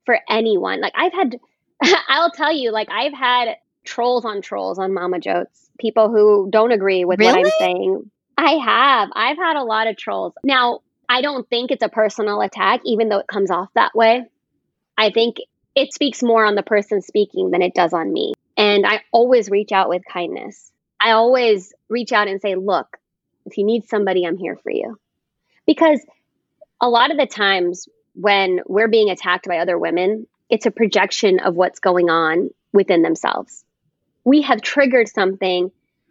for 0.06 0.18
anyone. 0.28 0.80
Like 0.80 0.94
I've 0.96 1.12
had, 1.12 1.38
I'll 2.08 2.30
tell 2.30 2.52
you, 2.52 2.72
like 2.72 2.88
I've 2.90 3.12
had 3.12 3.56
trolls 3.84 4.24
on 4.24 4.40
trolls 4.42 4.78
on 4.78 4.94
Mama 4.94 5.20
Jotes, 5.20 5.70
people 5.78 6.08
who 6.08 6.48
don't 6.50 6.72
agree 6.72 7.04
with 7.04 7.20
what 7.20 7.34
I'm 7.34 7.50
saying. 7.50 8.10
I 8.38 8.52
have. 8.52 9.08
I've 9.14 9.36
had 9.36 9.56
a 9.56 9.64
lot 9.64 9.86
of 9.86 9.96
trolls. 9.96 10.34
Now, 10.44 10.80
I 11.08 11.22
don't 11.22 11.48
think 11.48 11.70
it's 11.70 11.84
a 11.84 11.88
personal 11.88 12.40
attack, 12.40 12.80
even 12.84 13.08
though 13.08 13.18
it 13.18 13.28
comes 13.28 13.50
off 13.50 13.68
that 13.74 13.94
way. 13.94 14.24
I 14.98 15.10
think 15.10 15.36
it 15.74 15.92
speaks 15.92 16.22
more 16.22 16.44
on 16.44 16.54
the 16.54 16.62
person 16.62 17.02
speaking 17.02 17.50
than 17.50 17.62
it 17.62 17.74
does 17.74 17.92
on 17.92 18.12
me. 18.12 18.34
And 18.56 18.86
I 18.86 19.02
always 19.12 19.50
reach 19.50 19.72
out 19.72 19.88
with 19.88 20.02
kindness. 20.10 20.72
I 20.98 21.12
always 21.12 21.72
reach 21.88 22.12
out 22.12 22.28
and 22.28 22.40
say, 22.40 22.54
look, 22.54 22.96
if 23.44 23.58
you 23.58 23.64
need 23.64 23.88
somebody, 23.88 24.26
I'm 24.26 24.38
here 24.38 24.56
for 24.56 24.72
you. 24.72 24.98
Because 25.66 26.00
a 26.80 26.88
lot 26.88 27.10
of 27.10 27.18
the 27.18 27.26
times 27.26 27.86
when 28.18 28.60
we're 28.66 28.88
being 28.88 29.10
attacked 29.10 29.46
by 29.46 29.58
other 29.58 29.78
women, 29.78 30.26
it's 30.48 30.66
a 30.66 30.70
projection 30.70 31.38
of 31.40 31.54
what's 31.54 31.80
going 31.80 32.08
on 32.08 32.50
within 32.72 33.02
themselves. 33.02 33.64
We 34.24 34.42
have 34.42 34.62
triggered 34.62 35.08
something 35.08 35.70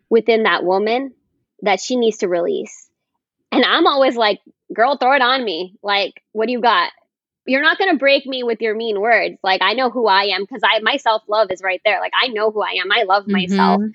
within 0.10 0.44
that 0.44 0.64
woman 0.64 1.14
that 1.62 1.80
she 1.82 1.96
needs 1.96 2.18
to 2.18 2.28
release. 2.28 2.90
And 3.52 3.66
I'm 3.66 3.88
always 3.88 4.16
like, 4.16 4.40
girl, 4.74 4.98
throw 4.98 5.14
it 5.14 5.22
on 5.22 5.44
me. 5.44 5.76
Like, 5.82 6.22
what 6.32 6.46
do 6.46 6.52
you 6.52 6.62
got? 6.62 6.92
You're 7.48 7.62
not 7.62 7.78
going 7.78 7.92
to 7.92 7.98
break 7.98 8.26
me 8.26 8.44
with 8.44 8.62
your 8.62 8.76
mean 8.76 9.00
words. 9.00 9.38
Like, 9.44 9.62
I 9.62 9.74
know 9.74 9.90
who 9.90 10.08
I 10.08 10.26
am 10.26 10.44
because 10.44 10.62
I 10.64 10.80
my 10.82 10.98
self-love 10.98 11.52
is 11.52 11.62
right 11.64 11.82
there. 11.86 12.00
Like, 12.00 12.14
I 12.20 12.28
know 12.28 12.52
who 12.52 12.62
I 12.62 12.78
am. 12.82 12.92
I 12.92 13.04
love 13.04 13.28
myself 13.28 13.82
Mhm. 13.82 13.94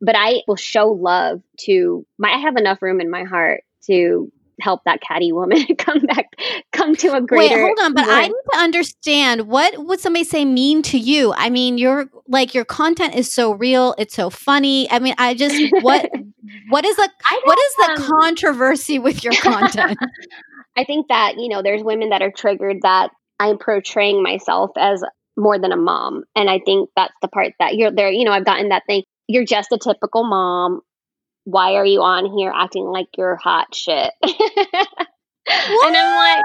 but 0.00 0.16
I 0.16 0.42
will 0.48 0.56
show 0.56 0.88
love 0.88 1.42
to 1.60 2.04
my 2.18 2.30
I 2.30 2.38
have 2.38 2.56
enough 2.56 2.82
room 2.82 3.00
in 3.00 3.10
my 3.10 3.24
heart 3.24 3.62
to 3.86 4.30
help 4.62 4.82
that 4.84 5.00
catty 5.00 5.32
woman 5.32 5.64
come 5.78 6.00
back 6.00 6.26
come 6.72 6.96
to 6.96 7.14
a 7.14 7.20
greater. 7.20 7.54
Wait, 7.54 7.60
hold 7.60 7.78
on, 7.82 7.94
but 7.94 8.04
I 8.08 8.22
need 8.22 8.34
to 8.52 8.58
understand 8.58 9.48
what 9.48 9.84
would 9.84 10.00
somebody 10.00 10.24
say 10.24 10.44
mean 10.44 10.82
to 10.84 10.98
you? 10.98 11.34
I 11.36 11.50
mean, 11.50 11.78
your 11.78 12.08
like 12.28 12.54
your 12.54 12.64
content 12.64 13.14
is 13.14 13.30
so 13.30 13.52
real, 13.52 13.94
it's 13.98 14.14
so 14.14 14.30
funny. 14.30 14.90
I 14.90 14.98
mean, 14.98 15.14
I 15.18 15.34
just 15.34 15.56
what 15.82 16.10
what 16.68 16.84
is 16.84 16.96
the 16.96 17.10
what 17.44 17.58
is 17.58 17.74
the 17.76 17.90
um, 17.90 18.08
controversy 18.08 18.98
with 18.98 19.24
your 19.24 19.32
content? 19.40 19.98
I 20.76 20.84
think 20.84 21.08
that, 21.08 21.34
you 21.36 21.48
know, 21.48 21.62
there's 21.62 21.82
women 21.82 22.10
that 22.10 22.22
are 22.22 22.30
triggered 22.30 22.78
that 22.82 23.10
I'm 23.38 23.58
portraying 23.58 24.22
myself 24.22 24.70
as 24.76 25.02
more 25.36 25.58
than 25.58 25.72
a 25.72 25.76
mom. 25.76 26.24
And 26.34 26.48
I 26.48 26.60
think 26.64 26.90
that's 26.96 27.14
the 27.20 27.28
part 27.28 27.52
that 27.58 27.74
you're 27.74 27.90
there, 27.90 28.10
you 28.10 28.24
know, 28.24 28.32
I've 28.32 28.44
gotten 28.44 28.68
that 28.70 28.84
thing. 28.86 29.02
You're 29.28 29.44
just 29.44 29.72
a 29.72 29.78
typical 29.78 30.24
mom. 30.24 30.80
Why 31.44 31.74
are 31.74 31.84
you 31.84 32.00
on 32.00 32.36
here 32.36 32.52
acting 32.54 32.84
like 32.84 33.08
you're 33.16 33.36
hot 33.36 33.74
shit? 33.74 34.12
and 34.22 34.36
I'm 35.46 36.16
like, 36.16 36.44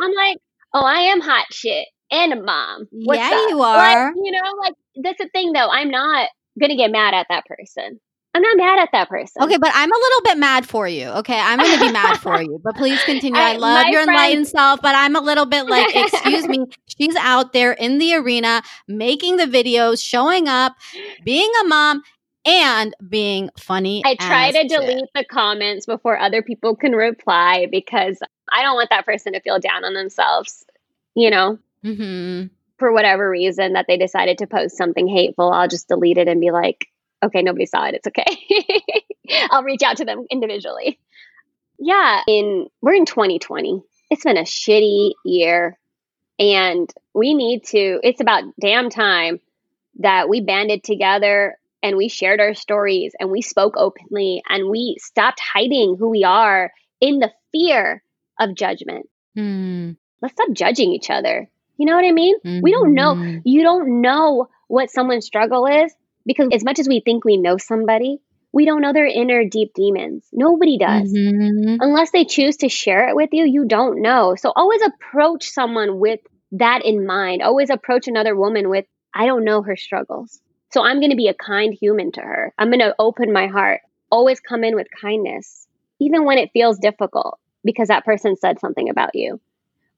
I'm 0.00 0.12
like, 0.14 0.38
oh, 0.74 0.84
I 0.84 1.00
am 1.12 1.20
hot 1.20 1.46
shit 1.52 1.86
and 2.10 2.32
a 2.32 2.42
mom. 2.42 2.86
What's 2.90 3.20
yeah, 3.20 3.36
up? 3.36 3.50
you 3.50 3.62
are. 3.62 4.06
Like, 4.06 4.14
you 4.16 4.32
know, 4.32 4.50
like 4.62 4.74
that's 5.02 5.18
the 5.18 5.28
thing 5.32 5.52
though. 5.52 5.68
I'm 5.68 5.90
not 5.90 6.28
gonna 6.60 6.76
get 6.76 6.90
mad 6.90 7.14
at 7.14 7.26
that 7.30 7.44
person. 7.46 8.00
I'm 8.32 8.42
not 8.42 8.56
mad 8.56 8.78
at 8.78 8.90
that 8.92 9.08
person. 9.08 9.42
Okay, 9.42 9.58
but 9.58 9.72
I'm 9.74 9.90
a 9.90 9.96
little 9.96 10.22
bit 10.22 10.38
mad 10.38 10.64
for 10.64 10.86
you. 10.86 11.08
Okay, 11.08 11.36
I'm 11.36 11.58
going 11.58 11.76
to 11.76 11.80
be 11.80 11.92
mad 11.92 12.16
for 12.18 12.40
you, 12.40 12.60
but 12.62 12.76
please 12.76 13.02
continue. 13.02 13.40
I, 13.40 13.54
I- 13.54 13.56
love 13.56 13.88
your 13.88 14.02
enlightened 14.02 14.46
self, 14.46 14.80
but 14.80 14.94
I'm 14.94 15.16
a 15.16 15.20
little 15.20 15.46
bit 15.46 15.66
like, 15.66 15.94
excuse 15.96 16.46
me. 16.46 16.66
She's 16.86 17.16
out 17.16 17.52
there 17.52 17.72
in 17.72 17.98
the 17.98 18.14
arena 18.14 18.62
making 18.86 19.36
the 19.36 19.46
videos, 19.46 20.00
showing 20.00 20.46
up, 20.46 20.76
being 21.24 21.50
a 21.62 21.66
mom, 21.66 22.02
and 22.44 22.94
being 23.06 23.50
funny. 23.58 24.02
I 24.04 24.14
try 24.14 24.50
to 24.52 24.58
shit. 24.58 24.68
delete 24.70 25.08
the 25.14 25.24
comments 25.24 25.86
before 25.86 26.18
other 26.18 26.42
people 26.42 26.76
can 26.76 26.92
reply 26.92 27.66
because 27.70 28.18
I 28.50 28.62
don't 28.62 28.74
want 28.76 28.90
that 28.90 29.06
person 29.06 29.32
to 29.34 29.40
feel 29.40 29.58
down 29.58 29.84
on 29.84 29.94
themselves, 29.94 30.64
you 31.14 31.30
know, 31.30 31.58
Mhm. 31.84 32.50
for 32.78 32.92
whatever 32.92 33.28
reason 33.28 33.74
that 33.74 33.86
they 33.86 33.96
decided 33.96 34.38
to 34.38 34.46
post 34.46 34.76
something 34.76 35.06
hateful. 35.06 35.50
I'll 35.52 35.68
just 35.68 35.88
delete 35.88 36.18
it 36.18 36.28
and 36.28 36.40
be 36.40 36.50
like, 36.50 36.86
okay, 37.22 37.42
nobody 37.42 37.66
saw 37.66 37.86
it. 37.86 37.94
It's 37.94 38.06
okay. 38.08 38.24
I'll 39.50 39.62
reach 39.62 39.82
out 39.82 39.98
to 39.98 40.04
them 40.04 40.26
individually. 40.30 40.98
Yeah, 41.78 42.22
in 42.26 42.68
we're 42.82 42.94
in 42.94 43.06
2020. 43.06 43.82
It's 44.10 44.24
been 44.24 44.36
a 44.36 44.42
shitty 44.42 45.12
year 45.24 45.78
and 46.38 46.90
we 47.14 47.34
need 47.34 47.64
to 47.66 48.00
it's 48.02 48.20
about 48.20 48.44
damn 48.60 48.90
time 48.90 49.40
that 50.00 50.28
we 50.28 50.40
banded 50.40 50.82
together 50.82 51.56
and 51.82 51.96
we 51.96 52.08
shared 52.08 52.40
our 52.40 52.54
stories 52.54 53.12
and 53.18 53.30
we 53.30 53.42
spoke 53.42 53.74
openly 53.76 54.42
and 54.48 54.68
we 54.68 54.96
stopped 54.98 55.40
hiding 55.40 55.96
who 55.98 56.08
we 56.10 56.24
are 56.24 56.70
in 57.00 57.18
the 57.18 57.30
fear 57.52 58.02
of 58.38 58.54
judgment. 58.54 59.06
Hmm. 59.36 59.92
Let's 60.22 60.34
stop 60.34 60.50
judging 60.52 60.92
each 60.92 61.10
other. 61.10 61.48
You 61.76 61.86
know 61.86 61.96
what 61.96 62.04
I 62.04 62.12
mean? 62.12 62.36
We 62.60 62.72
don't 62.72 62.94
know. 62.94 63.14
Mhm. 63.16 63.42
You 63.44 63.62
don't 63.62 64.00
know 64.02 64.48
what 64.68 64.90
someone's 64.90 65.26
struggle 65.26 65.66
is 65.66 65.94
because 66.26 66.48
as 66.52 66.64
much 66.64 66.78
as 66.78 66.88
we 66.88 67.00
think 67.00 67.24
we 67.24 67.36
know 67.36 67.56
somebody, 67.56 68.18
we 68.52 68.64
don't 68.66 68.82
know 68.82 68.92
their 68.92 69.06
inner 69.06 69.44
deep 69.44 69.72
demons. 69.74 70.28
Nobody 70.32 70.76
does. 70.78 71.12
Mhm. 71.12 71.78
Unless 71.80 72.10
they 72.10 72.24
choose 72.24 72.56
to 72.58 72.68
share 72.68 73.08
it 73.08 73.16
with 73.16 73.30
you, 73.32 73.44
you 73.44 73.64
don't 73.66 74.00
know. 74.02 74.34
So 74.34 74.52
always 74.54 74.82
approach 74.82 75.48
someone 75.48 75.98
with 75.98 76.20
that 76.52 76.84
in 76.84 77.06
mind. 77.06 77.42
Always 77.42 77.70
approach 77.70 78.08
another 78.08 78.36
woman 78.36 78.68
with, 78.68 78.86
I 79.14 79.26
don't 79.26 79.44
know 79.44 79.62
her 79.62 79.76
struggles. 79.76 80.40
So 80.72 80.82
I'm 80.82 81.00
going 81.00 81.10
to 81.10 81.16
be 81.16 81.28
a 81.28 81.34
kind 81.34 81.74
human 81.74 82.12
to 82.12 82.20
her. 82.20 82.54
I'm 82.58 82.68
going 82.68 82.80
to 82.80 82.94
open 82.98 83.32
my 83.32 83.46
heart. 83.46 83.80
Always 84.10 84.40
come 84.40 84.64
in 84.64 84.74
with 84.74 84.86
kindness, 85.00 85.66
even 85.98 86.24
when 86.24 86.38
it 86.38 86.50
feels 86.52 86.78
difficult 86.78 87.38
because 87.64 87.88
that 87.88 88.04
person 88.04 88.36
said 88.36 88.60
something 88.60 88.88
about 88.88 89.14
you 89.14 89.40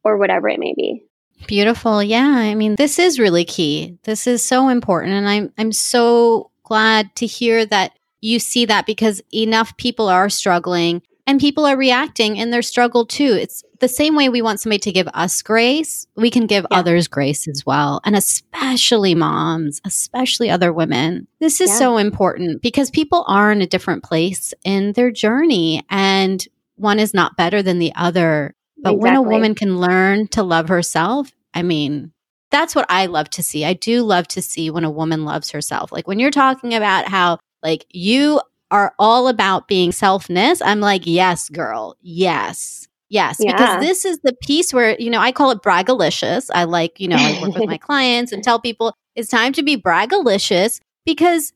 or 0.04 0.16
whatever 0.16 0.48
it 0.48 0.58
may 0.58 0.74
be. 0.74 1.04
Beautiful. 1.46 2.02
Yeah. 2.02 2.26
I 2.26 2.54
mean, 2.54 2.76
this 2.76 2.98
is 2.98 3.18
really 3.18 3.44
key. 3.44 3.98
This 4.04 4.26
is 4.26 4.46
so 4.46 4.68
important. 4.68 5.14
And 5.14 5.28
I'm 5.28 5.52
I'm 5.58 5.72
so 5.72 6.50
glad 6.62 7.14
to 7.16 7.26
hear 7.26 7.66
that 7.66 7.92
you 8.20 8.38
see 8.38 8.64
that 8.66 8.86
because 8.86 9.20
enough 9.32 9.76
people 9.76 10.08
are 10.08 10.30
struggling 10.30 11.02
and 11.26 11.40
people 11.40 11.66
are 11.66 11.76
reacting 11.76 12.36
in 12.36 12.50
their 12.50 12.62
struggle 12.62 13.04
too. 13.04 13.36
It's 13.40 13.64
the 13.82 13.88
same 13.88 14.14
way 14.16 14.28
we 14.30 14.40
want 14.40 14.60
somebody 14.60 14.78
to 14.78 14.92
give 14.92 15.08
us 15.12 15.42
grace, 15.42 16.06
we 16.16 16.30
can 16.30 16.46
give 16.46 16.64
Yeah. 16.70 16.78
others 16.78 17.08
grace 17.08 17.46
as 17.46 17.66
well. 17.66 18.00
And 18.04 18.16
especially 18.16 19.14
moms, 19.14 19.80
especially 19.84 20.48
other 20.48 20.72
women. 20.72 21.26
This 21.40 21.60
is 21.60 21.68
Yeah. 21.68 21.76
so 21.78 21.96
important 21.98 22.62
because 22.62 22.90
people 22.90 23.24
are 23.26 23.52
in 23.52 23.60
a 23.60 23.66
different 23.66 24.02
place 24.04 24.54
in 24.64 24.92
their 24.92 25.10
journey 25.10 25.84
and 25.90 26.46
one 26.76 26.98
is 26.98 27.12
not 27.12 27.36
better 27.36 27.60
than 27.62 27.78
the 27.80 27.92
other. 27.94 28.54
But 28.82 28.98
when 28.98 29.14
a 29.16 29.22
woman 29.22 29.54
can 29.54 29.78
learn 29.80 30.28
to 30.28 30.42
love 30.42 30.68
herself, 30.68 31.30
I 31.52 31.62
mean, 31.62 32.12
that's 32.50 32.74
what 32.74 32.86
I 32.88 33.06
love 33.06 33.30
to 33.30 33.42
see. 33.42 33.64
I 33.64 33.72
do 33.74 34.02
love 34.02 34.26
to 34.28 34.42
see 34.42 34.70
when 34.70 34.84
a 34.84 34.90
woman 34.90 35.24
loves 35.24 35.50
herself. 35.50 35.90
Like 35.92 36.06
when 36.08 36.18
you're 36.18 36.30
talking 36.30 36.72
about 36.74 37.08
how 37.08 37.38
like 37.62 37.84
you 37.90 38.40
are 38.70 38.94
all 38.98 39.28
about 39.28 39.68
being 39.68 39.90
selfness, 39.90 40.62
I'm 40.64 40.80
like, 40.80 41.02
yes, 41.04 41.48
girl. 41.48 41.96
Yes. 42.00 42.88
Yes, 43.12 43.36
Yeah. 43.38 43.52
because 43.52 43.80
this 43.80 44.04
is 44.06 44.18
the 44.24 44.32
piece 44.32 44.72
where, 44.72 44.96
you 44.98 45.10
know, 45.10 45.20
I 45.20 45.32
call 45.32 45.50
it 45.50 45.60
braggalicious. 45.60 46.48
I 46.54 46.64
like, 46.64 46.98
you 46.98 47.08
know, 47.08 47.16
I 47.18 47.38
work 47.42 47.54
with 47.54 47.68
my 47.68 47.76
clients 47.88 48.32
and 48.32 48.42
tell 48.42 48.58
people 48.58 48.94
it's 49.14 49.28
time 49.28 49.52
to 49.52 49.62
be 49.62 49.76
braggalicious 49.76 50.80
because 51.04 51.52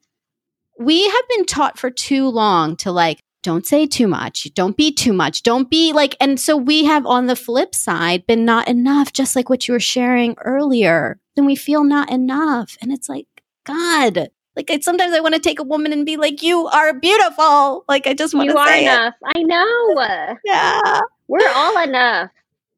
we 0.79 1.09
have 1.09 1.29
been 1.31 1.47
taught 1.47 1.79
for 1.79 1.90
too 1.90 2.29
long 2.29 2.77
to 2.77 2.92
like, 2.92 3.21
don't 3.42 3.64
say 3.64 3.87
too 3.87 4.07
much, 4.07 4.53
don't 4.53 4.77
be 4.77 4.92
too 4.92 5.14
much, 5.14 5.42
don't 5.45 5.71
be 5.71 5.95
like, 5.95 6.14
and 6.21 6.38
so 6.38 6.59
we 6.59 6.85
have 6.85 7.07
on 7.07 7.27
the 7.27 7.37
flip 7.37 7.75
side 7.75 8.27
been 8.27 8.45
not 8.45 8.69
enough, 8.69 9.14
just 9.14 9.35
like 9.35 9.49
what 9.49 9.66
you 9.66 9.73
were 9.73 9.81
sharing 9.81 10.35
earlier. 10.45 11.19
Then 11.37 11.47
we 11.47 11.57
feel 11.57 11.85
not 11.85 12.11
enough. 12.11 12.77
And 12.83 12.92
it's 12.92 13.09
like, 13.09 13.29
God, 13.64 14.29
like 14.57 14.71
I, 14.71 14.81
sometimes 14.81 15.14
I 15.14 15.21
want 15.21 15.35
to 15.35 15.40
take 15.40 15.59
a 15.61 15.62
woman 15.64 15.92
and 15.95 16.05
be 16.05 16.19
like, 16.19 16.42
you 16.42 16.66
are 16.66 16.92
beautiful. 16.92 17.85
Like 17.88 18.07
I 18.07 18.12
just 18.12 18.35
want 18.35 18.47
You 18.49 18.53
to 18.55 18.59
are 18.59 18.69
say 18.69 18.81
it. 18.85 18.92
enough. 18.92 19.14
I 19.25 19.42
know. 19.42 20.37
Yeah. 20.45 21.01
We're 21.29 21.49
all 21.49 21.83
enough. 21.83 22.31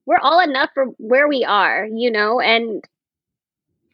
We're 0.07 0.19
all 0.19 0.41
enough 0.41 0.71
for 0.75 0.87
where 0.97 1.29
we 1.29 1.45
are, 1.45 1.87
you 1.87 2.11
know? 2.11 2.41
And 2.41 2.83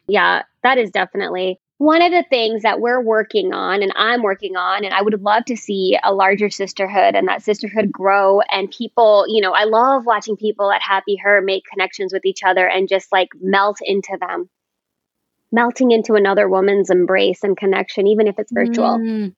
yeah, 0.07 0.43
that 0.63 0.79
is 0.79 0.91
definitely 0.91 1.59
one 1.79 2.03
of 2.03 2.13
the 2.13 2.25
things 2.31 2.63
that 2.63 2.81
we're 2.81 3.01
working 3.01 3.53
on 3.53 3.83
and 3.83 3.93
I'm 3.97 4.23
working 4.23 4.57
on. 4.57 4.85
And 4.85 4.95
I 4.95 5.03
would 5.03 5.21
love 5.23 5.45
to 5.47 5.57
see 5.57 5.99
a 6.03 6.15
larger 6.15 6.51
sisterhood 6.51 7.15
and 7.15 7.27
that 7.29 7.43
sisterhood 7.43 7.91
grow. 7.91 8.41
And 8.43 8.71
people, 8.71 9.25
you 9.29 9.41
know, 9.41 9.53
I 9.53 9.65
love 9.65 10.07
watching 10.07 10.37
people 10.37 10.71
at 10.71 10.83
Happy 10.83 11.17
Her 11.17 11.41
make 11.41 11.65
connections 11.65 12.13
with 12.13 12.25
each 12.25 12.45
other 12.45 12.67
and 12.67 12.89
just 12.89 13.11
like 13.11 13.31
melt 13.41 13.79
into 13.83 14.17
them, 14.21 14.49
melting 15.51 15.91
into 15.91 16.15
another 16.15 16.49
woman's 16.49 16.91
embrace 16.91 17.43
and 17.43 17.57
connection, 17.57 18.07
even 18.07 18.29
if 18.29 18.39
it's 18.39 18.53
virtual. 18.53 18.99
Mm. 18.99 19.35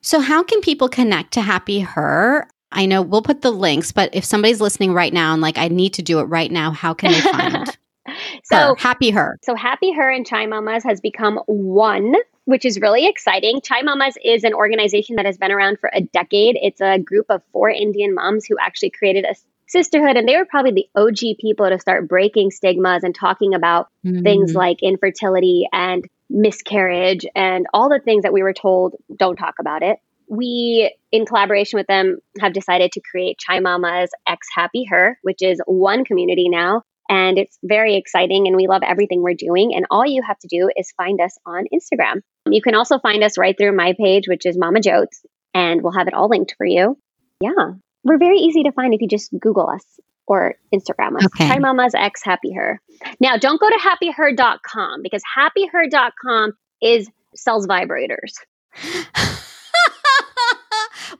So, 0.00 0.20
how 0.20 0.42
can 0.42 0.60
people 0.60 0.88
connect 0.88 1.32
to 1.34 1.40
Happy 1.40 1.80
Her? 1.80 2.48
I 2.70 2.86
know 2.86 3.02
we'll 3.02 3.22
put 3.22 3.42
the 3.42 3.50
links, 3.50 3.92
but 3.92 4.14
if 4.14 4.24
somebody's 4.24 4.60
listening 4.60 4.92
right 4.92 5.12
now 5.12 5.32
and 5.32 5.40
like, 5.42 5.58
I 5.58 5.68
need 5.68 5.94
to 5.94 6.02
do 6.02 6.20
it 6.20 6.24
right 6.24 6.50
now, 6.50 6.70
how 6.70 6.94
can 6.94 7.12
they 7.12 7.20
find 7.20 7.68
so, 8.44 8.56
her? 8.56 8.74
Happy 8.78 9.10
Her? 9.10 9.38
So 9.42 9.54
Happy 9.54 9.92
Her 9.92 10.10
and 10.10 10.26
Chai 10.26 10.46
Mamas 10.46 10.84
has 10.84 11.00
become 11.00 11.38
one, 11.46 12.14
which 12.44 12.64
is 12.64 12.80
really 12.80 13.06
exciting. 13.06 13.60
Chai 13.62 13.82
Mamas 13.82 14.16
is 14.24 14.44
an 14.44 14.52
organization 14.54 15.16
that 15.16 15.24
has 15.26 15.38
been 15.38 15.50
around 15.50 15.78
for 15.80 15.90
a 15.94 16.00
decade. 16.02 16.56
It's 16.60 16.80
a 16.80 16.98
group 16.98 17.26
of 17.30 17.42
four 17.52 17.70
Indian 17.70 18.14
moms 18.14 18.44
who 18.46 18.56
actually 18.60 18.90
created 18.90 19.24
a 19.24 19.34
sisterhood, 19.66 20.16
and 20.16 20.26
they 20.26 20.36
were 20.36 20.46
probably 20.46 20.72
the 20.72 20.88
OG 20.98 21.38
people 21.40 21.68
to 21.68 21.78
start 21.78 22.08
breaking 22.08 22.50
stigmas 22.50 23.02
and 23.04 23.14
talking 23.14 23.54
about 23.54 23.88
things 24.02 24.52
Mm. 24.52 24.56
like 24.56 24.82
infertility 24.82 25.68
and 25.72 26.06
miscarriage 26.30 27.26
and 27.34 27.66
all 27.74 27.88
the 27.88 28.00
things 28.00 28.22
that 28.22 28.32
we 28.32 28.42
were 28.42 28.52
told 28.54 28.94
don't 29.16 29.36
talk 29.36 29.54
about 29.60 29.82
it. 29.82 29.98
We, 30.28 30.94
in 31.10 31.26
collaboration 31.26 31.78
with 31.78 31.86
them, 31.86 32.18
have 32.40 32.52
decided 32.52 32.92
to 32.92 33.00
create 33.00 33.38
Chai 33.38 33.60
Mama's 33.60 34.10
X 34.26 34.46
Happy 34.54 34.84
Her, 34.84 35.18
which 35.22 35.42
is 35.42 35.60
one 35.66 36.04
community 36.04 36.48
now. 36.48 36.82
And 37.10 37.38
it's 37.38 37.58
very 37.62 37.96
exciting, 37.96 38.46
and 38.46 38.54
we 38.54 38.66
love 38.66 38.82
everything 38.82 39.22
we're 39.22 39.32
doing. 39.32 39.74
And 39.74 39.86
all 39.90 40.04
you 40.04 40.22
have 40.26 40.38
to 40.40 40.48
do 40.48 40.70
is 40.76 40.92
find 40.96 41.20
us 41.22 41.38
on 41.46 41.64
Instagram. 41.72 42.20
You 42.46 42.60
can 42.60 42.74
also 42.74 42.98
find 42.98 43.24
us 43.24 43.38
right 43.38 43.56
through 43.56 43.74
my 43.74 43.94
page, 43.98 44.28
which 44.28 44.44
is 44.44 44.58
Mama 44.58 44.80
Jotes, 44.80 45.24
and 45.54 45.82
we'll 45.82 45.94
have 45.94 46.06
it 46.06 46.14
all 46.14 46.28
linked 46.28 46.54
for 46.58 46.66
you. 46.66 46.98
Yeah, 47.40 47.72
we're 48.04 48.18
very 48.18 48.38
easy 48.38 48.64
to 48.64 48.72
find 48.72 48.92
if 48.92 49.00
you 49.00 49.08
just 49.08 49.30
Google 49.38 49.70
us 49.70 49.84
or 50.26 50.56
Instagram 50.74 51.16
us. 51.16 51.24
Okay. 51.26 51.48
Chai 51.48 51.58
Mama's 51.58 51.94
X 51.94 52.22
Happy 52.22 52.52
Her. 52.52 52.80
Now, 53.20 53.38
don't 53.38 53.60
go 53.60 53.68
to 53.68 53.78
happyher.com 53.78 55.02
because 55.02 55.22
happyher.com 55.36 56.52
is 56.82 57.08
sells 57.34 57.66
vibrators. 57.66 58.34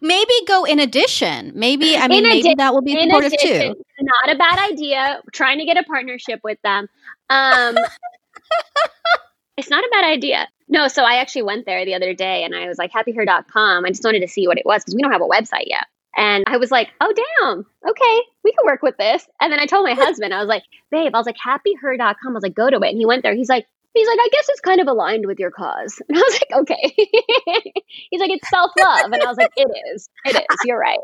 maybe 0.01 0.33
go 0.47 0.65
in 0.65 0.79
addition. 0.79 1.53
Maybe 1.55 1.97
I 1.97 2.09
mean 2.09 2.25
In 2.25 2.31
maybe 2.31 2.49
addi- 2.51 2.57
that 2.57 2.73
will 2.73 2.83
be 2.83 2.99
supportive 3.01 3.33
addition, 3.33 3.75
too. 3.75 3.85
not 4.01 4.35
a 4.35 4.39
bad 4.39 4.59
idea. 4.73 5.21
Trying 5.33 5.59
to 5.59 5.65
get 5.65 5.77
a 5.77 5.83
partnership 5.85 6.41
with 6.45 6.59
them. 6.63 6.89
Um, 7.31 7.77
it's 9.57 9.71
not 9.71 9.85
a 9.85 9.89
bad 9.93 10.05
idea. 10.05 10.49
No, 10.69 10.89
so 10.89 11.03
I 11.03 11.17
actually 11.17 11.43
went 11.43 11.67
there 11.67 11.85
the 11.85 11.95
other 11.95 12.15
day 12.15 12.45
and 12.45 12.55
I 12.55 12.69
was 12.69 12.79
like, 12.79 12.93
happyher.com. 12.93 13.85
I 13.85 13.89
just 13.89 14.05
wanted 14.05 14.21
to 14.21 14.29
see 14.29 14.47
what 14.47 14.59
it 14.59 14.67
was 14.67 14.83
because 14.85 14.95
we 14.95 15.03
don't 15.03 15.13
have 15.13 15.23
a 15.23 15.27
website 15.27 15.67
yet. 15.67 15.87
And 16.17 16.45
I 16.47 16.57
was 16.57 16.71
like, 16.71 16.89
oh, 17.01 17.13
damn. 17.15 17.65
Okay, 17.89 18.21
we 18.45 18.53
can 18.53 18.67
work 18.67 18.83
with 18.83 18.97
this. 18.97 19.27
And 19.41 19.53
then 19.53 19.61
I 19.61 19.67
told 19.67 19.85
my 19.85 19.95
husband, 19.95 20.35
I 20.35 20.41
was 20.41 20.49
like, 20.49 20.65
babe, 20.91 21.15
I 21.15 21.19
was 21.19 21.27
like, 21.27 21.37
happyher.com. 21.37 22.17
I 22.27 22.33
was 22.33 22.43
like, 22.43 22.55
go 22.55 22.69
to 22.69 22.77
it. 22.77 22.89
And 22.89 22.99
he 22.99 23.07
went 23.07 23.23
there. 23.23 23.35
He's 23.35 23.49
like, 23.49 23.67
He's 23.95 24.07
like, 24.07 24.19
I 24.21 24.29
guess 24.31 24.49
it's 24.49 24.61
kind 24.61 24.81
of 24.81 24.87
aligned 24.87 25.27
with 25.27 25.39
your 25.39 25.51
cause. 25.51 26.01
And 26.09 26.17
I 26.19 26.21
was 26.21 26.41
like, 26.41 26.61
okay. 26.61 26.95
He's 28.11 28.21
like, 28.21 28.31
it's 28.31 28.49
self 28.49 28.71
love. 28.81 29.11
And 29.13 29.23
I 29.23 29.27
was 29.27 29.37
like, 29.37 29.51
it 29.57 29.69
is. 29.93 30.09
It 30.25 30.37
is. 30.37 30.59
You're 30.65 30.79
right. 30.79 30.99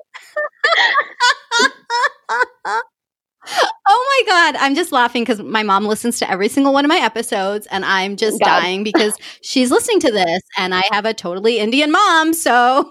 oh 3.86 4.22
my 4.26 4.32
God. 4.32 4.56
I'm 4.56 4.74
just 4.74 4.92
laughing 4.92 5.22
because 5.22 5.40
my 5.40 5.62
mom 5.62 5.86
listens 5.86 6.18
to 6.20 6.30
every 6.30 6.48
single 6.48 6.72
one 6.72 6.84
of 6.84 6.88
my 6.88 6.98
episodes 6.98 7.66
and 7.70 7.84
I'm 7.84 8.16
just 8.16 8.40
God. 8.40 8.46
dying 8.46 8.84
because 8.84 9.16
she's 9.42 9.70
listening 9.70 10.00
to 10.00 10.12
this 10.12 10.42
and 10.56 10.74
I 10.74 10.82
have 10.90 11.04
a 11.04 11.14
totally 11.14 11.58
Indian 11.58 11.90
mom. 11.90 12.32
So, 12.32 12.90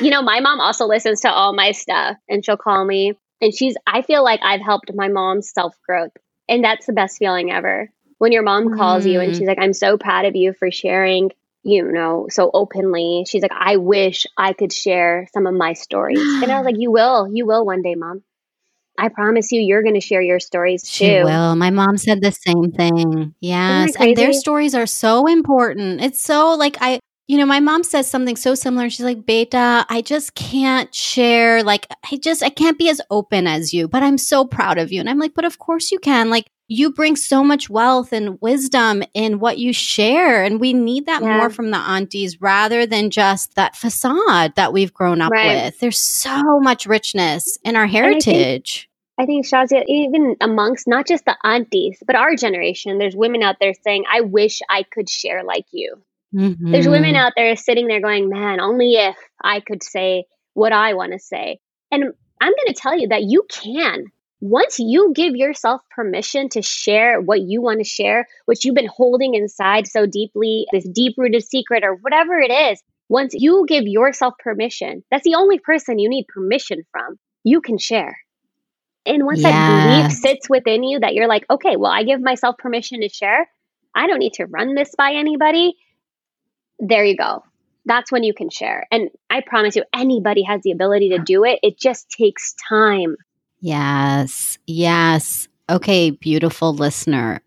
you 0.00 0.10
know, 0.10 0.22
my 0.22 0.40
mom 0.40 0.60
also 0.60 0.86
listens 0.86 1.20
to 1.22 1.30
all 1.30 1.54
my 1.54 1.72
stuff 1.72 2.16
and 2.28 2.44
she'll 2.44 2.56
call 2.56 2.84
me 2.84 3.14
and 3.40 3.54
she's, 3.54 3.74
I 3.86 4.02
feel 4.02 4.24
like 4.24 4.40
I've 4.42 4.60
helped 4.60 4.90
my 4.94 5.08
mom's 5.08 5.52
self 5.52 5.74
growth. 5.86 6.12
And 6.48 6.64
that's 6.64 6.86
the 6.86 6.92
best 6.92 7.18
feeling 7.18 7.52
ever. 7.52 7.90
When 8.18 8.32
your 8.32 8.42
mom 8.42 8.76
calls 8.76 9.04
mm. 9.04 9.12
you 9.12 9.20
and 9.20 9.32
mm. 9.32 9.38
she's 9.38 9.46
like, 9.46 9.58
I'm 9.60 9.72
so 9.72 9.96
proud 9.96 10.24
of 10.24 10.36
you 10.36 10.52
for 10.52 10.70
sharing 10.70 11.30
you 11.64 11.90
know, 11.92 12.28
so 12.30 12.50
openly. 12.54 13.24
She's 13.28 13.42
like, 13.42 13.52
I 13.52 13.76
wish 13.76 14.26
I 14.36 14.52
could 14.52 14.72
share 14.72 15.28
some 15.34 15.46
of 15.46 15.54
my 15.54 15.74
stories. 15.74 16.18
and 16.20 16.50
I 16.50 16.58
was 16.58 16.64
like, 16.66 16.78
You 16.78 16.90
will, 16.90 17.28
you 17.30 17.46
will 17.46 17.64
one 17.64 17.82
day, 17.82 17.94
mom. 17.94 18.22
I 19.00 19.08
promise 19.08 19.52
you, 19.52 19.60
you're 19.60 19.82
going 19.82 19.94
to 19.94 20.00
share 20.00 20.22
your 20.22 20.40
stories 20.40 20.82
too. 20.82 21.04
She 21.04 21.22
will. 21.22 21.54
My 21.54 21.70
mom 21.70 21.98
said 21.98 22.20
the 22.20 22.32
same 22.32 22.72
thing. 22.72 23.32
Yes. 23.38 23.94
And 23.94 24.16
their 24.16 24.32
stories 24.32 24.74
are 24.74 24.86
so 24.86 25.28
important. 25.28 26.00
It's 26.00 26.20
so 26.20 26.54
like, 26.54 26.76
I, 26.80 26.98
you 27.28 27.38
know, 27.38 27.46
my 27.46 27.60
mom 27.60 27.84
says 27.84 28.10
something 28.10 28.34
so 28.34 28.56
similar. 28.56 28.90
She's 28.90 29.06
like, 29.06 29.24
Beta, 29.24 29.86
I 29.88 30.00
just 30.00 30.34
can't 30.34 30.92
share. 30.92 31.62
Like, 31.62 31.86
I 32.10 32.16
just, 32.16 32.42
I 32.42 32.48
can't 32.48 32.76
be 32.76 32.88
as 32.88 33.00
open 33.08 33.46
as 33.46 33.72
you, 33.72 33.86
but 33.86 34.02
I'm 34.02 34.18
so 34.18 34.44
proud 34.44 34.78
of 34.78 34.90
you. 34.90 34.98
And 34.98 35.08
I'm 35.08 35.20
like, 35.20 35.34
but 35.34 35.44
of 35.44 35.60
course 35.60 35.92
you 35.92 36.00
can. 36.00 36.28
Like, 36.28 36.50
you 36.68 36.92
bring 36.92 37.16
so 37.16 37.42
much 37.42 37.70
wealth 37.70 38.12
and 38.12 38.40
wisdom 38.42 39.02
in 39.14 39.38
what 39.38 39.58
you 39.58 39.72
share. 39.72 40.44
And 40.44 40.60
we 40.60 40.74
need 40.74 41.06
that 41.06 41.22
yeah. 41.22 41.38
more 41.38 41.48
from 41.48 41.70
the 41.70 41.78
aunties 41.78 42.40
rather 42.42 42.84
than 42.84 43.10
just 43.10 43.54
that 43.54 43.74
facade 43.74 44.54
that 44.56 44.72
we've 44.72 44.92
grown 44.92 45.22
up 45.22 45.32
right. 45.32 45.64
with. 45.64 45.80
There's 45.80 45.98
so 45.98 46.60
much 46.60 46.84
richness 46.86 47.58
in 47.64 47.74
our 47.74 47.86
heritage. 47.86 48.88
I 49.18 49.24
think, 49.24 49.46
I 49.46 49.50
think 49.50 49.72
Shazia, 49.72 49.84
even 49.88 50.36
amongst 50.42 50.86
not 50.86 51.06
just 51.06 51.24
the 51.24 51.36
aunties, 51.42 52.02
but 52.06 52.16
our 52.16 52.36
generation, 52.36 52.98
there's 52.98 53.16
women 53.16 53.42
out 53.42 53.56
there 53.60 53.72
saying, 53.82 54.04
I 54.10 54.20
wish 54.20 54.60
I 54.68 54.82
could 54.82 55.08
share 55.08 55.44
like 55.44 55.66
you. 55.72 55.96
Mm-hmm. 56.34 56.70
There's 56.70 56.86
women 56.86 57.14
out 57.14 57.32
there 57.34 57.56
sitting 57.56 57.86
there 57.86 58.02
going, 58.02 58.28
man, 58.28 58.60
only 58.60 58.92
if 58.92 59.16
I 59.42 59.60
could 59.60 59.82
say 59.82 60.24
what 60.52 60.74
I 60.74 60.92
want 60.92 61.12
to 61.12 61.18
say. 61.18 61.60
And 61.90 62.04
I'm 62.40 62.52
going 62.52 62.74
to 62.74 62.74
tell 62.74 62.98
you 62.98 63.08
that 63.08 63.22
you 63.22 63.46
can 63.48 64.04
once 64.40 64.78
you 64.78 65.12
give 65.14 65.34
yourself 65.34 65.80
permission 65.90 66.48
to 66.50 66.62
share 66.62 67.20
what 67.20 67.40
you 67.40 67.60
want 67.60 67.80
to 67.80 67.84
share, 67.84 68.26
what 68.44 68.64
you've 68.64 68.74
been 68.74 68.86
holding 68.86 69.34
inside 69.34 69.86
so 69.86 70.06
deeply, 70.06 70.66
this 70.72 70.88
deep 70.88 71.14
rooted 71.16 71.44
secret 71.44 71.82
or 71.84 71.94
whatever 71.94 72.38
it 72.38 72.50
is, 72.50 72.82
once 73.08 73.34
you 73.34 73.64
give 73.66 73.84
yourself 73.86 74.34
permission, 74.38 75.02
that's 75.10 75.24
the 75.24 75.34
only 75.34 75.58
person 75.58 75.98
you 75.98 76.08
need 76.08 76.26
permission 76.28 76.84
from, 76.92 77.18
you 77.42 77.60
can 77.60 77.78
share. 77.78 78.16
And 79.06 79.24
once 79.24 79.40
yes. 79.40 79.50
that 79.50 80.02
belief 80.02 80.12
sits 80.12 80.50
within 80.50 80.82
you 80.82 81.00
that 81.00 81.14
you're 81.14 81.28
like, 81.28 81.46
okay, 81.50 81.76
well, 81.76 81.90
I 81.90 82.02
give 82.02 82.20
myself 82.20 82.58
permission 82.58 83.00
to 83.00 83.08
share, 83.08 83.48
I 83.94 84.06
don't 84.06 84.18
need 84.18 84.34
to 84.34 84.46
run 84.46 84.74
this 84.74 84.94
by 84.96 85.14
anybody. 85.14 85.74
There 86.78 87.04
you 87.04 87.16
go. 87.16 87.42
That's 87.86 88.12
when 88.12 88.22
you 88.22 88.34
can 88.34 88.50
share. 88.50 88.86
And 88.92 89.08
I 89.30 89.40
promise 89.40 89.74
you, 89.74 89.84
anybody 89.94 90.42
has 90.42 90.60
the 90.62 90.72
ability 90.72 91.10
to 91.10 91.18
do 91.18 91.44
it. 91.44 91.58
It 91.62 91.78
just 91.78 92.10
takes 92.10 92.54
time. 92.68 93.16
Yes. 93.60 94.58
Yes. 94.66 95.48
Okay, 95.70 96.10
beautiful 96.10 96.74
listener. 96.74 97.40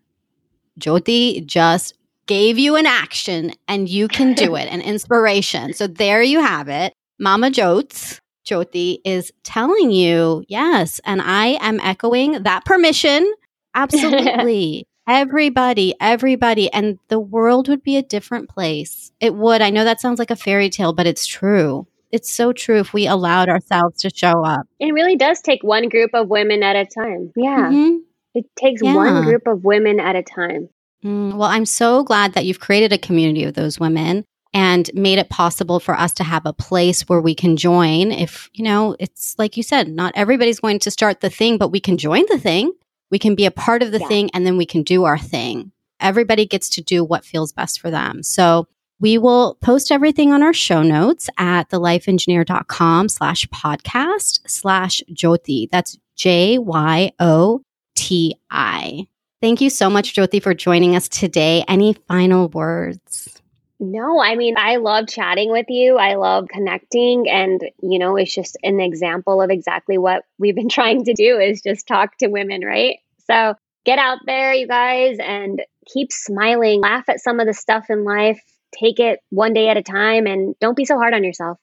Jyoti 0.78 1.44
just 1.46 1.94
gave 2.26 2.58
you 2.58 2.76
an 2.76 2.86
action 2.86 3.52
and 3.68 3.88
you 3.88 4.08
can 4.08 4.34
do 4.34 4.54
it, 4.56 4.68
an 4.68 4.80
inspiration. 4.82 5.74
So 5.74 5.86
there 5.86 6.22
you 6.22 6.40
have 6.40 6.68
it. 6.68 6.92
Mama 7.18 7.50
Jotes, 7.50 8.20
Jyoti 8.46 8.98
is 9.04 9.32
telling 9.44 9.90
you, 9.90 10.44
yes. 10.48 11.00
And 11.04 11.20
I 11.22 11.58
am 11.60 11.80
echoing 11.80 12.42
that 12.42 12.64
permission. 12.64 13.30
Absolutely. 13.74 14.86
everybody, 15.08 15.94
everybody. 16.00 16.72
And 16.72 16.98
the 17.08 17.18
world 17.20 17.68
would 17.68 17.82
be 17.82 17.96
a 17.96 18.02
different 18.02 18.48
place. 18.48 19.12
It 19.20 19.34
would. 19.34 19.62
I 19.62 19.70
know 19.70 19.84
that 19.84 20.00
sounds 20.00 20.18
like 20.18 20.30
a 20.30 20.36
fairy 20.36 20.68
tale, 20.68 20.92
but 20.92 21.06
it's 21.06 21.26
true 21.26 21.86
it's 22.12 22.30
so 22.30 22.52
true 22.52 22.78
if 22.78 22.92
we 22.92 23.06
allowed 23.06 23.48
ourselves 23.48 24.02
to 24.02 24.10
show 24.14 24.44
up. 24.44 24.66
It 24.78 24.92
really 24.92 25.16
does 25.16 25.40
take 25.40 25.64
one 25.64 25.88
group 25.88 26.10
of 26.12 26.28
women 26.28 26.62
at 26.62 26.76
a 26.76 26.84
time. 26.84 27.32
Yeah. 27.34 27.70
Mm-hmm. 27.70 27.96
It 28.34 28.44
takes 28.56 28.82
yeah. 28.82 28.94
one 28.94 29.24
group 29.24 29.46
of 29.46 29.64
women 29.64 29.98
at 29.98 30.14
a 30.14 30.22
time. 30.22 30.68
Mm, 31.04 31.34
well, 31.34 31.48
I'm 31.48 31.66
so 31.66 32.04
glad 32.04 32.34
that 32.34 32.44
you've 32.44 32.60
created 32.60 32.92
a 32.92 32.98
community 32.98 33.44
of 33.44 33.54
those 33.54 33.80
women 33.80 34.24
and 34.54 34.90
made 34.94 35.18
it 35.18 35.30
possible 35.30 35.80
for 35.80 35.98
us 35.98 36.12
to 36.14 36.24
have 36.24 36.44
a 36.44 36.52
place 36.52 37.02
where 37.02 37.20
we 37.20 37.34
can 37.34 37.56
join. 37.56 38.12
If, 38.12 38.50
you 38.52 38.64
know, 38.64 38.94
it's 39.00 39.34
like 39.38 39.56
you 39.56 39.62
said, 39.62 39.88
not 39.88 40.12
everybody's 40.14 40.60
going 40.60 40.78
to 40.80 40.90
start 40.90 41.20
the 41.20 41.30
thing, 41.30 41.58
but 41.58 41.70
we 41.70 41.80
can 41.80 41.96
join 41.96 42.24
the 42.28 42.38
thing. 42.38 42.72
We 43.10 43.18
can 43.18 43.34
be 43.34 43.46
a 43.46 43.50
part 43.50 43.82
of 43.82 43.92
the 43.92 44.00
yeah. 44.00 44.08
thing 44.08 44.30
and 44.34 44.46
then 44.46 44.56
we 44.56 44.66
can 44.66 44.82
do 44.82 45.04
our 45.04 45.18
thing. 45.18 45.72
Everybody 46.00 46.46
gets 46.46 46.68
to 46.70 46.82
do 46.82 47.04
what 47.04 47.24
feels 47.24 47.52
best 47.52 47.80
for 47.80 47.90
them. 47.90 48.22
So 48.22 48.66
we 49.02 49.18
will 49.18 49.56
post 49.56 49.90
everything 49.90 50.32
on 50.32 50.44
our 50.44 50.52
show 50.52 50.80
notes 50.80 51.28
at 51.36 51.68
thelifeengineer.com 51.70 53.08
slash 53.08 53.46
podcast 53.48 54.40
slash 54.46 55.02
Jyoti. 55.12 55.68
That's 55.70 55.98
J 56.14 56.58
Y 56.58 57.10
O 57.18 57.62
T 57.96 58.36
I. 58.50 59.08
Thank 59.42 59.60
you 59.60 59.70
so 59.70 59.90
much, 59.90 60.14
Jyoti, 60.14 60.40
for 60.40 60.54
joining 60.54 60.94
us 60.94 61.08
today. 61.08 61.64
Any 61.66 61.94
final 62.06 62.48
words? 62.50 63.40
No, 63.80 64.22
I 64.22 64.36
mean, 64.36 64.54
I 64.56 64.76
love 64.76 65.08
chatting 65.08 65.50
with 65.50 65.66
you. 65.68 65.96
I 65.96 66.14
love 66.14 66.46
connecting. 66.48 67.28
And, 67.28 67.60
you 67.82 67.98
know, 67.98 68.14
it's 68.14 68.32
just 68.32 68.56
an 68.62 68.78
example 68.78 69.42
of 69.42 69.50
exactly 69.50 69.98
what 69.98 70.22
we've 70.38 70.54
been 70.54 70.68
trying 70.70 71.04
to 71.06 71.12
do 71.12 71.40
is 71.40 71.60
just 71.60 71.88
talk 71.88 72.16
to 72.18 72.28
women, 72.28 72.64
right? 72.64 72.98
So 73.26 73.54
get 73.84 73.98
out 73.98 74.18
there, 74.26 74.54
you 74.54 74.68
guys, 74.68 75.16
and 75.18 75.60
keep 75.92 76.12
smiling. 76.12 76.82
Laugh 76.82 77.08
at 77.08 77.18
some 77.18 77.40
of 77.40 77.48
the 77.48 77.52
stuff 77.52 77.86
in 77.90 78.04
life 78.04 78.40
take 78.78 79.00
it 79.00 79.20
one 79.30 79.52
day 79.52 79.68
at 79.68 79.76
a 79.76 79.82
time 79.82 80.26
and 80.26 80.54
don't 80.60 80.76
be 80.76 80.84
so 80.84 80.98
hard 80.98 81.14
on 81.14 81.24
yourself. 81.24 81.58